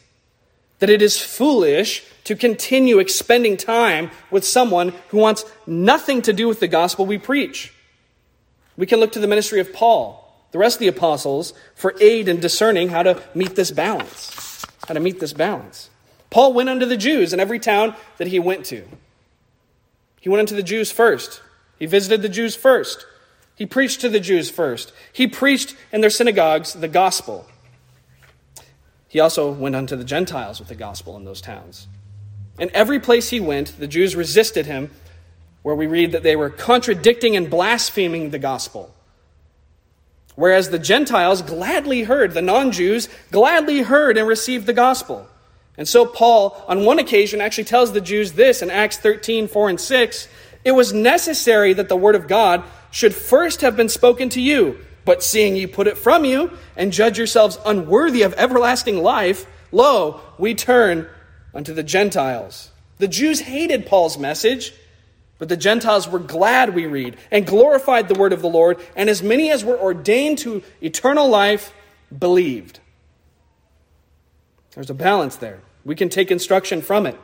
that 0.78 0.90
it 0.90 1.00
is 1.00 1.20
foolish 1.20 2.04
to 2.24 2.36
continue 2.36 2.98
expending 2.98 3.56
time 3.56 4.10
with 4.30 4.44
someone 4.44 4.92
who 5.08 5.18
wants 5.18 5.44
nothing 5.66 6.20
to 6.22 6.32
do 6.32 6.48
with 6.48 6.60
the 6.60 6.68
gospel 6.68 7.06
we 7.06 7.18
preach. 7.18 7.72
We 8.76 8.86
can 8.86 9.00
look 9.00 9.12
to 9.12 9.20
the 9.20 9.28
ministry 9.28 9.60
of 9.60 9.72
Paul, 9.72 10.18
the 10.50 10.58
rest 10.58 10.76
of 10.76 10.80
the 10.80 10.88
apostles, 10.88 11.54
for 11.74 11.94
aid 12.00 12.28
in 12.28 12.40
discerning 12.40 12.88
how 12.88 13.04
to 13.04 13.22
meet 13.34 13.54
this 13.54 13.70
balance. 13.70 14.51
How 14.86 14.94
to 14.94 15.00
meet 15.00 15.20
this 15.20 15.32
balance. 15.32 15.90
Paul 16.30 16.54
went 16.54 16.68
unto 16.68 16.86
the 16.86 16.96
Jews 16.96 17.32
in 17.32 17.40
every 17.40 17.58
town 17.58 17.94
that 18.18 18.28
he 18.28 18.38
went 18.38 18.64
to. 18.66 18.86
He 20.20 20.28
went 20.28 20.40
unto 20.40 20.56
the 20.56 20.62
Jews 20.62 20.90
first. 20.90 21.42
He 21.78 21.86
visited 21.86 22.22
the 22.22 22.28
Jews 22.28 22.56
first. 22.56 23.06
He 23.54 23.66
preached 23.66 24.00
to 24.00 24.08
the 24.08 24.20
Jews 24.20 24.50
first. 24.50 24.92
He 25.12 25.26
preached 25.26 25.76
in 25.92 26.00
their 26.00 26.10
synagogues 26.10 26.72
the 26.72 26.88
gospel. 26.88 27.46
He 29.08 29.20
also 29.20 29.52
went 29.52 29.76
unto 29.76 29.94
the 29.94 30.04
Gentiles 30.04 30.58
with 30.58 30.68
the 30.68 30.74
gospel 30.74 31.16
in 31.16 31.24
those 31.24 31.42
towns. 31.42 31.86
In 32.58 32.70
every 32.72 32.98
place 32.98 33.30
he 33.30 33.40
went, 33.40 33.78
the 33.78 33.86
Jews 33.86 34.16
resisted 34.16 34.66
him, 34.66 34.90
where 35.62 35.74
we 35.74 35.86
read 35.86 36.12
that 36.12 36.22
they 36.22 36.34
were 36.34 36.50
contradicting 36.50 37.36
and 37.36 37.50
blaspheming 37.50 38.30
the 38.30 38.38
gospel. 38.38 38.94
Whereas 40.34 40.70
the 40.70 40.78
Gentiles 40.78 41.42
gladly 41.42 42.04
heard, 42.04 42.32
the 42.32 42.42
non 42.42 42.72
Jews 42.72 43.08
gladly 43.30 43.82
heard 43.82 44.16
and 44.16 44.26
received 44.26 44.66
the 44.66 44.72
gospel. 44.72 45.28
And 45.76 45.88
so 45.88 46.06
Paul, 46.06 46.62
on 46.68 46.84
one 46.84 46.98
occasion, 46.98 47.40
actually 47.40 47.64
tells 47.64 47.92
the 47.92 48.00
Jews 48.00 48.32
this 48.32 48.62
in 48.62 48.70
Acts 48.70 48.98
13 48.98 49.48
4 49.48 49.70
and 49.70 49.80
6 49.80 50.28
It 50.64 50.72
was 50.72 50.92
necessary 50.92 51.72
that 51.74 51.88
the 51.88 51.96
word 51.96 52.14
of 52.14 52.28
God 52.28 52.62
should 52.90 53.14
first 53.14 53.60
have 53.62 53.76
been 53.76 53.88
spoken 53.88 54.28
to 54.30 54.40
you 54.40 54.78
but 55.04 55.22
seeing 55.22 55.56
ye 55.56 55.66
put 55.66 55.86
it 55.86 55.98
from 55.98 56.24
you, 56.24 56.50
and 56.76 56.92
judge 56.92 57.18
yourselves 57.18 57.58
unworthy 57.66 58.22
of 58.22 58.34
everlasting 58.34 59.02
life, 59.02 59.46
lo, 59.70 60.20
we 60.38 60.54
turn 60.54 61.08
unto 61.54 61.74
the 61.74 61.82
Gentiles. 61.82 62.70
The 62.98 63.08
Jews 63.08 63.40
hated 63.40 63.86
Paul's 63.86 64.16
message, 64.16 64.72
but 65.42 65.48
the 65.48 65.56
Gentiles 65.56 66.08
were 66.08 66.20
glad, 66.20 66.72
we 66.72 66.86
read, 66.86 67.16
and 67.32 67.44
glorified 67.44 68.06
the 68.06 68.14
word 68.14 68.32
of 68.32 68.42
the 68.42 68.48
Lord, 68.48 68.80
and 68.94 69.10
as 69.10 69.24
many 69.24 69.50
as 69.50 69.64
were 69.64 69.76
ordained 69.76 70.38
to 70.38 70.62
eternal 70.80 71.28
life 71.28 71.72
believed. 72.16 72.78
There's 74.76 74.88
a 74.88 74.94
balance 74.94 75.34
there. 75.34 75.58
We 75.84 75.96
can 75.96 76.10
take 76.10 76.30
instruction 76.30 76.80
from 76.80 77.06
it. 77.06 77.18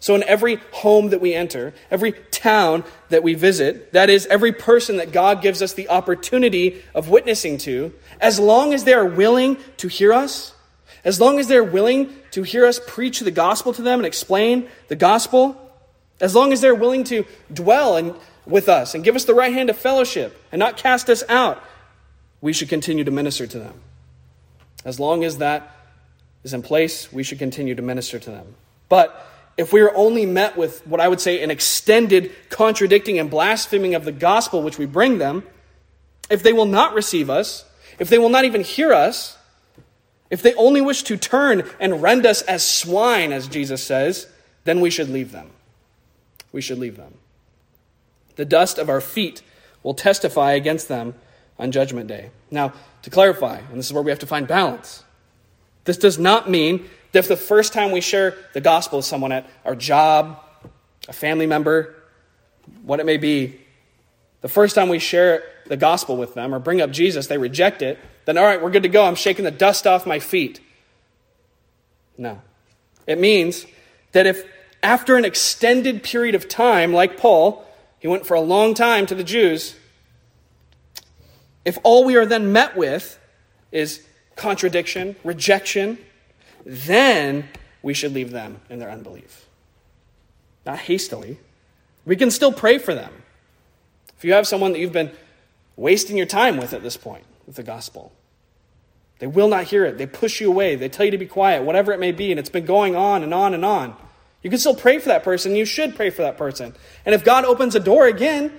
So, 0.00 0.14
in 0.14 0.22
every 0.24 0.56
home 0.72 1.08
that 1.08 1.22
we 1.22 1.32
enter, 1.32 1.72
every 1.90 2.12
town 2.12 2.84
that 3.08 3.22
we 3.22 3.32
visit, 3.32 3.94
that 3.94 4.10
is, 4.10 4.26
every 4.26 4.52
person 4.52 4.98
that 4.98 5.10
God 5.10 5.40
gives 5.40 5.62
us 5.62 5.72
the 5.72 5.88
opportunity 5.88 6.82
of 6.94 7.08
witnessing 7.08 7.56
to, 7.56 7.94
as 8.20 8.38
long 8.38 8.74
as 8.74 8.84
they 8.84 8.92
are 8.92 9.06
willing 9.06 9.56
to 9.78 9.88
hear 9.88 10.12
us, 10.12 10.52
as 11.06 11.22
long 11.22 11.38
as 11.38 11.46
they're 11.46 11.64
willing 11.64 12.14
to 12.32 12.42
hear 12.42 12.66
us 12.66 12.78
preach 12.86 13.20
the 13.20 13.30
gospel 13.30 13.72
to 13.72 13.80
them 13.80 13.98
and 13.98 14.04
explain 14.04 14.68
the 14.88 14.96
gospel, 14.96 15.71
as 16.22 16.34
long 16.34 16.52
as 16.52 16.62
they're 16.62 16.74
willing 16.74 17.04
to 17.04 17.26
dwell 17.52 17.98
and, 17.98 18.14
with 18.46 18.68
us 18.68 18.94
and 18.94 19.04
give 19.04 19.14
us 19.14 19.24
the 19.24 19.34
right 19.34 19.52
hand 19.52 19.68
of 19.68 19.76
fellowship 19.76 20.40
and 20.50 20.58
not 20.58 20.76
cast 20.76 21.10
us 21.10 21.22
out, 21.28 21.62
we 22.40 22.52
should 22.52 22.68
continue 22.68 23.04
to 23.04 23.10
minister 23.10 23.46
to 23.46 23.58
them. 23.58 23.74
As 24.84 24.98
long 24.98 25.22
as 25.22 25.38
that 25.38 25.76
is 26.42 26.54
in 26.54 26.62
place, 26.62 27.12
we 27.12 27.22
should 27.22 27.38
continue 27.38 27.74
to 27.74 27.82
minister 27.82 28.18
to 28.18 28.30
them. 28.30 28.54
But 28.88 29.28
if 29.56 29.72
we 29.72 29.80
are 29.80 29.94
only 29.94 30.26
met 30.26 30.56
with 30.56 30.84
what 30.86 31.00
I 31.00 31.08
would 31.08 31.20
say 31.20 31.42
an 31.42 31.50
extended 31.50 32.32
contradicting 32.48 33.18
and 33.18 33.30
blaspheming 33.30 33.94
of 33.94 34.04
the 34.04 34.12
gospel 34.12 34.62
which 34.62 34.78
we 34.78 34.86
bring 34.86 35.18
them, 35.18 35.44
If 36.28 36.42
they 36.42 36.52
will 36.52 36.66
not 36.66 36.94
receive 36.94 37.28
us, 37.30 37.64
if 37.98 38.08
they 38.08 38.18
will 38.18 38.30
not 38.30 38.44
even 38.44 38.62
hear 38.62 38.92
us, 38.92 39.36
if 40.30 40.42
they 40.42 40.54
only 40.54 40.80
wish 40.80 41.02
to 41.04 41.16
turn 41.16 41.68
and 41.78 42.02
rend 42.02 42.24
us 42.24 42.42
as 42.42 42.66
swine, 42.66 43.32
as 43.32 43.46
Jesus 43.46 43.82
says, 43.82 44.26
then 44.64 44.80
we 44.80 44.88
should 44.88 45.10
leave 45.10 45.30
them. 45.30 45.51
We 46.52 46.60
should 46.60 46.78
leave 46.78 46.96
them. 46.96 47.14
The 48.36 48.44
dust 48.44 48.78
of 48.78 48.88
our 48.88 49.00
feet 49.00 49.42
will 49.82 49.94
testify 49.94 50.52
against 50.52 50.88
them 50.88 51.14
on 51.58 51.72
Judgment 51.72 52.06
Day. 52.06 52.30
Now, 52.50 52.72
to 53.02 53.10
clarify, 53.10 53.58
and 53.58 53.78
this 53.78 53.86
is 53.86 53.92
where 53.92 54.02
we 54.02 54.10
have 54.10 54.20
to 54.20 54.26
find 54.26 54.46
balance, 54.46 55.04
this 55.84 55.96
does 55.96 56.18
not 56.18 56.48
mean 56.48 56.88
that 57.12 57.20
if 57.20 57.28
the 57.28 57.36
first 57.36 57.72
time 57.72 57.90
we 57.90 58.00
share 58.00 58.36
the 58.52 58.60
gospel 58.60 58.98
with 58.98 59.06
someone 59.06 59.32
at 59.32 59.48
our 59.64 59.74
job, 59.74 60.38
a 61.08 61.12
family 61.12 61.46
member, 61.46 61.94
what 62.84 63.00
it 63.00 63.06
may 63.06 63.16
be, 63.16 63.58
the 64.40 64.48
first 64.48 64.74
time 64.74 64.88
we 64.88 64.98
share 64.98 65.42
the 65.66 65.76
gospel 65.76 66.16
with 66.16 66.34
them 66.34 66.54
or 66.54 66.58
bring 66.58 66.80
up 66.80 66.90
Jesus, 66.90 67.26
they 67.26 67.38
reject 67.38 67.82
it, 67.82 67.98
then 68.24 68.38
all 68.38 68.44
right, 68.44 68.62
we're 68.62 68.70
good 68.70 68.82
to 68.84 68.88
go. 68.88 69.04
I'm 69.04 69.14
shaking 69.14 69.44
the 69.44 69.50
dust 69.50 69.86
off 69.86 70.06
my 70.06 70.18
feet. 70.18 70.60
No. 72.16 72.40
It 73.06 73.18
means 73.18 73.66
that 74.12 74.26
if 74.26 74.44
after 74.82 75.16
an 75.16 75.24
extended 75.24 76.02
period 76.02 76.34
of 76.34 76.48
time, 76.48 76.92
like 76.92 77.16
Paul, 77.16 77.64
he 77.98 78.08
went 78.08 78.26
for 78.26 78.34
a 78.34 78.40
long 78.40 78.74
time 78.74 79.06
to 79.06 79.14
the 79.14 79.24
Jews, 79.24 79.76
if 81.64 81.78
all 81.84 82.04
we 82.04 82.16
are 82.16 82.26
then 82.26 82.52
met 82.52 82.76
with 82.76 83.18
is 83.70 84.04
contradiction, 84.34 85.14
rejection, 85.22 85.98
then 86.64 87.48
we 87.82 87.94
should 87.94 88.12
leave 88.12 88.30
them 88.30 88.60
in 88.68 88.78
their 88.78 88.90
unbelief. 88.90 89.46
Not 90.66 90.78
hastily. 90.78 91.38
We 92.04 92.16
can 92.16 92.30
still 92.30 92.52
pray 92.52 92.78
for 92.78 92.94
them. 92.94 93.12
If 94.18 94.24
you 94.24 94.32
have 94.32 94.46
someone 94.46 94.72
that 94.72 94.78
you've 94.78 94.92
been 94.92 95.12
wasting 95.76 96.16
your 96.16 96.26
time 96.26 96.56
with 96.56 96.72
at 96.72 96.82
this 96.82 96.96
point 96.96 97.24
with 97.46 97.56
the 97.56 97.62
gospel, 97.62 98.12
they 99.18 99.26
will 99.28 99.48
not 99.48 99.64
hear 99.64 99.84
it. 99.84 99.98
They 99.98 100.06
push 100.06 100.40
you 100.40 100.48
away. 100.48 100.74
They 100.74 100.88
tell 100.88 101.04
you 101.04 101.12
to 101.12 101.18
be 101.18 101.26
quiet, 101.26 101.62
whatever 101.62 101.92
it 101.92 102.00
may 102.00 102.10
be, 102.10 102.32
and 102.32 102.40
it's 102.40 102.48
been 102.48 102.66
going 102.66 102.96
on 102.96 103.22
and 103.22 103.32
on 103.32 103.54
and 103.54 103.64
on. 103.64 103.96
You 104.42 104.50
can 104.50 104.58
still 104.58 104.74
pray 104.74 104.98
for 104.98 105.08
that 105.08 105.22
person. 105.22 105.54
You 105.54 105.64
should 105.64 105.94
pray 105.94 106.10
for 106.10 106.22
that 106.22 106.36
person. 106.36 106.74
And 107.06 107.14
if 107.14 107.24
God 107.24 107.44
opens 107.44 107.74
a 107.74 107.80
door 107.80 108.06
again, 108.06 108.52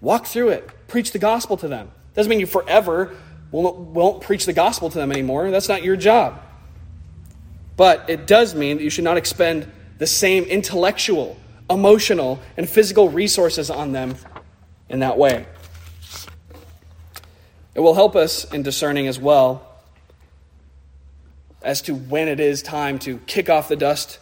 walk 0.00 0.26
through 0.26 0.50
it. 0.50 0.68
Preach 0.88 1.12
the 1.12 1.18
gospel 1.18 1.56
to 1.58 1.68
them. 1.68 1.90
Doesn't 2.14 2.28
mean 2.28 2.40
you 2.40 2.46
forever 2.46 3.16
won't, 3.50 3.76
won't 3.78 4.22
preach 4.22 4.44
the 4.44 4.52
gospel 4.52 4.90
to 4.90 4.98
them 4.98 5.10
anymore. 5.10 5.50
That's 5.50 5.68
not 5.68 5.82
your 5.82 5.96
job. 5.96 6.40
But 7.76 8.10
it 8.10 8.26
does 8.26 8.54
mean 8.54 8.76
that 8.76 8.82
you 8.82 8.90
should 8.90 9.04
not 9.04 9.16
expend 9.16 9.70
the 9.98 10.06
same 10.06 10.44
intellectual, 10.44 11.38
emotional, 11.70 12.40
and 12.56 12.68
physical 12.68 13.08
resources 13.08 13.70
on 13.70 13.92
them 13.92 14.16
in 14.88 15.00
that 15.00 15.16
way. 15.16 15.46
It 17.74 17.80
will 17.80 17.94
help 17.94 18.16
us 18.16 18.44
in 18.52 18.62
discerning 18.62 19.06
as 19.08 19.18
well 19.18 19.66
as 21.62 21.80
to 21.82 21.94
when 21.94 22.28
it 22.28 22.40
is 22.40 22.60
time 22.60 22.98
to 23.00 23.18
kick 23.18 23.48
off 23.48 23.68
the 23.68 23.76
dust 23.76 24.18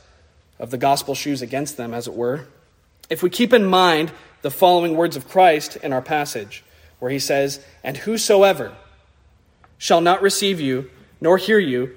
of 0.60 0.70
the 0.70 0.78
gospel 0.78 1.16
shoes 1.16 1.42
against 1.42 1.76
them, 1.76 1.92
as 1.92 2.06
it 2.06 2.14
were. 2.14 2.46
If 3.08 3.22
we 3.22 3.30
keep 3.30 3.52
in 3.52 3.64
mind 3.64 4.12
the 4.42 4.50
following 4.50 4.96
words 4.96 5.16
of 5.16 5.28
Christ 5.28 5.76
in 5.76 5.92
our 5.92 6.02
passage, 6.02 6.62
where 7.00 7.10
he 7.10 7.18
says, 7.18 7.64
And 7.82 7.96
whosoever 7.96 8.76
shall 9.78 10.00
not 10.00 10.22
receive 10.22 10.60
you, 10.60 10.90
nor 11.20 11.38
hear 11.38 11.58
you, 11.58 11.96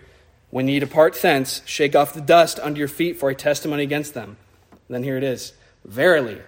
when 0.50 0.68
ye 0.68 0.80
depart 0.80 1.16
thence, 1.16 1.62
shake 1.66 1.96
off 1.96 2.14
the 2.14 2.22
dust 2.22 2.60
under 2.60 2.80
your 2.80 2.88
feet 2.88 3.18
for 3.20 3.30
a 3.30 3.36
testimony 3.36 3.84
against 3.84 4.14
them. 4.14 4.38
And 4.72 4.96
then 4.96 5.04
here 5.04 5.18
it 5.18 5.24
is 5.24 5.54
Verily, 5.86 6.42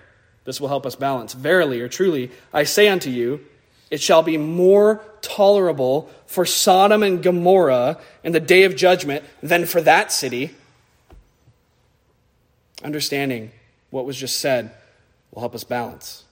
this 0.46 0.62
will 0.62 0.68
help 0.68 0.86
us 0.86 0.96
balance. 0.96 1.34
Verily 1.34 1.82
or 1.82 1.90
truly, 1.90 2.32
I 2.54 2.64
say 2.64 2.88
unto 2.88 3.10
you, 3.10 3.46
it 3.92 4.02
shall 4.02 4.24
be 4.24 4.38
more 4.38 5.04
tolerable 5.22 6.10
for 6.26 6.46
Sodom 6.46 7.04
and 7.04 7.22
Gomorrah 7.22 8.00
in 8.24 8.32
the 8.32 8.40
day 8.40 8.64
of 8.64 8.76
judgment 8.76 9.24
than 9.44 9.66
for 9.66 9.82
that 9.82 10.12
city. 10.12 10.52
Understanding 12.84 13.52
what 13.90 14.06
was 14.06 14.18
just 14.18 14.40
said 14.40 14.72
will 15.32 15.42
help 15.42 15.56
us 15.56 15.64
balance. 15.64 16.24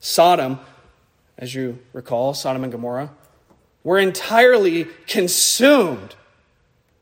Sodom, 0.00 0.60
as 1.38 1.54
you 1.54 1.78
recall, 1.92 2.34
Sodom 2.34 2.62
and 2.62 2.72
Gomorrah, 2.72 3.10
were 3.82 3.98
entirely 3.98 4.84
consumed 5.06 6.14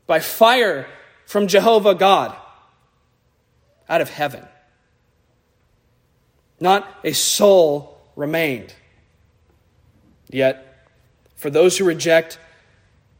by 0.07 0.19
fire 0.19 0.87
from 1.25 1.47
Jehovah 1.47 1.95
God 1.95 2.35
out 3.89 4.01
of 4.01 4.09
heaven. 4.09 4.45
Not 6.59 6.87
a 7.03 7.13
soul 7.13 7.97
remained. 8.15 8.73
Yet, 10.29 10.87
for 11.35 11.49
those 11.49 11.77
who 11.77 11.85
reject 11.85 12.39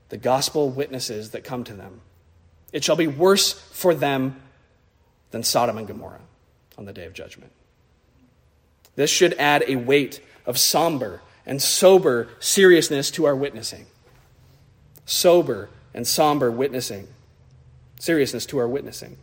the 0.10 0.18
gospel 0.18 0.70
witnesses 0.70 1.32
that 1.32 1.44
come 1.44 1.64
to 1.66 1.74
them, 1.74 2.02
it 2.72 2.84
shall 2.84 2.96
be 2.96 3.08
worse 3.08 3.54
for 3.54 3.94
them 3.94 4.42
than 5.36 5.44
Sodom 5.44 5.78
and 5.78 5.86
Gomorrah 5.86 6.22
on 6.78 6.86
the 6.86 6.94
day 6.94 7.04
of 7.04 7.12
judgment. 7.12 7.52
This 8.96 9.10
should 9.10 9.34
add 9.34 9.66
a 9.68 9.76
weight 9.76 10.22
of 10.46 10.58
somber 10.58 11.20
and 11.46 11.62
sober 11.62 12.30
seriousness 12.40 13.12
to 13.12 13.26
our 13.26 13.36
witnessing. 13.36 13.86
Sober 15.06 15.68
and 15.94 16.08
somber 16.08 16.50
witnessing. 16.50 17.10
Seriousness 18.00 18.46
to 18.46 18.60
our 18.60 18.68
witnessing. 18.70 19.18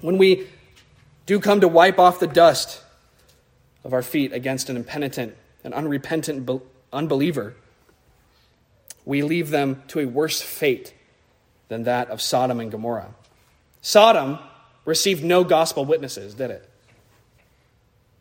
When 0.00 0.16
we 0.16 0.46
do 1.26 1.40
come 1.40 1.60
to 1.60 1.66
wipe 1.66 1.98
off 1.98 2.20
the 2.20 2.28
dust 2.28 2.80
of 3.82 3.92
our 3.92 4.02
feet 4.02 4.32
against 4.32 4.70
an 4.70 4.76
impenitent 4.76 5.34
and 5.64 5.74
unrepentant 5.74 6.48
unbeliever, 6.92 7.56
we 9.04 9.24
leave 9.24 9.50
them 9.50 9.82
to 9.88 9.98
a 9.98 10.04
worse 10.04 10.40
fate 10.40 10.94
than 11.66 11.82
that 11.82 12.10
of 12.10 12.22
Sodom 12.22 12.60
and 12.60 12.70
Gomorrah. 12.70 13.12
Sodom 13.80 14.38
received 14.84 15.22
no 15.22 15.44
gospel 15.44 15.84
witnesses, 15.84 16.34
did 16.34 16.50
it? 16.50 16.68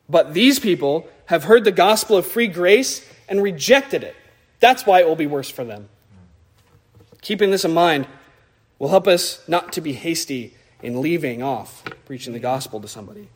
But 0.09 0.33
these 0.33 0.59
people 0.59 1.07
have 1.27 1.45
heard 1.45 1.63
the 1.63 1.71
gospel 1.71 2.17
of 2.17 2.25
free 2.25 2.47
grace 2.47 3.07
and 3.29 3.41
rejected 3.41 4.03
it. 4.03 4.15
That's 4.59 4.85
why 4.85 4.99
it 4.99 5.07
will 5.07 5.15
be 5.15 5.27
worse 5.27 5.49
for 5.49 5.63
them. 5.63 5.89
Keeping 7.21 7.51
this 7.51 7.65
in 7.65 7.73
mind 7.73 8.07
will 8.77 8.89
help 8.89 9.07
us 9.07 9.47
not 9.47 9.73
to 9.73 9.81
be 9.81 9.93
hasty 9.93 10.53
in 10.81 11.01
leaving 11.01 11.41
off 11.41 11.83
preaching 12.05 12.33
the 12.33 12.39
gospel 12.39 12.81
to 12.81 12.87
somebody. 12.87 13.29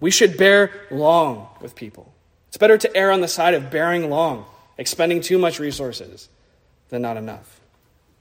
We 0.00 0.10
should 0.10 0.36
bear 0.36 0.70
long 0.90 1.48
with 1.60 1.74
people. 1.74 2.12
It's 2.48 2.56
better 2.56 2.78
to 2.78 2.96
err 2.96 3.12
on 3.12 3.20
the 3.20 3.28
side 3.28 3.54
of 3.54 3.70
bearing 3.70 4.10
long, 4.10 4.46
expending 4.78 5.20
too 5.20 5.38
much 5.38 5.58
resources, 5.58 6.28
than 6.88 7.02
not 7.02 7.16
enough. 7.16 7.60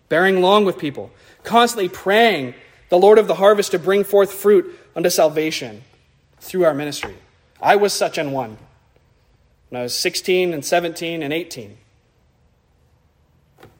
Bearing 0.09 0.41
long 0.41 0.65
with 0.65 0.77
people, 0.77 1.11
constantly 1.43 1.89
praying 1.89 2.53
the 2.89 2.97
Lord 2.97 3.17
of 3.17 3.27
the 3.27 3.35
harvest 3.35 3.71
to 3.71 3.79
bring 3.79 4.03
forth 4.03 4.31
fruit 4.31 4.77
unto 4.95 5.09
salvation 5.09 5.83
through 6.39 6.65
our 6.65 6.73
ministry. 6.73 7.15
I 7.61 7.75
was 7.75 7.93
such 7.93 8.17
an 8.17 8.31
one 8.31 8.57
when 9.69 9.79
I 9.79 9.83
was 9.83 9.93
16 9.97 10.53
and 10.53 10.63
17 10.63 11.23
and 11.23 11.33
18. 11.33 11.77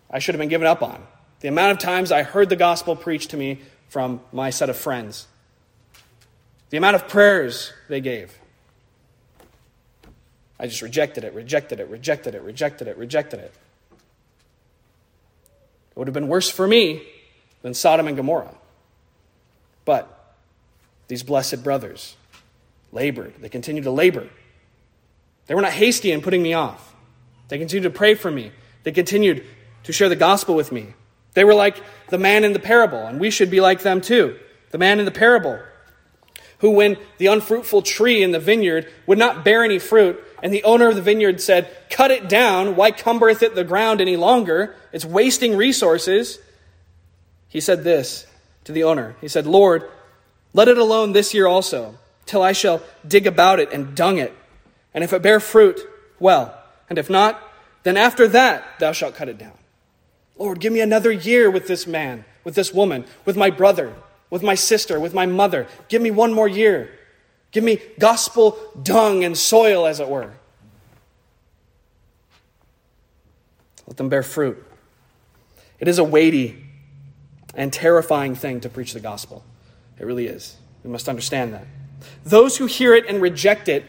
I 0.09 0.19
should 0.19 0.35
have 0.35 0.39
been 0.39 0.49
given 0.49 0.67
up 0.67 0.81
on. 0.81 1.05
The 1.39 1.47
amount 1.47 1.71
of 1.71 1.79
times 1.79 2.11
I 2.11 2.23
heard 2.23 2.49
the 2.49 2.55
gospel 2.55 2.95
preached 2.95 3.29
to 3.31 3.37
me 3.37 3.61
from 3.89 4.21
my 4.31 4.49
set 4.49 4.69
of 4.69 4.75
friends, 4.75 5.27
the 6.69 6.77
amount 6.77 6.95
of 6.95 7.07
prayers 7.07 7.71
they 7.87 8.01
gave. 8.01 8.37
I 10.59 10.67
just 10.67 10.81
rejected 10.81 11.23
it, 11.23 11.33
rejected 11.33 11.79
it, 11.79 11.87
rejected 11.87 12.35
it, 12.35 12.41
rejected 12.41 12.87
it, 12.87 12.97
rejected 12.97 13.39
it. 13.39 13.53
It 15.91 15.99
would 15.99 16.07
have 16.07 16.13
been 16.13 16.27
worse 16.27 16.49
for 16.49 16.67
me 16.67 17.03
than 17.61 17.73
Sodom 17.73 18.07
and 18.07 18.17
Gomorrah. 18.17 18.53
But 19.87 20.35
these 21.07 21.23
blessed 21.23 21.63
brothers 21.63 22.17
labored. 22.91 23.35
They 23.39 23.47
continued 23.47 23.85
to 23.85 23.91
labor. 23.91 24.27
They 25.45 25.55
were 25.55 25.61
not 25.61 25.71
hasty 25.71 26.11
in 26.11 26.21
putting 26.21 26.43
me 26.43 26.53
off. 26.53 26.93
They 27.47 27.57
continued 27.57 27.89
to 27.89 27.97
pray 27.97 28.13
for 28.13 28.29
me. 28.29 28.51
They 28.83 28.91
continued 28.91 29.45
to 29.83 29.93
share 29.93 30.09
the 30.09 30.17
gospel 30.17 30.55
with 30.55 30.73
me. 30.73 30.93
They 31.35 31.45
were 31.45 31.53
like 31.53 31.81
the 32.09 32.17
man 32.17 32.43
in 32.43 32.51
the 32.51 32.59
parable, 32.59 32.97
and 32.97 33.17
we 33.17 33.31
should 33.31 33.49
be 33.49 33.61
like 33.61 33.81
them 33.81 34.01
too. 34.01 34.37
The 34.71 34.77
man 34.77 34.99
in 34.99 35.05
the 35.05 35.11
parable, 35.11 35.57
who, 36.57 36.71
when 36.71 36.97
the 37.17 37.27
unfruitful 37.27 37.83
tree 37.83 38.21
in 38.21 38.31
the 38.31 38.39
vineyard 38.39 38.91
would 39.05 39.17
not 39.17 39.45
bear 39.45 39.63
any 39.63 39.79
fruit, 39.79 40.21
and 40.43 40.53
the 40.53 40.65
owner 40.65 40.89
of 40.89 40.95
the 40.95 41.01
vineyard 41.01 41.39
said, 41.39 41.69
Cut 41.89 42.11
it 42.11 42.27
down. 42.27 42.75
Why 42.75 42.91
cumbereth 42.91 43.41
it 43.41 43.55
the 43.55 43.63
ground 43.63 44.01
any 44.01 44.17
longer? 44.17 44.75
It's 44.91 45.05
wasting 45.05 45.55
resources. 45.55 46.39
He 47.47 47.61
said 47.61 47.85
this 47.85 48.27
to 48.67 48.73
the 48.73 48.83
owner 48.83 49.15
He 49.21 49.29
said, 49.29 49.47
Lord, 49.47 49.89
let 50.53 50.67
it 50.67 50.77
alone 50.77 51.13
this 51.13 51.33
year 51.33 51.47
also, 51.47 51.95
till 52.25 52.43
I 52.43 52.51
shall 52.51 52.81
dig 53.07 53.25
about 53.25 53.61
it 53.61 53.71
and 53.71 53.95
dung 53.95 54.17
it. 54.17 54.35
And 54.93 55.05
if 55.05 55.13
it 55.13 55.21
bear 55.21 55.39
fruit, 55.39 55.79
well. 56.19 56.53
And 56.89 56.99
if 56.99 57.09
not, 57.09 57.41
then 57.83 57.95
after 57.95 58.27
that 58.27 58.65
thou 58.79 58.91
shalt 58.91 59.15
cut 59.15 59.29
it 59.29 59.37
down. 59.37 59.57
Lord, 60.37 60.59
give 60.59 60.73
me 60.73 60.81
another 60.81 61.13
year 61.13 61.49
with 61.49 61.67
this 61.67 61.87
man, 61.87 62.25
with 62.43 62.55
this 62.55 62.73
woman, 62.73 63.05
with 63.23 63.37
my 63.37 63.49
brother, 63.49 63.93
with 64.29 64.43
my 64.43 64.55
sister, 64.55 64.99
with 64.99 65.13
my 65.13 65.25
mother. 65.25 65.65
Give 65.87 66.01
me 66.01 66.11
one 66.11 66.33
more 66.33 66.49
year. 66.49 66.91
Give 67.51 67.63
me 67.63 67.79
gospel 67.97 68.57
dung 68.83 69.23
and 69.23 69.37
soil, 69.37 69.85
as 69.85 70.01
it 70.01 70.09
were. 70.09 70.33
Let 73.87 73.95
them 73.95 74.09
bear 74.09 74.23
fruit. 74.23 74.61
It 75.79 75.87
is 75.87 75.99
a 75.99 76.03
weighty 76.03 76.66
and 77.57 77.73
terrifying 77.73 78.35
thing 78.35 78.61
to 78.61 78.69
preach 78.69 78.93
the 78.93 79.01
gospel. 79.01 79.43
It 79.99 80.05
really 80.05 80.27
is. 80.27 80.55
We 80.83 80.91
must 80.91 81.09
understand 81.09 81.53
that. 81.53 81.65
Those 82.23 82.57
who 82.57 82.67
hear 82.67 82.93
it 82.93 83.07
and 83.07 83.21
reject 83.21 83.67
it 83.67 83.83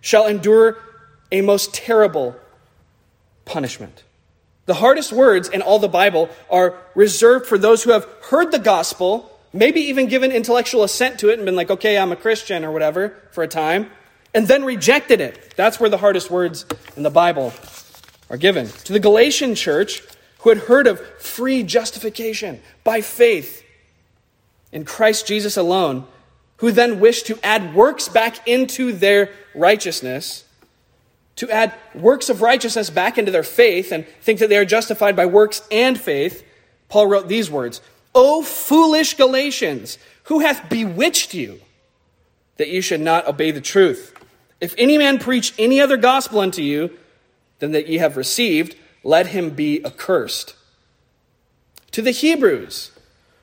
shall 0.00 0.26
endure 0.26 0.76
a 1.32 1.40
most 1.40 1.72
terrible 1.74 2.36
punishment. 3.46 4.04
The 4.66 4.74
hardest 4.74 5.12
words 5.12 5.48
in 5.48 5.62
all 5.62 5.78
the 5.78 5.88
Bible 5.88 6.28
are 6.50 6.78
reserved 6.94 7.46
for 7.46 7.58
those 7.58 7.82
who 7.82 7.92
have 7.92 8.06
heard 8.28 8.52
the 8.52 8.58
gospel, 8.58 9.30
maybe 9.52 9.80
even 9.80 10.06
given 10.06 10.30
intellectual 10.30 10.84
assent 10.84 11.18
to 11.20 11.30
it 11.30 11.38
and 11.38 11.44
been 11.44 11.56
like, 11.56 11.70
okay, 11.70 11.98
I'm 11.98 12.12
a 12.12 12.16
Christian 12.16 12.64
or 12.64 12.72
whatever 12.72 13.16
for 13.30 13.42
a 13.42 13.48
time, 13.48 13.90
and 14.34 14.46
then 14.46 14.64
rejected 14.64 15.20
it. 15.20 15.54
That's 15.56 15.80
where 15.80 15.90
the 15.90 15.98
hardest 15.98 16.30
words 16.30 16.66
in 16.96 17.02
the 17.02 17.10
Bible 17.10 17.52
are 18.30 18.36
given. 18.36 18.68
To 18.68 18.92
the 18.92 19.00
Galatian 19.00 19.54
church, 19.54 20.02
who 20.44 20.50
had 20.50 20.58
heard 20.58 20.86
of 20.86 21.00
free 21.18 21.62
justification 21.62 22.60
by 22.84 23.00
faith 23.00 23.64
in 24.72 24.84
Christ 24.84 25.26
Jesus 25.26 25.56
alone, 25.56 26.06
who 26.58 26.70
then 26.70 27.00
wished 27.00 27.26
to 27.28 27.38
add 27.42 27.74
works 27.74 28.08
back 28.08 28.46
into 28.46 28.92
their 28.92 29.30
righteousness, 29.54 30.44
to 31.36 31.50
add 31.50 31.72
works 31.94 32.28
of 32.28 32.42
righteousness 32.42 32.90
back 32.90 33.16
into 33.16 33.32
their 33.32 33.42
faith 33.42 33.90
and 33.90 34.06
think 34.20 34.38
that 34.38 34.50
they 34.50 34.58
are 34.58 34.66
justified 34.66 35.16
by 35.16 35.24
works 35.24 35.66
and 35.72 35.98
faith, 35.98 36.46
Paul 36.90 37.06
wrote 37.06 37.26
these 37.26 37.50
words 37.50 37.80
O 38.14 38.42
foolish 38.42 39.14
Galatians, 39.14 39.96
who 40.24 40.40
hath 40.40 40.68
bewitched 40.68 41.32
you 41.32 41.58
that 42.58 42.68
you 42.68 42.82
should 42.82 43.00
not 43.00 43.26
obey 43.26 43.50
the 43.50 43.62
truth? 43.62 44.14
If 44.60 44.74
any 44.76 44.98
man 44.98 45.18
preach 45.18 45.54
any 45.58 45.80
other 45.80 45.96
gospel 45.96 46.40
unto 46.40 46.60
you 46.60 46.90
than 47.60 47.72
that 47.72 47.88
ye 47.88 47.96
have 47.96 48.18
received, 48.18 48.76
let 49.04 49.28
him 49.28 49.50
be 49.50 49.84
accursed. 49.84 50.56
To 51.92 52.02
the 52.02 52.10
Hebrews, 52.10 52.90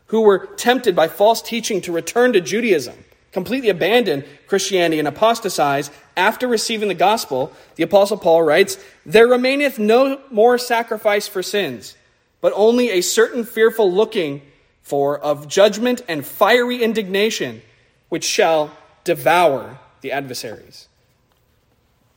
who 0.07 0.21
were 0.21 0.47
tempted 0.57 0.93
by 0.93 1.07
false 1.07 1.41
teaching 1.41 1.79
to 1.81 1.93
return 1.93 2.33
to 2.33 2.41
Judaism, 2.41 3.05
completely 3.31 3.69
abandon 3.69 4.25
Christianity 4.47 4.99
and 4.99 5.07
apostatize 5.07 5.89
after 6.17 6.47
receiving 6.47 6.89
the 6.89 6.93
gospel, 6.93 7.53
the 7.75 7.83
Apostle 7.83 8.17
Paul 8.17 8.43
writes, 8.43 8.77
There 9.05 9.27
remaineth 9.27 9.79
no 9.79 10.19
more 10.29 10.57
sacrifice 10.57 11.27
for 11.27 11.41
sins, 11.41 11.95
but 12.41 12.51
only 12.55 12.89
a 12.89 13.01
certain 13.01 13.45
fearful 13.45 13.89
looking 13.89 14.41
for 14.81 15.17
of 15.17 15.47
judgment 15.47 16.01
and 16.09 16.25
fiery 16.25 16.83
indignation, 16.83 17.61
which 18.09 18.25
shall 18.25 18.75
devour 19.05 19.79
the 20.01 20.11
adversaries. 20.11 20.87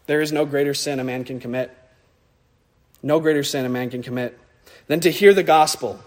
There 0.06 0.20
is 0.20 0.32
no 0.32 0.44
greater 0.44 0.74
sin 0.74 0.98
a 0.98 1.04
man 1.04 1.24
can 1.24 1.38
commit. 1.38 1.70
No 3.04 3.20
greater 3.20 3.42
sin 3.42 3.66
a 3.66 3.68
man 3.68 3.90
can 3.90 4.02
commit 4.02 4.36
than 4.86 5.00
to 5.00 5.10
hear 5.10 5.34
the 5.34 5.42
gospel 5.42 6.00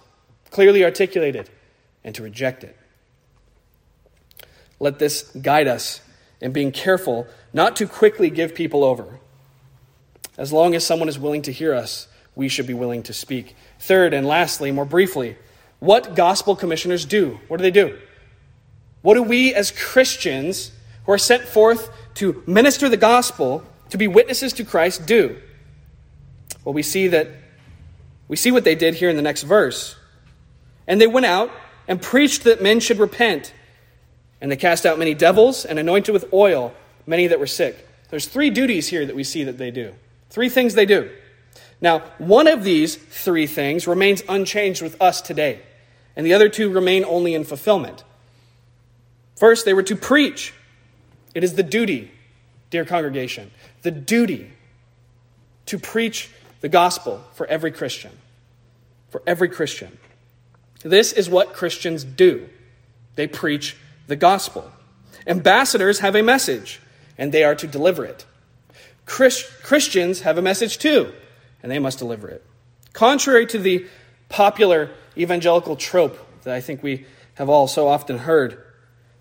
clearly 0.49 0.83
articulated 0.83 1.47
and 2.03 2.15
to 2.15 2.23
reject 2.23 2.63
it. 2.63 2.75
Let 4.79 4.97
this 4.97 5.21
guide 5.39 5.67
us 5.67 6.01
in 6.41 6.53
being 6.53 6.71
careful 6.71 7.27
not 7.53 7.75
to 7.75 7.87
quickly 7.87 8.31
give 8.31 8.55
people 8.55 8.83
over. 8.83 9.19
As 10.39 10.51
long 10.51 10.73
as 10.73 10.83
someone 10.83 11.07
is 11.07 11.19
willing 11.19 11.43
to 11.43 11.51
hear 11.51 11.75
us, 11.75 12.07
we 12.35 12.49
should 12.49 12.65
be 12.65 12.73
willing 12.73 13.03
to 13.03 13.13
speak. 13.13 13.55
Third, 13.79 14.11
and 14.11 14.25
lastly, 14.25 14.71
more 14.71 14.85
briefly, 14.85 15.35
what 15.77 16.15
gospel 16.15 16.55
commissioners 16.55 17.05
do. 17.05 17.39
What 17.47 17.57
do 17.57 17.61
they 17.61 17.69
do? 17.69 17.95
What 19.03 19.13
do 19.13 19.21
we 19.21 19.53
as 19.53 19.69
Christians 19.69 20.71
who 21.05 21.11
are 21.11 21.19
sent 21.19 21.43
forth 21.43 21.91
to 22.15 22.41
minister 22.47 22.89
the 22.89 22.97
gospel, 22.97 23.63
to 23.91 23.99
be 23.99 24.07
witnesses 24.07 24.51
to 24.53 24.63
Christ, 24.63 25.05
do? 25.05 25.37
Well, 26.67 26.73
we 26.73 26.83
see 26.83 27.07
that 27.07 27.29
we 28.27 28.35
see 28.35 28.51
what 28.51 28.65
they 28.65 28.75
did 28.75 28.95
here 28.95 29.09
in 29.09 29.15
the 29.15 29.21
next 29.21 29.43
verse. 29.43 29.95
And 30.85 30.99
they 30.99 31.07
went 31.07 31.25
out 31.25 31.49
and 31.87 32.01
preached 32.01 32.43
that 32.43 32.61
men 32.61 32.81
should 32.81 32.99
repent 32.99 33.53
and 34.41 34.51
they 34.51 34.57
cast 34.57 34.85
out 34.85 34.99
many 34.99 35.13
devils 35.13 35.63
and 35.63 35.79
anointed 35.79 36.11
with 36.11 36.25
oil 36.33 36.73
many 37.05 37.27
that 37.27 37.39
were 37.39 37.47
sick. 37.47 37.87
There's 38.09 38.25
three 38.25 38.49
duties 38.49 38.89
here 38.89 39.05
that 39.05 39.15
we 39.15 39.23
see 39.23 39.45
that 39.45 39.57
they 39.57 39.71
do. 39.71 39.93
Three 40.29 40.49
things 40.49 40.73
they 40.73 40.85
do. 40.85 41.09
Now, 41.79 41.99
one 42.17 42.47
of 42.47 42.65
these 42.65 42.97
three 42.97 43.47
things 43.47 43.87
remains 43.87 44.21
unchanged 44.27 44.81
with 44.81 45.01
us 45.01 45.21
today, 45.21 45.61
and 46.17 46.25
the 46.25 46.33
other 46.33 46.49
two 46.49 46.69
remain 46.69 47.05
only 47.05 47.33
in 47.33 47.45
fulfillment. 47.45 48.03
First, 49.37 49.63
they 49.63 49.73
were 49.73 49.83
to 49.83 49.95
preach. 49.95 50.53
It 51.33 51.45
is 51.45 51.53
the 51.53 51.63
duty, 51.63 52.11
dear 52.71 52.83
congregation, 52.83 53.51
the 53.83 53.91
duty 53.91 54.51
to 55.67 55.79
preach 55.79 56.29
the 56.61 56.69
gospel 56.69 57.23
for 57.33 57.45
every 57.47 57.71
Christian. 57.71 58.11
For 59.09 59.21
every 59.25 59.49
Christian. 59.49 59.97
This 60.83 61.11
is 61.11 61.29
what 61.29 61.53
Christians 61.53 62.03
do 62.03 62.49
they 63.15 63.27
preach 63.27 63.75
the 64.05 64.15
gospel. 64.15 64.71
Ambassadors 65.25 65.99
have 65.99 66.15
a 66.15 66.21
message, 66.21 66.79
and 67.17 67.31
they 67.31 67.43
are 67.43 67.55
to 67.55 67.67
deliver 67.67 68.05
it. 68.05 68.25
Christ- 69.05 69.49
Christians 69.63 70.21
have 70.21 70.37
a 70.37 70.41
message 70.41 70.77
too, 70.77 71.11
and 71.63 71.71
they 71.71 71.79
must 71.79 71.97
deliver 71.97 72.29
it. 72.29 72.45
Contrary 72.93 73.45
to 73.47 73.57
the 73.57 73.87
popular 74.29 74.91
evangelical 75.17 75.75
trope 75.75 76.17
that 76.43 76.53
I 76.53 76.61
think 76.61 76.83
we 76.83 77.05
have 77.35 77.49
all 77.49 77.67
so 77.67 77.87
often 77.87 78.19
heard, 78.19 78.63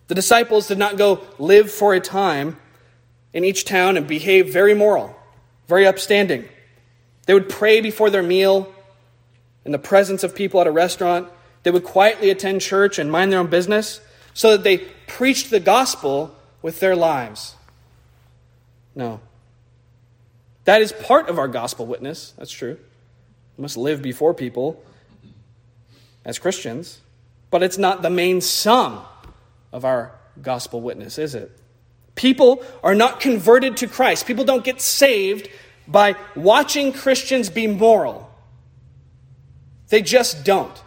the 0.09 0.15
disciples 0.15 0.69
did 0.69 0.79
not 0.79 0.97
go 0.97 1.21
live 1.39 1.71
for 1.71 1.95
a 1.95 2.01
time 2.01 2.59
in 3.33 3.45
each 3.45 3.65
town 3.65 3.97
and 3.97 4.07
behave 4.07 4.53
very 4.53 4.75
moral, 4.75 5.17
very 5.67 5.87
upstanding. 5.87 6.49
They 7.27 7.35
would 7.35 7.49
pray 7.49 7.81
before 7.81 8.09
their 8.11 8.23
meal 8.23 8.73
in 9.65 9.73
the 9.73 9.79
presence 9.79 10.25
of 10.25 10.35
people 10.35 10.61
at 10.61 10.67
a 10.67 10.71
restaurant. 10.71 11.29
They 11.65 11.71
would 11.71 11.85
quietly 11.85 12.31
attend 12.31 12.61
church 12.61 12.99
and 12.99 13.11
mind 13.11 13.33
their 13.33 13.41
own 13.41 13.49
business 13.49 14.01
so 14.33 14.53
that 14.53 14.63
they 14.63 14.79
preached 15.07 15.51
the 15.51 15.61
gospel 15.61 16.35
with 16.63 16.81
their 16.81 16.97
lives. 16.97 17.57
No. 18.95 19.21
That 20.65 20.83
is 20.83 20.93
part 20.93 21.29
of 21.29 21.39
our 21.39 21.49
gospel 21.49 21.87
witness. 21.87 22.33
That's 22.39 22.51
true. 22.51 22.79
We 23.57 23.63
must 23.63 23.77
live 23.77 24.03
before 24.03 24.35
people 24.35 24.83
as 26.25 26.39
Christians. 26.39 27.01
But 27.51 27.63
it's 27.63 27.79
not 27.79 28.03
the 28.03 28.11
main 28.11 28.41
sum 28.41 29.03
of 29.73 29.85
our 29.85 30.13
gospel 30.43 30.81
witness, 30.81 31.19
is 31.19 31.35
it? 31.35 31.51
People 32.15 32.65
are 32.83 32.95
not 32.95 33.21
converted 33.21 33.77
to 33.79 33.87
Christ. 33.87 34.27
People 34.27 34.45
don't 34.45 34.65
get 34.65 34.81
saved 34.81 35.49
by 35.89 36.17
watching 36.35 36.93
Christians 36.93 37.51
be 37.51 37.67
moral. 37.67 38.31
They 39.89 40.03
just 40.03 40.45
don't. 40.45 40.83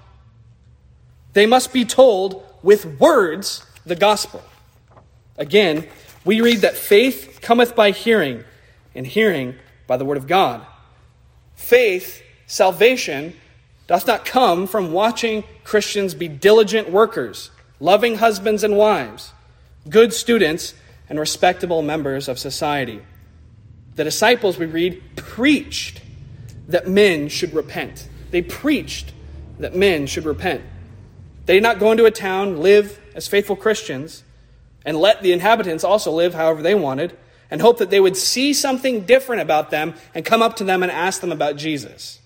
They 1.33 1.45
must 1.45 1.71
be 1.71 1.85
told 1.85 2.43
with 2.61 2.99
words 2.99 3.65
the 3.85 3.95
gospel. 3.95 4.43
Again, 5.37 5.87
we 6.25 6.41
read 6.41 6.59
that 6.59 6.75
faith 6.75 7.39
cometh 7.41 7.75
by 7.75 7.91
hearing, 7.91 8.43
and 8.93 9.07
hearing 9.07 9.55
by 9.87 9.97
the 9.97 10.05
word 10.05 10.17
of 10.17 10.27
God. 10.27 10.65
Faith, 11.55 12.21
salvation, 12.45 13.33
doth 13.87 14.05
not 14.05 14.25
come 14.25 14.67
from 14.67 14.91
watching 14.91 15.43
Christians 15.63 16.13
be 16.13 16.27
diligent 16.27 16.89
workers, 16.89 17.51
loving 17.79 18.17
husbands 18.17 18.63
and 18.63 18.77
wives, 18.77 19.31
good 19.87 20.13
students, 20.13 20.73
and 21.07 21.19
respectable 21.19 21.81
members 21.81 22.27
of 22.27 22.37
society. 22.37 23.01
The 23.99 24.05
disciples, 24.05 24.57
we 24.57 24.65
read, 24.65 25.01
preached 25.17 25.99
that 26.69 26.87
men 26.87 27.27
should 27.27 27.53
repent. 27.53 28.07
They 28.31 28.41
preached 28.41 29.11
that 29.59 29.75
men 29.75 30.07
should 30.07 30.23
repent. 30.23 30.61
They 31.45 31.55
did 31.55 31.63
not 31.63 31.79
go 31.79 31.91
into 31.91 32.05
a 32.05 32.11
town, 32.11 32.61
live 32.61 32.97
as 33.13 33.27
faithful 33.27 33.57
Christians, 33.57 34.23
and 34.85 34.95
let 34.95 35.21
the 35.21 35.33
inhabitants 35.33 35.83
also 35.83 36.13
live 36.13 36.33
however 36.33 36.61
they 36.61 36.75
wanted, 36.75 37.17
and 37.51 37.59
hope 37.59 37.79
that 37.79 37.89
they 37.89 37.99
would 37.99 38.15
see 38.15 38.53
something 38.53 39.01
different 39.01 39.41
about 39.41 39.69
them 39.69 39.93
and 40.15 40.23
come 40.23 40.41
up 40.41 40.55
to 40.55 40.63
them 40.63 40.81
and 40.81 40.93
ask 40.93 41.19
them 41.19 41.33
about 41.33 41.57
Jesus. 41.57 42.21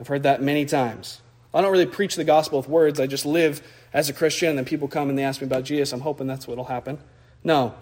I've 0.00 0.08
heard 0.08 0.24
that 0.24 0.42
many 0.42 0.64
times. 0.64 1.20
I 1.54 1.60
don't 1.60 1.70
really 1.70 1.86
preach 1.86 2.16
the 2.16 2.24
gospel 2.24 2.58
with 2.58 2.68
words. 2.68 2.98
I 2.98 3.06
just 3.06 3.24
live 3.24 3.62
as 3.92 4.08
a 4.08 4.12
Christian, 4.12 4.48
and 4.48 4.58
then 4.58 4.64
people 4.64 4.88
come 4.88 5.08
and 5.08 5.16
they 5.16 5.22
ask 5.22 5.40
me 5.40 5.46
about 5.46 5.62
Jesus. 5.62 5.92
I'm 5.92 6.00
hoping 6.00 6.26
that's 6.26 6.48
what 6.48 6.56
will 6.56 6.64
happen. 6.64 6.98
No. 7.44 7.76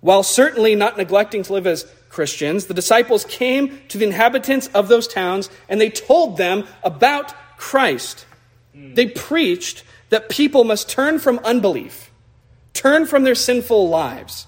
While 0.00 0.22
certainly 0.22 0.74
not 0.74 0.96
neglecting 0.96 1.42
to 1.44 1.52
live 1.52 1.66
as 1.66 1.90
Christians, 2.08 2.66
the 2.66 2.74
disciples 2.74 3.24
came 3.24 3.80
to 3.88 3.98
the 3.98 4.06
inhabitants 4.06 4.68
of 4.68 4.88
those 4.88 5.08
towns 5.08 5.50
and 5.68 5.80
they 5.80 5.90
told 5.90 6.36
them 6.36 6.66
about 6.82 7.34
Christ. 7.58 8.24
They 8.74 9.06
preached 9.06 9.82
that 10.10 10.28
people 10.28 10.64
must 10.64 10.88
turn 10.88 11.18
from 11.18 11.40
unbelief, 11.40 12.10
turn 12.72 13.06
from 13.06 13.24
their 13.24 13.34
sinful 13.34 13.88
lives, 13.88 14.46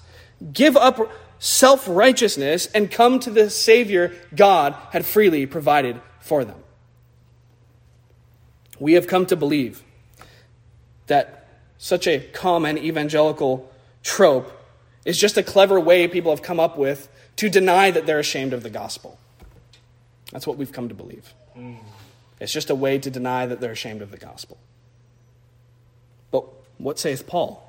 give 0.53 0.77
up 0.77 1.11
self 1.39 1.87
righteousness, 1.87 2.67
and 2.67 2.89
come 2.89 3.19
to 3.19 3.29
the 3.29 3.49
Savior 3.49 4.13
God 4.35 4.75
had 4.91 5.05
freely 5.05 5.45
provided 5.45 5.99
for 6.19 6.45
them. 6.45 6.57
We 8.79 8.93
have 8.93 9.07
come 9.07 9.25
to 9.27 9.35
believe 9.35 9.83
that 11.07 11.47
such 11.77 12.07
a 12.07 12.19
common 12.19 12.77
evangelical 12.77 13.69
trope 14.01 14.60
is 15.05 15.17
just 15.17 15.37
a 15.37 15.43
clever 15.43 15.79
way 15.79 16.07
people 16.07 16.31
have 16.31 16.41
come 16.41 16.59
up 16.59 16.77
with 16.77 17.09
to 17.37 17.49
deny 17.49 17.91
that 17.91 18.05
they're 18.05 18.19
ashamed 18.19 18.53
of 18.53 18.63
the 18.63 18.69
gospel. 18.69 19.17
That's 20.31 20.47
what 20.47 20.57
we've 20.57 20.71
come 20.71 20.89
to 20.89 20.95
believe. 20.95 21.33
Mm. 21.57 21.77
It's 22.39 22.53
just 22.53 22.69
a 22.69 22.75
way 22.75 22.97
to 22.97 23.09
deny 23.09 23.45
that 23.45 23.59
they're 23.59 23.71
ashamed 23.71 24.01
of 24.01 24.11
the 24.11 24.17
gospel. 24.17 24.57
But 26.31 26.45
what 26.77 26.99
saith 26.99 27.27
Paul? 27.27 27.67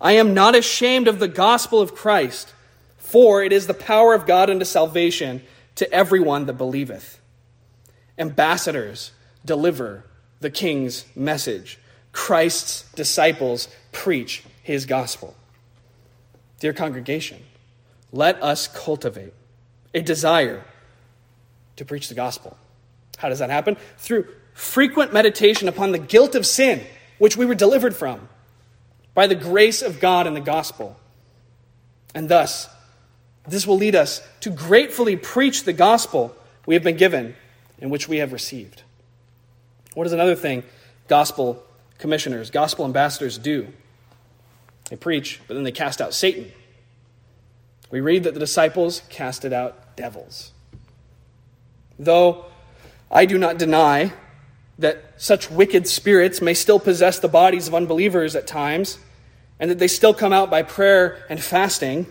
I 0.00 0.12
am 0.12 0.34
not 0.34 0.54
ashamed 0.54 1.08
of 1.08 1.18
the 1.18 1.28
gospel 1.28 1.80
of 1.80 1.94
Christ, 1.94 2.52
for 2.98 3.42
it 3.42 3.52
is 3.52 3.66
the 3.66 3.74
power 3.74 4.14
of 4.14 4.26
God 4.26 4.50
unto 4.50 4.64
salvation 4.64 5.42
to 5.76 5.90
everyone 5.92 6.46
that 6.46 6.54
believeth. 6.54 7.20
Ambassadors 8.18 9.12
deliver 9.44 10.04
the 10.40 10.50
king's 10.50 11.04
message. 11.16 11.78
Christ's 12.12 12.90
disciples 12.92 13.68
preach 13.92 14.44
his 14.62 14.86
gospel. 14.86 15.36
Dear 16.60 16.72
congregation, 16.72 17.42
let 18.12 18.42
us 18.42 18.68
cultivate 18.68 19.32
a 19.92 20.00
desire 20.00 20.64
to 21.76 21.84
preach 21.84 22.08
the 22.08 22.14
gospel. 22.14 22.56
How 23.18 23.28
does 23.28 23.40
that 23.40 23.50
happen? 23.50 23.76
Through 23.98 24.26
frequent 24.54 25.12
meditation 25.12 25.68
upon 25.68 25.92
the 25.92 25.98
guilt 25.98 26.34
of 26.34 26.46
sin, 26.46 26.82
which 27.18 27.36
we 27.36 27.46
were 27.46 27.54
delivered 27.54 27.94
from 27.94 28.28
by 29.14 29.26
the 29.26 29.34
grace 29.34 29.82
of 29.82 30.00
God 30.00 30.26
in 30.26 30.34
the 30.34 30.40
gospel. 30.40 30.98
And 32.14 32.28
thus, 32.28 32.68
this 33.46 33.66
will 33.66 33.76
lead 33.76 33.94
us 33.94 34.26
to 34.40 34.50
gratefully 34.50 35.16
preach 35.16 35.64
the 35.64 35.72
gospel 35.72 36.34
we 36.66 36.74
have 36.74 36.82
been 36.82 36.96
given 36.96 37.36
and 37.80 37.90
which 37.90 38.08
we 38.08 38.18
have 38.18 38.32
received. 38.32 38.82
What 39.94 40.06
is 40.06 40.12
another 40.12 40.34
thing 40.34 40.64
gospel 41.08 41.62
commissioners, 41.98 42.50
gospel 42.50 42.84
ambassadors 42.84 43.38
do? 43.38 43.68
They 44.90 44.96
preach, 44.96 45.40
but 45.46 45.54
then 45.54 45.64
they 45.64 45.72
cast 45.72 46.00
out 46.00 46.14
Satan. 46.14 46.52
We 47.90 48.00
read 48.00 48.24
that 48.24 48.34
the 48.34 48.40
disciples 48.40 49.02
casted 49.08 49.52
out 49.52 49.96
devils. 49.96 50.52
Though 51.98 52.46
I 53.10 53.26
do 53.26 53.38
not 53.38 53.58
deny 53.58 54.12
that 54.78 55.04
such 55.16 55.50
wicked 55.50 55.86
spirits 55.86 56.42
may 56.42 56.54
still 56.54 56.80
possess 56.80 57.20
the 57.20 57.28
bodies 57.28 57.68
of 57.68 57.74
unbelievers 57.74 58.34
at 58.34 58.46
times, 58.46 58.98
and 59.60 59.70
that 59.70 59.78
they 59.78 59.88
still 59.88 60.12
come 60.12 60.32
out 60.32 60.50
by 60.50 60.62
prayer 60.62 61.24
and 61.30 61.40
fasting, 61.40 62.06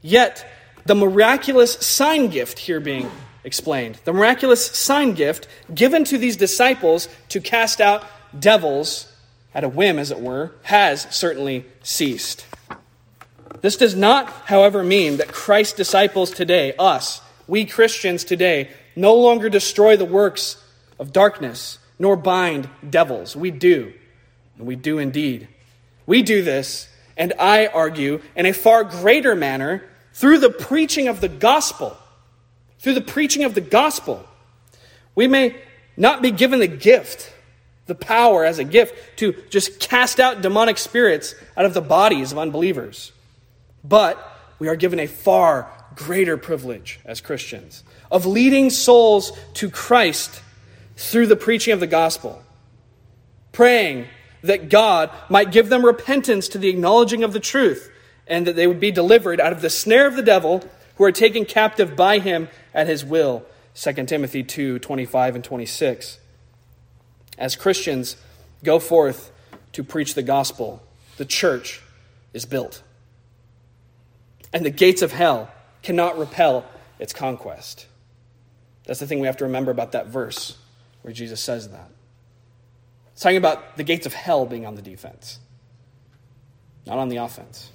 yet 0.00 0.46
the 0.86 0.94
miraculous 0.94 1.74
sign 1.74 2.28
gift 2.28 2.58
here 2.58 2.80
being 2.80 3.10
explained, 3.44 4.00
the 4.04 4.12
miraculous 4.12 4.64
sign 4.64 5.12
gift 5.12 5.46
given 5.74 6.04
to 6.04 6.16
these 6.16 6.36
disciples 6.36 7.08
to 7.28 7.40
cast 7.40 7.80
out 7.80 8.04
devils 8.38 9.12
at 9.56 9.64
a 9.64 9.68
whim, 9.70 9.98
as 9.98 10.10
it 10.10 10.20
were, 10.20 10.52
has 10.64 11.06
certainly 11.10 11.64
ceased. 11.82 12.44
This 13.62 13.78
does 13.78 13.96
not, 13.96 14.28
however, 14.28 14.84
mean 14.84 15.16
that 15.16 15.32
Christ's 15.32 15.72
disciples 15.72 16.30
today, 16.30 16.74
us, 16.78 17.22
we 17.48 17.64
Christians 17.64 18.22
today, 18.22 18.68
no 18.94 19.14
longer 19.14 19.48
destroy 19.48 19.96
the 19.96 20.04
works 20.04 20.62
of 20.98 21.10
darkness 21.10 21.78
nor 21.98 22.16
bind 22.16 22.68
devils. 22.88 23.34
We 23.34 23.50
do, 23.50 23.94
and 24.58 24.66
we 24.66 24.76
do 24.76 24.98
indeed. 24.98 25.48
We 26.04 26.20
do 26.20 26.42
this, 26.42 26.90
and 27.16 27.32
I 27.38 27.68
argue, 27.68 28.20
in 28.36 28.44
a 28.44 28.52
far 28.52 28.84
greater 28.84 29.34
manner 29.34 29.84
through 30.12 30.40
the 30.40 30.50
preaching 30.50 31.08
of 31.08 31.22
the 31.22 31.30
gospel. 31.30 31.96
Through 32.80 32.94
the 32.94 33.00
preaching 33.00 33.44
of 33.44 33.54
the 33.54 33.62
gospel. 33.62 34.22
We 35.14 35.26
may 35.26 35.56
not 35.96 36.20
be 36.20 36.30
given 36.30 36.60
the 36.60 36.66
gift 36.66 37.32
the 37.86 37.94
power 37.94 38.44
as 38.44 38.58
a 38.58 38.64
gift 38.64 39.18
to 39.18 39.32
just 39.48 39.80
cast 39.80 40.20
out 40.20 40.42
demonic 40.42 40.78
spirits 40.78 41.34
out 41.56 41.64
of 41.64 41.74
the 41.74 41.80
bodies 41.80 42.32
of 42.32 42.38
unbelievers. 42.38 43.12
But 43.84 44.18
we 44.58 44.68
are 44.68 44.76
given 44.76 44.98
a 44.98 45.06
far 45.06 45.70
greater 45.94 46.36
privilege 46.36 47.00
as 47.04 47.20
Christians 47.20 47.82
of 48.10 48.26
leading 48.26 48.70
souls 48.70 49.32
to 49.54 49.70
Christ 49.70 50.42
through 50.96 51.26
the 51.26 51.36
preaching 51.36 51.72
of 51.72 51.80
the 51.80 51.86
gospel, 51.86 52.42
praying 53.52 54.06
that 54.42 54.68
God 54.68 55.10
might 55.28 55.52
give 55.52 55.68
them 55.68 55.84
repentance 55.84 56.48
to 56.48 56.58
the 56.58 56.68
acknowledging 56.68 57.24
of 57.24 57.32
the 57.32 57.40
truth, 57.40 57.90
and 58.26 58.46
that 58.46 58.56
they 58.56 58.66
would 58.66 58.80
be 58.80 58.90
delivered 58.90 59.40
out 59.40 59.52
of 59.52 59.62
the 59.62 59.70
snare 59.70 60.06
of 60.06 60.16
the 60.16 60.22
devil 60.22 60.62
who 60.96 61.04
are 61.04 61.12
taken 61.12 61.44
captive 61.44 61.96
by 61.96 62.18
him 62.18 62.48
at 62.74 62.86
his 62.86 63.04
will. 63.04 63.44
2 63.74 63.92
Timothy 64.06 64.42
2 64.42 64.78
25 64.78 65.34
and 65.34 65.44
26 65.44 66.18
as 67.38 67.56
Christians 67.56 68.16
go 68.64 68.78
forth 68.78 69.32
to 69.72 69.84
preach 69.84 70.14
the 70.14 70.22
gospel, 70.22 70.82
the 71.16 71.24
church 71.24 71.82
is 72.32 72.44
built. 72.44 72.82
And 74.52 74.64
the 74.64 74.70
gates 74.70 75.02
of 75.02 75.12
hell 75.12 75.50
cannot 75.82 76.18
repel 76.18 76.64
its 76.98 77.12
conquest. 77.12 77.86
That's 78.86 79.00
the 79.00 79.06
thing 79.06 79.20
we 79.20 79.26
have 79.26 79.36
to 79.38 79.44
remember 79.44 79.70
about 79.70 79.92
that 79.92 80.06
verse 80.06 80.56
where 81.02 81.12
Jesus 81.12 81.40
says 81.40 81.68
that. 81.70 81.90
It's 83.12 83.22
talking 83.22 83.36
about 83.36 83.76
the 83.76 83.84
gates 83.84 84.06
of 84.06 84.12
hell 84.12 84.46
being 84.46 84.66
on 84.66 84.74
the 84.74 84.82
defense, 84.82 85.38
not 86.86 86.98
on 86.98 87.08
the 87.08 87.16
offense. 87.16 87.70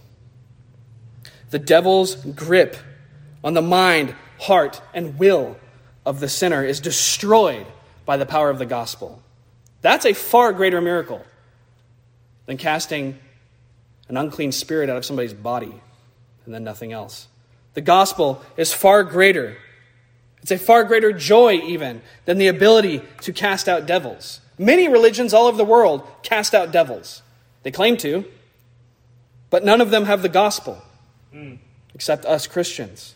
The 1.49 1.59
devil's 1.59 2.16
grip 2.16 2.78
on 3.43 3.53
the 3.53 3.62
mind, 3.62 4.16
heart, 4.39 4.82
and 4.93 5.18
will 5.18 5.57
of 6.05 6.20
the 6.20 6.30
sinner 6.30 6.64
is 6.64 6.80
destroyed 6.80 7.66
by 8.05 8.18
the 8.18 8.26
power 8.26 8.49
of 8.49 8.59
the 8.59 8.66
gospel. 8.66 9.22
That's 9.82 10.06
a 10.06 10.14
far 10.14 10.54
greater 10.54 10.82
miracle 10.82 11.24
than 12.46 12.58
casting 12.58 13.20
an 14.08 14.18
unclean 14.18 14.52
spirit 14.52 14.90
out 14.90 14.98
of 14.98 15.06
somebody's 15.06 15.34
body 15.34 15.74
and 16.46 16.54
then 16.54 16.64
nothing 16.64 16.92
else. 16.92 17.28
The 17.74 17.82
gospel 17.82 18.42
is 18.58 18.74
far 18.74 19.04
greater. 19.04 19.58
It's 20.42 20.52
a 20.52 20.58
far 20.58 20.84
greater 20.84 21.14
joy, 21.14 21.54
even, 21.54 22.02
than 22.26 22.38
the 22.38 22.48
ability 22.48 23.02
to 23.22 23.32
cast 23.32 23.70
out 23.70 23.86
devils. 23.86 24.42
Many 24.58 24.88
religions 24.88 25.34
all 25.34 25.48
over 25.48 25.58
the 25.58 25.64
world 25.64 26.06
cast 26.24 26.54
out 26.54 26.72
devils. 26.72 27.22
They 27.64 27.72
claim 27.72 27.98
to, 27.98 28.26
but 29.50 29.64
none 29.64 29.82
of 29.82 29.92
them 29.92 30.06
have 30.06 30.22
the 30.22 30.30
gospel, 30.30 30.82
mm. 31.34 31.60
except 31.94 32.26
us 32.26 32.48
Christians. 32.48 33.16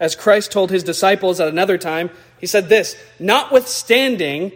As 0.00 0.16
Christ 0.16 0.50
told 0.50 0.70
his 0.70 0.82
disciples 0.82 1.40
at 1.40 1.48
another 1.48 1.78
time, 1.78 2.10
he 2.38 2.46
said 2.46 2.68
this 2.68 2.96
Notwithstanding, 3.18 4.52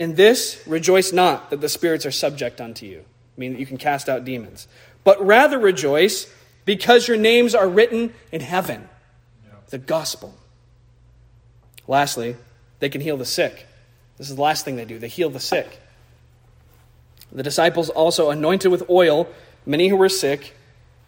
in 0.00 0.14
this, 0.14 0.60
rejoice 0.66 1.12
not 1.12 1.50
that 1.50 1.60
the 1.60 1.68
spirits 1.68 2.06
are 2.06 2.10
subject 2.10 2.58
unto 2.58 2.86
you, 2.86 3.00
I 3.00 3.40
mean 3.40 3.52
that 3.52 3.60
you 3.60 3.66
can 3.66 3.76
cast 3.76 4.08
out 4.08 4.24
demons, 4.24 4.66
but 5.04 5.24
rather 5.24 5.58
rejoice 5.58 6.26
because 6.64 7.06
your 7.06 7.18
names 7.18 7.54
are 7.54 7.68
written 7.68 8.14
in 8.32 8.40
heaven. 8.40 8.88
The 9.68 9.78
gospel. 9.78 10.34
Lastly, 11.86 12.36
they 12.80 12.88
can 12.88 13.02
heal 13.02 13.18
the 13.18 13.26
sick. 13.26 13.66
This 14.16 14.30
is 14.30 14.36
the 14.36 14.42
last 14.42 14.64
thing 14.64 14.76
they 14.76 14.86
do. 14.86 14.98
They 14.98 15.06
heal 15.06 15.28
the 15.28 15.38
sick. 15.38 15.80
The 17.30 17.42
disciples 17.42 17.90
also 17.90 18.30
anointed 18.30 18.72
with 18.72 18.88
oil 18.88 19.28
many 19.66 19.88
who 19.88 19.96
were 19.96 20.08
sick 20.08 20.56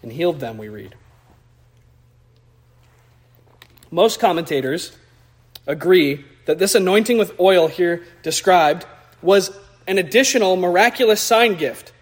and 0.02 0.12
healed 0.12 0.38
them, 0.38 0.58
we 0.58 0.68
read. 0.68 0.94
Most 3.90 4.20
commentators 4.20 4.96
agree 5.66 6.24
that 6.44 6.58
this 6.58 6.74
anointing 6.74 7.18
with 7.18 7.38
oil 7.38 7.68
here 7.68 8.02
described 8.22 8.86
was 9.20 9.50
an 9.86 9.98
additional 9.98 10.56
miraculous 10.56 11.20
sign 11.20 11.54
gift 11.54 11.92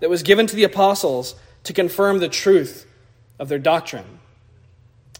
that 0.00 0.10
was 0.10 0.22
given 0.22 0.46
to 0.46 0.56
the 0.56 0.64
apostles 0.64 1.34
to 1.64 1.72
confirm 1.72 2.18
the 2.18 2.28
truth 2.28 2.86
of 3.38 3.48
their 3.48 3.58
doctrine. 3.58 4.20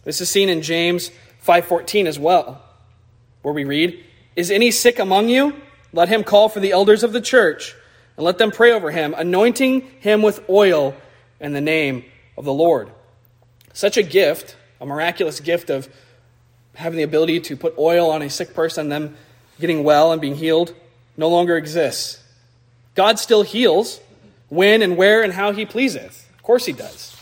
This 0.03 0.21
is 0.21 0.29
seen 0.29 0.49
in 0.49 0.61
James 0.61 1.11
5:14 1.45 2.07
as 2.07 2.17
well, 2.17 2.61
where 3.41 3.53
we 3.53 3.63
read, 3.63 4.03
"Is 4.35 4.51
any 4.51 4.71
sick 4.71 4.99
among 4.99 5.29
you? 5.29 5.55
Let 5.91 6.09
him 6.09 6.23
call 6.23 6.49
for 6.49 6.59
the 6.59 6.71
elders 6.71 7.03
of 7.03 7.13
the 7.13 7.21
church, 7.21 7.75
and 8.15 8.25
let 8.25 8.37
them 8.37 8.51
pray 8.51 8.71
over 8.71 8.91
him, 8.91 9.13
anointing 9.17 9.81
him 9.99 10.21
with 10.21 10.47
oil 10.49 10.95
in 11.39 11.53
the 11.53 11.61
name 11.61 12.05
of 12.37 12.45
the 12.45 12.53
Lord." 12.53 12.89
Such 13.73 13.97
a 13.97 14.03
gift, 14.03 14.55
a 14.79 14.85
miraculous 14.85 15.39
gift 15.39 15.69
of 15.69 15.89
having 16.79 16.95
the 16.95 17.03
ability 17.03 17.41
to 17.41 17.57
put 17.57 17.77
oil 17.77 18.09
on 18.09 18.21
a 18.21 18.29
sick 18.29 18.53
person, 18.53 18.87
them 18.87 19.17
getting 19.59 19.83
well 19.83 20.13
and 20.13 20.21
being 20.21 20.35
healed, 20.35 20.73
no 21.17 21.27
longer 21.27 21.57
exists. 21.57 22.23
God 22.95 23.19
still 23.19 23.43
heals 23.43 23.99
when 24.47 24.81
and 24.81 24.95
where 24.95 25.21
and 25.21 25.33
how 25.33 25.51
he 25.51 25.65
pleaseth. 25.65 26.29
Of 26.33 26.41
course 26.41 26.65
he 26.65 26.71
does. 26.71 27.15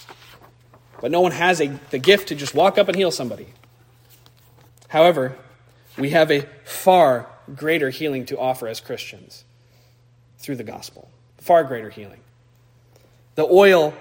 But 1.01 1.09
no 1.09 1.21
one 1.21 1.31
has 1.31 1.59
a, 1.59 1.67
the 1.89 1.97
gift 1.97 2.27
to 2.27 2.35
just 2.35 2.53
walk 2.53 2.77
up 2.77 2.87
and 2.87 2.95
heal 2.95 3.09
somebody. 3.09 3.47
However, 4.89 5.35
we 5.97 6.11
have 6.11 6.31
a 6.31 6.45
far 6.63 7.27
greater 7.55 7.89
healing 7.89 8.27
to 8.27 8.37
offer 8.37 8.67
as 8.67 8.79
Christians 8.79 9.43
through 10.37 10.57
the 10.57 10.63
gospel. 10.63 11.09
Far 11.39 11.63
greater 11.63 11.89
healing. 11.89 12.19
The 13.33 13.45
oil 13.45 13.95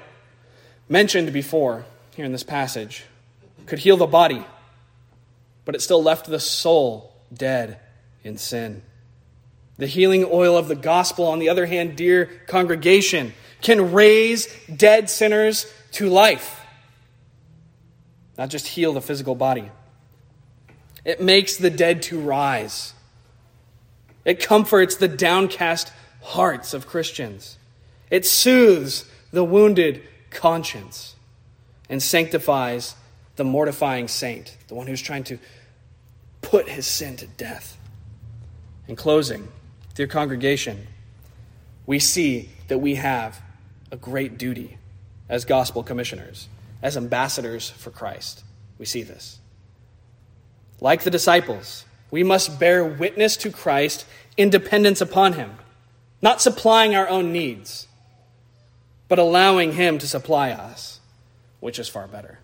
mentioned 0.86 1.32
before 1.32 1.86
here 2.14 2.26
in 2.26 2.32
this 2.32 2.44
passage 2.44 3.04
could 3.64 3.78
heal 3.78 3.96
the 3.96 4.06
body 4.06 4.44
but 5.66 5.74
it 5.74 5.82
still 5.82 6.02
left 6.02 6.26
the 6.26 6.40
soul 6.40 7.12
dead 7.30 7.78
in 8.24 8.38
sin. 8.38 8.80
The 9.76 9.86
healing 9.86 10.24
oil 10.24 10.56
of 10.56 10.68
the 10.68 10.74
gospel, 10.74 11.26
on 11.26 11.38
the 11.38 11.50
other 11.50 11.66
hand, 11.66 11.96
dear 11.96 12.26
congregation, 12.46 13.34
can 13.60 13.92
raise 13.92 14.48
dead 14.74 15.10
sinners 15.10 15.70
to 15.92 16.08
life, 16.08 16.62
not 18.38 18.48
just 18.48 18.68
heal 18.68 18.94
the 18.94 19.02
physical 19.02 19.34
body. 19.34 19.70
It 21.04 21.20
makes 21.20 21.56
the 21.56 21.70
dead 21.70 22.02
to 22.02 22.18
rise. 22.18 22.94
It 24.24 24.40
comforts 24.40 24.96
the 24.96 25.08
downcast 25.08 25.92
hearts 26.22 26.74
of 26.74 26.86
Christians. 26.86 27.58
It 28.10 28.24
soothes 28.24 29.08
the 29.30 29.44
wounded 29.44 30.02
conscience 30.30 31.16
and 31.88 32.02
sanctifies 32.02 32.94
the 33.36 33.44
mortifying 33.44 34.08
saint, 34.08 34.56
the 34.68 34.74
one 34.74 34.86
who's 34.86 35.02
trying 35.02 35.24
to 35.24 35.38
put 36.46 36.68
his 36.68 36.86
sin 36.86 37.16
to 37.16 37.26
death. 37.26 37.76
In 38.86 38.94
closing, 38.94 39.48
dear 39.94 40.06
congregation, 40.06 40.86
we 41.86 41.98
see 41.98 42.50
that 42.68 42.78
we 42.78 42.94
have 42.94 43.42
a 43.90 43.96
great 43.96 44.38
duty 44.38 44.78
as 45.28 45.44
gospel 45.44 45.82
commissioners, 45.82 46.48
as 46.82 46.96
ambassadors 46.96 47.70
for 47.70 47.90
Christ. 47.90 48.44
We 48.78 48.86
see 48.86 49.02
this. 49.02 49.40
Like 50.80 51.02
the 51.02 51.10
disciples, 51.10 51.84
we 52.12 52.22
must 52.22 52.60
bear 52.60 52.84
witness 52.84 53.36
to 53.38 53.50
Christ 53.50 54.06
in 54.36 54.48
dependence 54.48 55.00
upon 55.00 55.32
him, 55.32 55.50
not 56.22 56.40
supplying 56.40 56.94
our 56.94 57.08
own 57.08 57.32
needs, 57.32 57.88
but 59.08 59.18
allowing 59.18 59.72
him 59.72 59.98
to 59.98 60.06
supply 60.06 60.52
us, 60.52 61.00
which 61.58 61.80
is 61.80 61.88
far 61.88 62.06
better. 62.06 62.38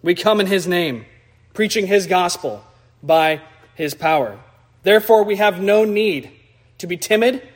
We 0.00 0.14
come 0.14 0.40
in 0.40 0.46
his 0.46 0.66
name, 0.66 1.04
preaching 1.52 1.86
his 1.86 2.06
gospel 2.06 2.64
by 3.02 3.40
his 3.74 3.94
power. 3.94 4.38
Therefore, 4.82 5.22
we 5.24 5.36
have 5.36 5.60
no 5.60 5.84
need 5.84 6.30
to 6.78 6.86
be 6.86 6.96
timid, 6.96 7.46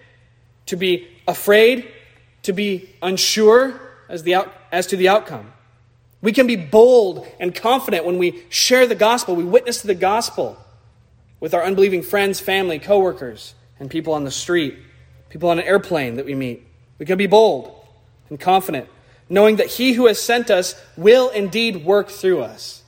to 0.66 0.76
be 0.76 1.08
afraid, 1.26 1.88
to 2.42 2.52
be 2.52 2.90
unsure 3.00 3.80
as, 4.08 4.22
the 4.22 4.34
out, 4.34 4.52
as 4.70 4.86
to 4.88 4.96
the 4.96 5.08
outcome. 5.08 5.52
We 6.20 6.32
can 6.32 6.46
be 6.46 6.56
bold 6.56 7.26
and 7.40 7.54
confident 7.54 8.04
when 8.04 8.18
we 8.18 8.44
share 8.48 8.86
the 8.86 8.94
gospel, 8.94 9.34
we 9.34 9.44
witness 9.44 9.80
to 9.80 9.86
the 9.86 9.94
gospel 9.94 10.56
with 11.40 11.54
our 11.54 11.64
unbelieving 11.64 12.02
friends, 12.02 12.38
family, 12.38 12.78
coworkers, 12.78 13.54
and 13.80 13.90
people 13.90 14.14
on 14.14 14.22
the 14.24 14.30
street, 14.30 14.78
people 15.28 15.50
on 15.50 15.58
an 15.58 15.64
airplane 15.64 16.16
that 16.16 16.24
we 16.24 16.34
meet. 16.34 16.64
We 16.98 17.06
can 17.06 17.18
be 17.18 17.26
bold 17.26 17.74
and 18.30 18.38
confident, 18.38 18.88
knowing 19.28 19.56
that 19.56 19.66
he 19.66 19.94
who 19.94 20.06
has 20.06 20.22
sent 20.22 20.50
us 20.50 20.80
will 20.96 21.30
indeed 21.30 21.84
work 21.84 22.08
through 22.08 22.42
us. 22.42 22.81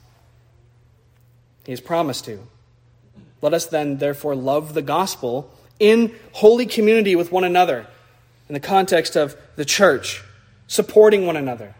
He 1.65 1.73
has 1.73 1.81
promised 1.81 2.25
to. 2.27 2.47
Let 3.41 3.55
us 3.55 3.67
then, 3.67 3.99
therefore, 3.99 4.35
love 4.35 4.75
the 4.75 4.83
gospel 4.83 5.51
in 5.79 6.15
holy 6.33 6.67
community 6.67 7.17
with 7.17 7.33
one 7.33 7.45
another 7.45 7.87
in 8.49 8.55
the 8.55 8.61
context 8.61 9.17
of 9.17 9.37
the 9.57 9.65
church, 9.65 10.23
supporting 10.67 11.27
one 11.27 11.37
another 11.37 11.75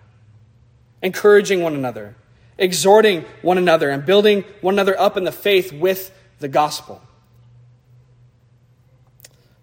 encouraging 1.05 1.63
one 1.63 1.75
another, 1.75 2.17
exhorting 2.59 3.25
one 3.43 3.59
another, 3.59 3.91
and 3.91 4.05
building 4.05 4.43
one 4.63 4.75
another 4.75 4.99
up 4.99 5.17
in 5.17 5.25
the 5.25 5.33
faith 5.33 5.73
with 5.73 6.11
the 6.41 6.49
gospel. 6.49 7.01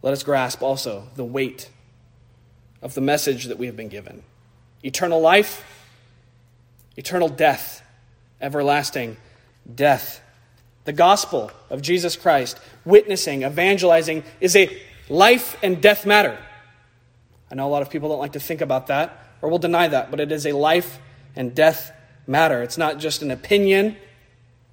Let 0.03 0.13
us 0.13 0.23
grasp 0.23 0.61
also 0.61 1.07
the 1.15 1.25
weight 1.25 1.69
of 2.81 2.93
the 2.93 3.01
message 3.01 3.45
that 3.45 3.57
we 3.57 3.65
have 3.65 3.75
been 3.75 3.89
given 3.89 4.23
eternal 4.83 5.19
life, 5.19 5.65
eternal 6.95 7.27
death, 7.27 7.83
everlasting 8.39 9.17
death. 9.75 10.21
The 10.83 10.93
gospel 10.93 11.51
of 11.69 11.81
Jesus 11.81 12.15
Christ, 12.15 12.59
witnessing, 12.85 13.43
evangelizing, 13.43 14.23
is 14.39 14.55
a 14.55 14.75
life 15.09 15.57
and 15.61 15.81
death 15.81 16.05
matter. 16.05 16.37
I 17.51 17.55
know 17.55 17.67
a 17.67 17.69
lot 17.69 17.81
of 17.81 17.89
people 17.89 18.09
don't 18.09 18.19
like 18.19 18.33
to 18.33 18.39
think 18.39 18.61
about 18.61 18.87
that 18.87 19.27
or 19.41 19.49
will 19.49 19.59
deny 19.59 19.87
that, 19.87 20.09
but 20.09 20.19
it 20.19 20.31
is 20.31 20.45
a 20.45 20.53
life 20.53 20.99
and 21.35 21.53
death 21.53 21.91
matter. 22.25 22.61
It's 22.63 22.77
not 22.77 22.97
just 22.97 23.21
an 23.21 23.31
opinion, 23.31 23.97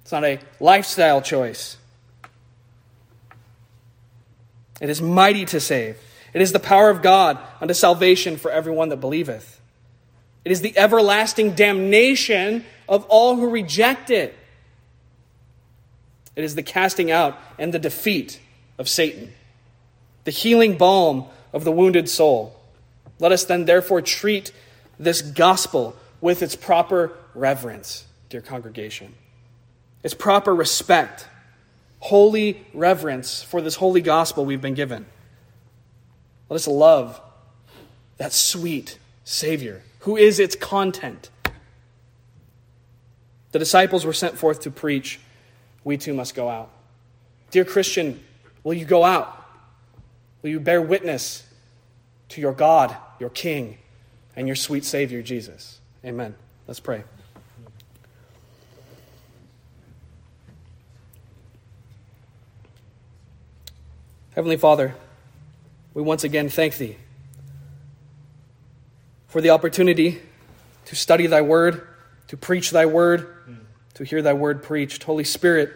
it's 0.01 0.11
not 0.11 0.23
a 0.23 0.39
lifestyle 0.59 1.21
choice. 1.21 1.77
It 4.81 4.89
is 4.89 5.01
mighty 5.01 5.45
to 5.45 5.59
save. 5.59 5.97
It 6.33 6.41
is 6.41 6.51
the 6.51 6.59
power 6.59 6.89
of 6.89 7.01
God 7.01 7.37
unto 7.59 7.73
salvation 7.73 8.37
for 8.37 8.49
everyone 8.49 8.89
that 8.89 8.97
believeth. 8.97 9.59
It 10.45 10.51
is 10.51 10.61
the 10.61 10.77
everlasting 10.77 11.51
damnation 11.55 12.65
of 12.87 13.05
all 13.05 13.35
who 13.35 13.49
reject 13.49 14.09
it. 14.09 14.35
It 16.35 16.43
is 16.43 16.55
the 16.55 16.63
casting 16.63 17.11
out 17.11 17.37
and 17.57 17.73
the 17.73 17.79
defeat 17.79 18.39
of 18.77 18.87
Satan, 18.87 19.33
the 20.23 20.31
healing 20.31 20.77
balm 20.77 21.25
of 21.53 21.63
the 21.63 21.71
wounded 21.71 22.09
soul. 22.09 22.59
Let 23.19 23.31
us 23.31 23.43
then, 23.43 23.65
therefore, 23.65 24.01
treat 24.01 24.51
this 24.97 25.21
gospel 25.21 25.95
with 26.21 26.41
its 26.41 26.55
proper 26.55 27.11
reverence, 27.33 28.05
dear 28.29 28.41
congregation. 28.41 29.15
Its 30.03 30.13
proper 30.13 30.55
respect, 30.55 31.27
holy 31.99 32.65
reverence 32.73 33.43
for 33.43 33.61
this 33.61 33.75
holy 33.75 34.01
gospel 34.01 34.45
we've 34.45 34.61
been 34.61 34.73
given. 34.73 35.05
Let 36.47 36.55
us 36.55 36.67
love 36.67 37.19
that 38.17 38.33
sweet 38.33 38.97
Savior 39.23 39.83
who 39.99 40.15
is 40.17 40.39
its 40.39 40.55
content. 40.55 41.29
The 43.51 43.59
disciples 43.59 44.05
were 44.05 44.13
sent 44.13 44.37
forth 44.37 44.61
to 44.61 44.71
preach. 44.71 45.19
We 45.89 45.97
too 45.97 46.13
must 46.13 46.35
go 46.35 46.49
out. 46.49 46.69
Dear 47.49 47.65
Christian, 47.65 48.23
will 48.63 48.75
you 48.75 48.85
go 48.85 49.03
out? 49.03 49.43
Will 50.43 50.51
you 50.51 50.59
bear 50.59 50.83
witness 50.83 51.47
to 52.27 52.39
your 52.39 52.53
God, 52.53 52.95
your 53.19 53.31
King, 53.31 53.79
and 54.35 54.45
your 54.45 54.55
sweet 54.55 54.85
Savior, 54.85 55.23
Jesus? 55.23 55.79
Amen. 56.05 56.35
Let's 56.67 56.79
pray. 56.79 57.05
Heavenly 64.35 64.57
Father, 64.57 64.93
we 65.95 66.03
once 66.03 66.23
again 66.23 66.49
thank 66.49 66.77
Thee 66.77 66.97
for 69.27 69.41
the 69.41 69.49
opportunity 69.49 70.21
to 70.85 70.95
study 70.95 71.25
Thy 71.25 71.41
Word, 71.41 71.87
to 72.27 72.37
preach 72.37 72.69
Thy 72.69 72.85
Word, 72.85 73.37
to 73.99 74.05
hear 74.05 74.21
Thy 74.21 74.31
Word 74.31 74.63
preached. 74.63 75.03
Holy 75.03 75.25
Spirit, 75.25 75.73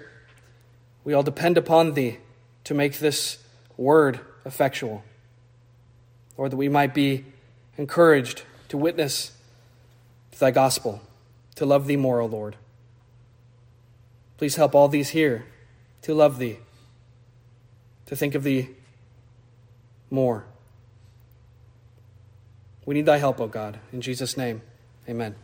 we 1.03 1.13
all 1.13 1.23
depend 1.23 1.57
upon 1.57 1.93
Thee 1.93 2.19
to 2.63 2.73
make 2.73 2.99
this 2.99 3.37
Word 3.75 4.21
effectual. 4.45 5.03
Lord, 6.37 6.53
that 6.53 6.57
we 6.57 6.69
might 6.69 6.93
be 6.93 7.25
encouraged 7.77 8.43
to 8.69 8.77
witness 8.77 9.33
to 10.31 10.39
thy 10.39 10.51
gospel, 10.51 11.01
to 11.55 11.65
love 11.65 11.85
thee 11.85 11.97
more, 11.97 12.21
O 12.21 12.25
Lord. 12.25 12.55
Please 14.37 14.55
help 14.55 14.73
all 14.73 14.87
these 14.87 15.09
here 15.09 15.45
to 16.03 16.13
love 16.13 16.39
thee, 16.39 16.59
to 18.05 18.15
think 18.15 18.35
of 18.35 18.43
thee 18.43 18.69
more. 20.09 20.45
We 22.85 22.95
need 22.95 23.05
thy 23.05 23.17
help, 23.17 23.41
O 23.41 23.47
God. 23.47 23.79
In 23.91 23.99
Jesus' 23.99 24.37
name, 24.37 24.61
amen. 25.09 25.35